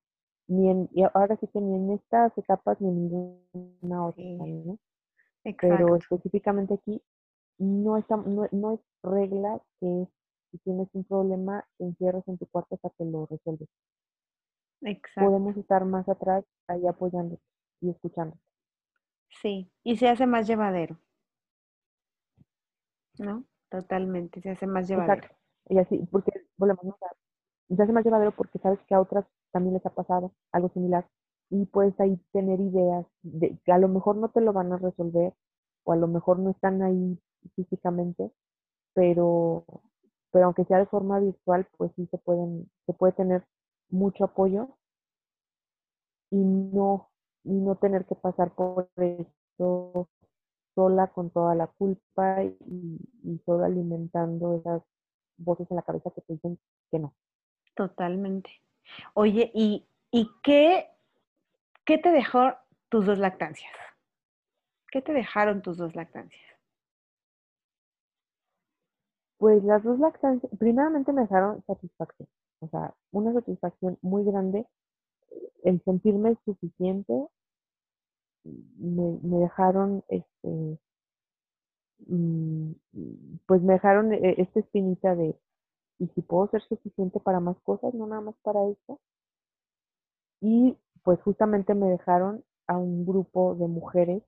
[0.49, 3.11] ni en, y ahora sí que ni en estas etapas ni en
[3.53, 4.25] ninguna otra,
[5.61, 7.03] Pero específicamente aquí
[7.59, 10.09] no, está, no, es regla que
[10.51, 13.69] si tienes un problema te encierres en tu cuarto hasta que lo resuelves.
[14.81, 15.31] Exacto.
[15.31, 17.43] Podemos estar más atrás ahí apoyándote
[17.81, 18.41] y escuchándote.
[19.43, 20.99] Sí, y se hace más llevadero.
[23.19, 23.45] ¿No?
[23.69, 25.15] Totalmente, se hace más llevadero.
[25.15, 25.37] Exacto.
[25.69, 27.28] Y así, porque volvemos a
[27.77, 31.07] se hace más llevadero porque sabes que a otras también les ha pasado algo similar
[31.51, 34.79] y puedes ahí tener ideas de que a lo mejor no te lo van a
[34.79, 35.35] resolver
[35.85, 37.19] o a lo mejor no están ahí
[37.57, 38.31] físicamente,
[38.95, 39.65] pero,
[40.33, 43.45] pero aunque sea de forma virtual, pues sí se pueden, se puede tener
[43.91, 44.69] mucho apoyo
[46.31, 47.11] y no,
[47.45, 50.09] y no tener que pasar por eso
[50.75, 54.83] sola con toda la culpa y, y solo alimentando esas
[55.39, 56.59] voces en la cabeza que te dicen
[56.91, 57.15] que no.
[57.79, 58.51] Totalmente.
[59.15, 60.89] Oye, ¿y, y qué,
[61.85, 62.55] qué te dejó
[62.89, 63.71] tus dos lactancias?
[64.91, 66.43] ¿Qué te dejaron tus dos lactancias?
[69.39, 72.29] Pues las dos lactancias, primeramente me dejaron satisfacción,
[72.59, 74.67] o sea, una satisfacción muy grande,
[75.63, 77.15] el sentirme suficiente,
[78.43, 80.81] me, me dejaron, este,
[82.09, 82.73] mm,
[83.47, 85.37] pues me dejaron eh, esta espinita de,
[85.99, 89.01] y si puedo ser suficiente para más cosas, no nada más para esto.
[90.41, 94.23] Y pues justamente me dejaron a un grupo de mujeres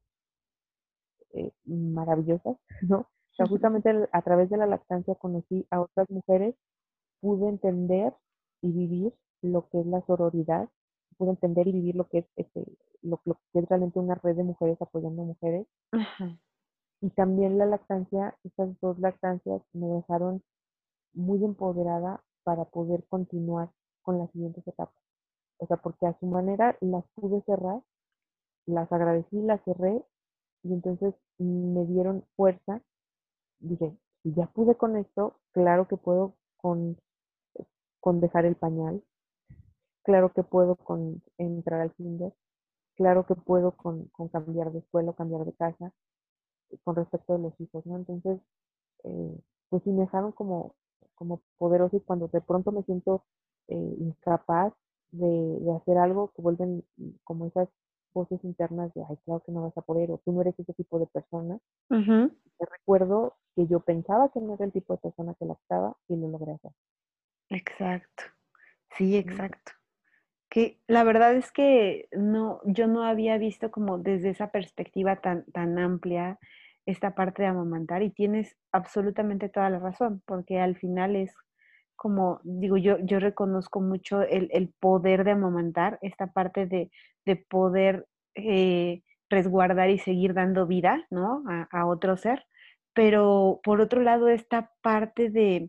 [1.32, 3.06] eh, maravillosas, ¿no?
[3.48, 6.54] justamente a través de la lactancia conocí a otras mujeres,
[7.20, 8.12] pude entender
[8.60, 10.68] y vivir lo que es la sororidad,
[11.16, 12.64] pude entender y vivir lo que es este,
[13.02, 15.66] lo, que es realmente una red de mujeres apoyando a mujeres.
[17.00, 20.42] Y también la lactancia, estas dos lactancias me dejaron
[21.14, 23.70] muy empoderada para poder continuar
[24.02, 25.02] con las siguientes etapas.
[25.58, 27.82] O sea, porque a su manera las pude cerrar,
[28.66, 30.02] las agradecí, las cerré
[30.62, 32.82] y entonces me dieron fuerza
[33.60, 36.96] dije, si ya pude con esto, claro que puedo con,
[38.00, 39.02] con dejar el pañal,
[40.02, 42.32] claro que puedo con entrar al kinder,
[42.96, 45.92] claro que puedo con, con cambiar de escuela, cambiar de casa,
[46.84, 47.96] con respecto a los hijos, ¿no?
[47.96, 48.40] Entonces,
[49.04, 50.74] eh, pues sí me dejaron como,
[51.14, 53.24] como poderoso y cuando de pronto me siento
[53.68, 54.72] eh, incapaz
[55.10, 56.84] de, de, hacer algo, que vuelven
[57.24, 57.68] como esas
[58.12, 60.74] voces internas de, ay, claro que no vas a poder, o tú no eres ese
[60.74, 61.58] tipo de persona.
[61.88, 65.96] Te recuerdo que yo pensaba que no era el tipo de persona que la estaba
[66.08, 66.72] y lo logré hacer.
[67.48, 68.24] Exacto,
[68.96, 69.72] sí, exacto.
[70.48, 75.44] Que la verdad es que no, yo no había visto como desde esa perspectiva tan,
[75.52, 76.38] tan amplia
[76.86, 81.34] esta parte de amamantar y tienes absolutamente toda la razón, porque al final es
[82.00, 86.90] como digo, yo, yo reconozco mucho el, el poder de amamantar, esta parte de,
[87.26, 91.44] de poder eh, resguardar y seguir dando vida, ¿no?
[91.46, 92.46] A, a, otro ser.
[92.94, 95.68] Pero por otro lado, esta parte de,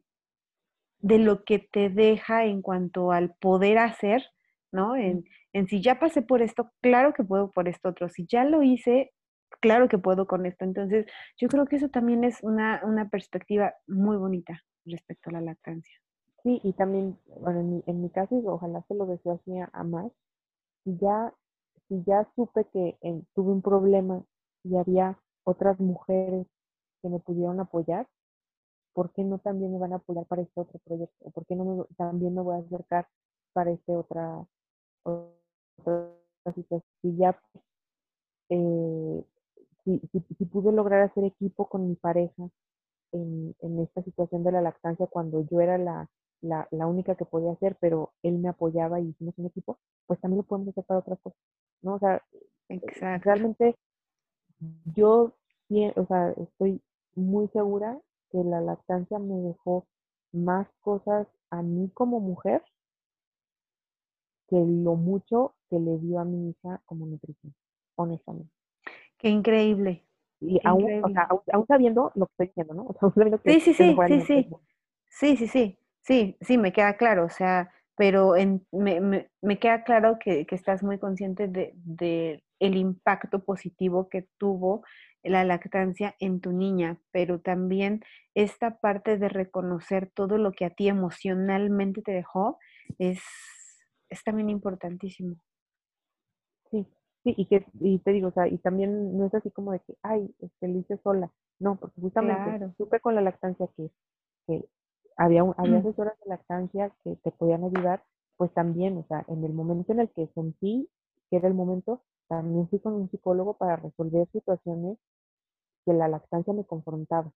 [0.99, 4.23] de lo que te deja en cuanto al poder hacer,
[4.71, 4.95] ¿no?
[4.95, 8.07] En, en si ya pasé por esto, claro que puedo por esto otro.
[8.07, 9.11] Si ya lo hice,
[9.61, 10.65] claro que puedo con esto.
[10.65, 11.05] Entonces,
[11.37, 16.01] yo creo que eso también es una, una perspectiva muy bonita respecto a la lactancia.
[16.43, 19.83] Sí, y también, bueno, en mi, en mi caso, ojalá se lo deseo así a,
[19.83, 20.11] más,
[20.83, 21.33] si ya,
[21.87, 22.97] si ya supe que
[23.35, 24.23] tuve un problema
[24.63, 26.47] y había otras mujeres
[27.01, 28.07] que me pudieron apoyar,
[28.93, 31.31] ¿por qué no también me van a apoyar para este otro proyecto?
[31.31, 33.07] ¿Por qué no también me voy a acercar
[33.53, 34.45] para este otra,
[35.03, 36.11] otra
[36.55, 36.83] situación?
[37.01, 37.39] Si ya,
[38.49, 39.23] eh,
[39.85, 42.49] si, si, si pude lograr hacer equipo con mi pareja
[43.11, 46.09] en, en esta situación de la lactancia cuando yo era la
[46.41, 49.77] la, la, única que podía hacer, pero él me apoyaba y hicimos un equipo,
[50.07, 51.39] pues también lo podemos hacer para otras cosas,
[51.81, 51.95] ¿no?
[51.95, 52.21] O sea,
[53.23, 53.75] realmente
[54.95, 55.33] yo,
[55.95, 56.81] o sea, estoy
[57.15, 57.99] muy segura
[58.31, 59.85] que la lactancia me dejó
[60.31, 62.63] más cosas a mí como mujer
[64.47, 67.53] que lo mucho que le dio a mi hija como nutrición,
[67.95, 68.60] honestamente.
[69.21, 70.03] Qué increíble,
[70.39, 72.87] Y aún, o sea, aún, sabiendo lo que estoy diciendo, ¿no?
[72.87, 74.49] O sea, que, sí, sí, sí, sí, sí.
[75.09, 79.59] Sí, sí, sí, sí, sí, me queda claro, o sea, pero en, me, me, me,
[79.59, 84.83] queda claro que, que, estás muy consciente de, de, el impacto positivo que tuvo
[85.21, 88.03] la lactancia en tu niña, pero también
[88.33, 92.57] esta parte de reconocer todo lo que a ti emocionalmente te dejó
[92.97, 93.21] es,
[94.09, 95.35] es también importantísimo.
[96.71, 96.87] Sí,
[97.23, 99.79] sí, y que y te digo, o sea, y también no es así como de
[99.79, 103.89] que, ay, este, lo hice sola, no, porque justamente supe con la lactancia que,
[104.47, 104.65] que
[105.17, 105.87] había, había mm.
[105.87, 108.03] asesoras de lactancia que te podían ayudar,
[108.37, 110.89] pues también, o sea, en el momento en el que sentí
[111.31, 114.97] que era el momento, también fui con un psicólogo para resolver situaciones
[115.85, 117.31] que la lactancia me confrontaba.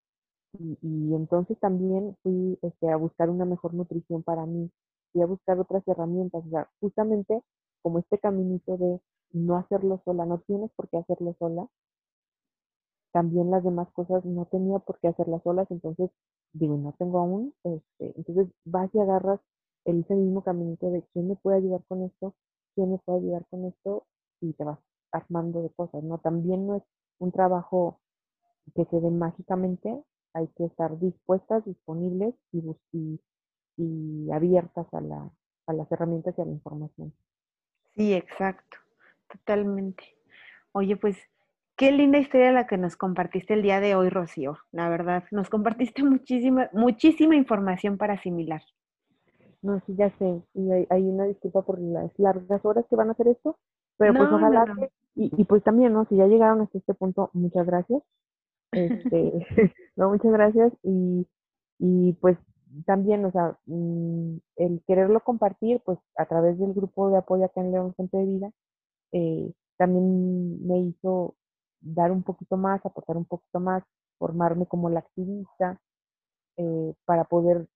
[0.59, 4.69] Y, y entonces también fui este, a buscar una mejor nutrición para mí,
[5.13, 7.41] fui a buscar otras herramientas, o sea, justamente
[7.81, 8.99] como este caminito de
[9.35, 11.67] no hacerlo sola, no tienes por qué hacerlo sola,
[13.11, 16.09] también las demás cosas no tenía por qué hacerlas solas, entonces
[16.53, 19.39] digo, no tengo aún, este, entonces vas y agarras
[19.85, 22.33] el, ese mismo caminito de quién me puede ayudar con esto,
[22.75, 24.05] quién me puede ayudar con esto,
[24.41, 24.79] y te vas
[25.11, 26.17] armando de cosas, ¿no?
[26.17, 26.83] También no es
[27.19, 27.99] un trabajo
[28.73, 30.03] que se dé mágicamente,
[30.33, 33.19] hay que estar dispuestas, disponibles y,
[33.77, 35.31] y, abiertas a, la,
[35.67, 37.13] a las herramientas y a la información.
[37.95, 38.77] Sí, exacto,
[39.27, 40.03] totalmente.
[40.71, 41.17] Oye, pues
[41.77, 44.57] Qué linda historia la que nos compartiste el día de hoy, Rocío.
[44.71, 48.61] La verdad, nos compartiste muchísima, muchísima información para asimilar.
[49.61, 50.41] No, sí, ya sé.
[50.53, 53.57] Y hay, una disculpa por las largas horas que van a hacer esto,
[53.97, 54.65] pero pues ojalá
[55.15, 56.05] y, pues también, ¿no?
[56.05, 58.01] Si ya llegaron hasta este punto, muchas gracias.
[58.71, 59.33] Este,
[59.97, 60.71] no, muchas gracias.
[60.81, 61.27] Y,
[61.79, 62.37] y pues
[62.85, 67.59] también, o sea, mm, el quererlo compartir, pues a través del grupo de apoyo acá
[67.59, 68.51] en León Gente de Vida,
[69.15, 71.35] eh, también me hizo
[71.79, 73.83] dar un poquito más, aportar un poquito más,
[74.17, 75.79] formarme como la activista,
[76.57, 77.67] eh, para poder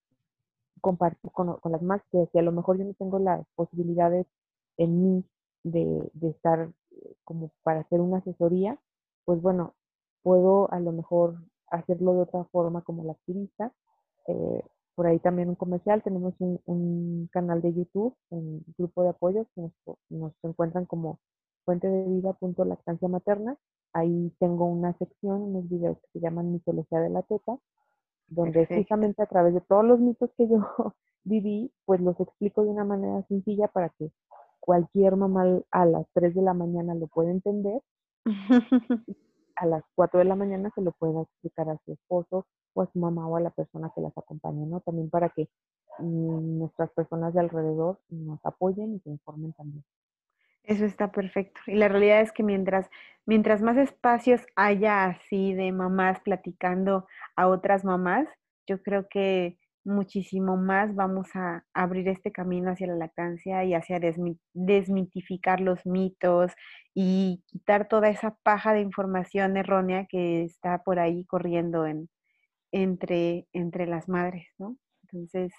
[0.81, 4.27] compartir con, las más que si a lo mejor yo no tengo las posibilidades
[4.77, 5.25] en mí
[5.63, 8.77] de, estar eh, como para hacer una asesoría,
[9.25, 9.75] pues bueno,
[10.23, 11.37] puedo a lo mejor
[11.67, 13.73] hacerlo de otra forma como la activista.
[14.27, 14.63] Eh,
[14.95, 19.61] por ahí también un comercial, tenemos un, canal de YouTube, un grupo de apoyo que
[19.61, 19.71] nos,
[20.09, 21.19] nos encuentran como
[21.69, 22.35] fuente de vida
[22.65, 23.55] lactancia materna
[23.93, 27.57] Ahí tengo una sección, unos videos que se llaman Mitología de la Teta,
[28.27, 30.57] donde justamente a través de todos los mitos que yo
[31.23, 34.11] viví, pues los explico de una manera sencilla para que
[34.59, 37.81] cualquier mamá a las 3 de la mañana lo pueda entender.
[39.55, 42.91] a las 4 de la mañana se lo pueda explicar a su esposo o a
[42.91, 44.81] su mamá o a la persona que las acompañe, ¿no?
[44.81, 45.49] También para que
[45.99, 49.83] mm, nuestras personas de alrededor nos apoyen y se informen también.
[50.69, 51.59] Eso está perfecto.
[51.65, 52.87] Y la realidad es que mientras,
[53.25, 58.27] mientras más espacios haya así de mamás platicando a otras mamás,
[58.67, 63.99] yo creo que muchísimo más vamos a abrir este camino hacia la lactancia y hacia
[64.53, 66.51] desmitificar los mitos
[66.93, 72.09] y quitar toda esa paja de información errónea que está por ahí corriendo en,
[72.71, 74.77] entre, entre las madres, ¿no?
[75.01, 75.51] Entonces,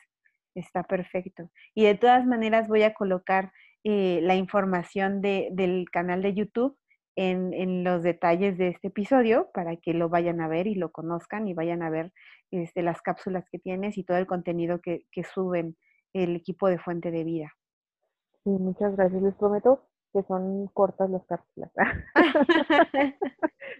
[0.54, 1.50] está perfecto.
[1.74, 3.52] Y de todas maneras voy a colocar
[3.84, 6.76] eh, la información de, del canal de YouTube
[7.16, 10.90] en, en, los detalles de este episodio para que lo vayan a ver y lo
[10.92, 12.12] conozcan y vayan a ver
[12.50, 15.76] este, las cápsulas que tienes y todo el contenido que, que suben
[16.12, 17.52] el equipo de Fuente de Vida.
[18.44, 19.22] Sí, muchas gracias.
[19.22, 21.70] Les prometo que son cortas las cápsulas.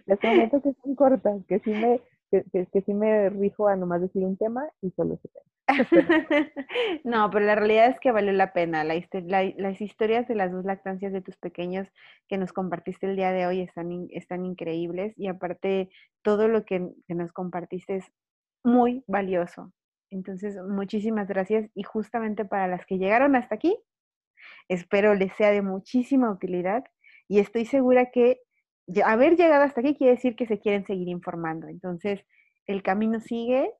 [0.05, 4.01] Les prometo que son cortas, que sí me, que, que, sí me rijo a nomás
[4.01, 5.45] decir un tema y solo ese tema.
[7.03, 8.83] no, pero la realidad es que valió la pena.
[8.83, 11.87] las historias de las dos lactancias de tus pequeños
[12.27, 15.89] que nos compartiste el día de hoy están, increíbles y aparte
[16.21, 18.11] todo lo que, que nos compartiste es
[18.63, 19.71] muy valioso.
[20.09, 23.77] Entonces, muchísimas gracias y justamente para las que llegaron hasta aquí,
[24.67, 26.83] espero les sea de muchísima utilidad
[27.27, 28.41] y estoy segura que
[29.05, 31.67] haber llegado hasta aquí quiere decir que se quieren seguir informando.
[31.67, 32.25] Entonces,
[32.67, 33.71] el camino sigue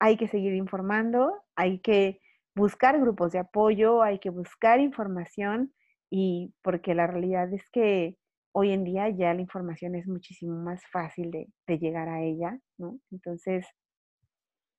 [0.00, 2.20] hay que seguir informando, hay que
[2.54, 5.72] buscar grupos de apoyo, hay que buscar información
[6.10, 8.16] y porque la realidad es que
[8.52, 12.98] hoy en día ya la información es muchísimo más fácil de, llegar a ella, ¿no?
[13.12, 13.66] Entonces,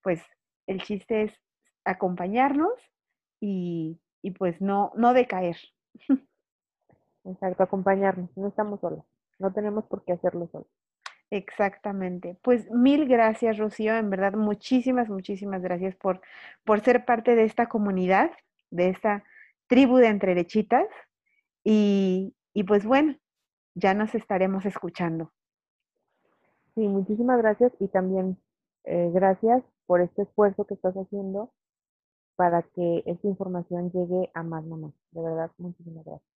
[0.04, 0.22] pues
[0.68, 1.34] el chiste es
[1.86, 2.74] acompañarnos
[3.40, 5.58] y, y pues no, no decaer.
[7.24, 9.06] Exacto, acompañarnos, no estamos solos,
[9.40, 10.81] no tenemos por qué hacerlo solos.
[11.32, 12.38] Exactamente.
[12.42, 13.96] Pues mil gracias, Rocío.
[13.96, 16.22] En verdad, muchísimas, muchísimas gracias por,
[16.66, 18.32] por ser parte de esta comunidad,
[18.70, 19.24] de esta
[19.68, 20.88] tribu de entrelechitas.
[21.64, 23.16] Y, y pues bueno,
[23.76, 25.32] ya nos estaremos escuchando.
[26.76, 28.38] Sí, muchísimas gracias y también
[28.84, 31.54] eh, gracias por este esfuerzo que estás haciendo
[32.36, 34.94] para que esta información llegue a más mamás.
[35.12, 36.30] De verdad, muchísimas gracias.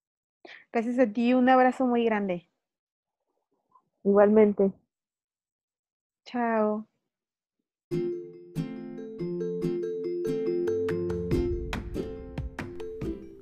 [0.72, 2.50] Gracias a ti, un abrazo muy grande.
[4.04, 4.72] Igualmente.
[6.26, 6.88] Chao.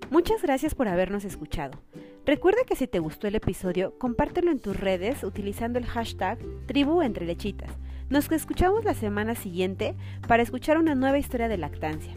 [0.10, 1.80] Muchas gracias por habernos escuchado.
[2.26, 6.38] Recuerda que si te gustó el episodio, compártelo en tus redes utilizando el hashtag
[6.68, 7.72] Tribu Entre Lechitas.
[8.10, 9.96] Nos escuchamos la semana siguiente
[10.28, 12.14] para escuchar una nueva historia de lactancia.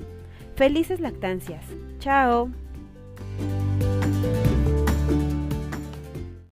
[0.57, 1.65] Felices lactancias.
[1.99, 2.51] Chao.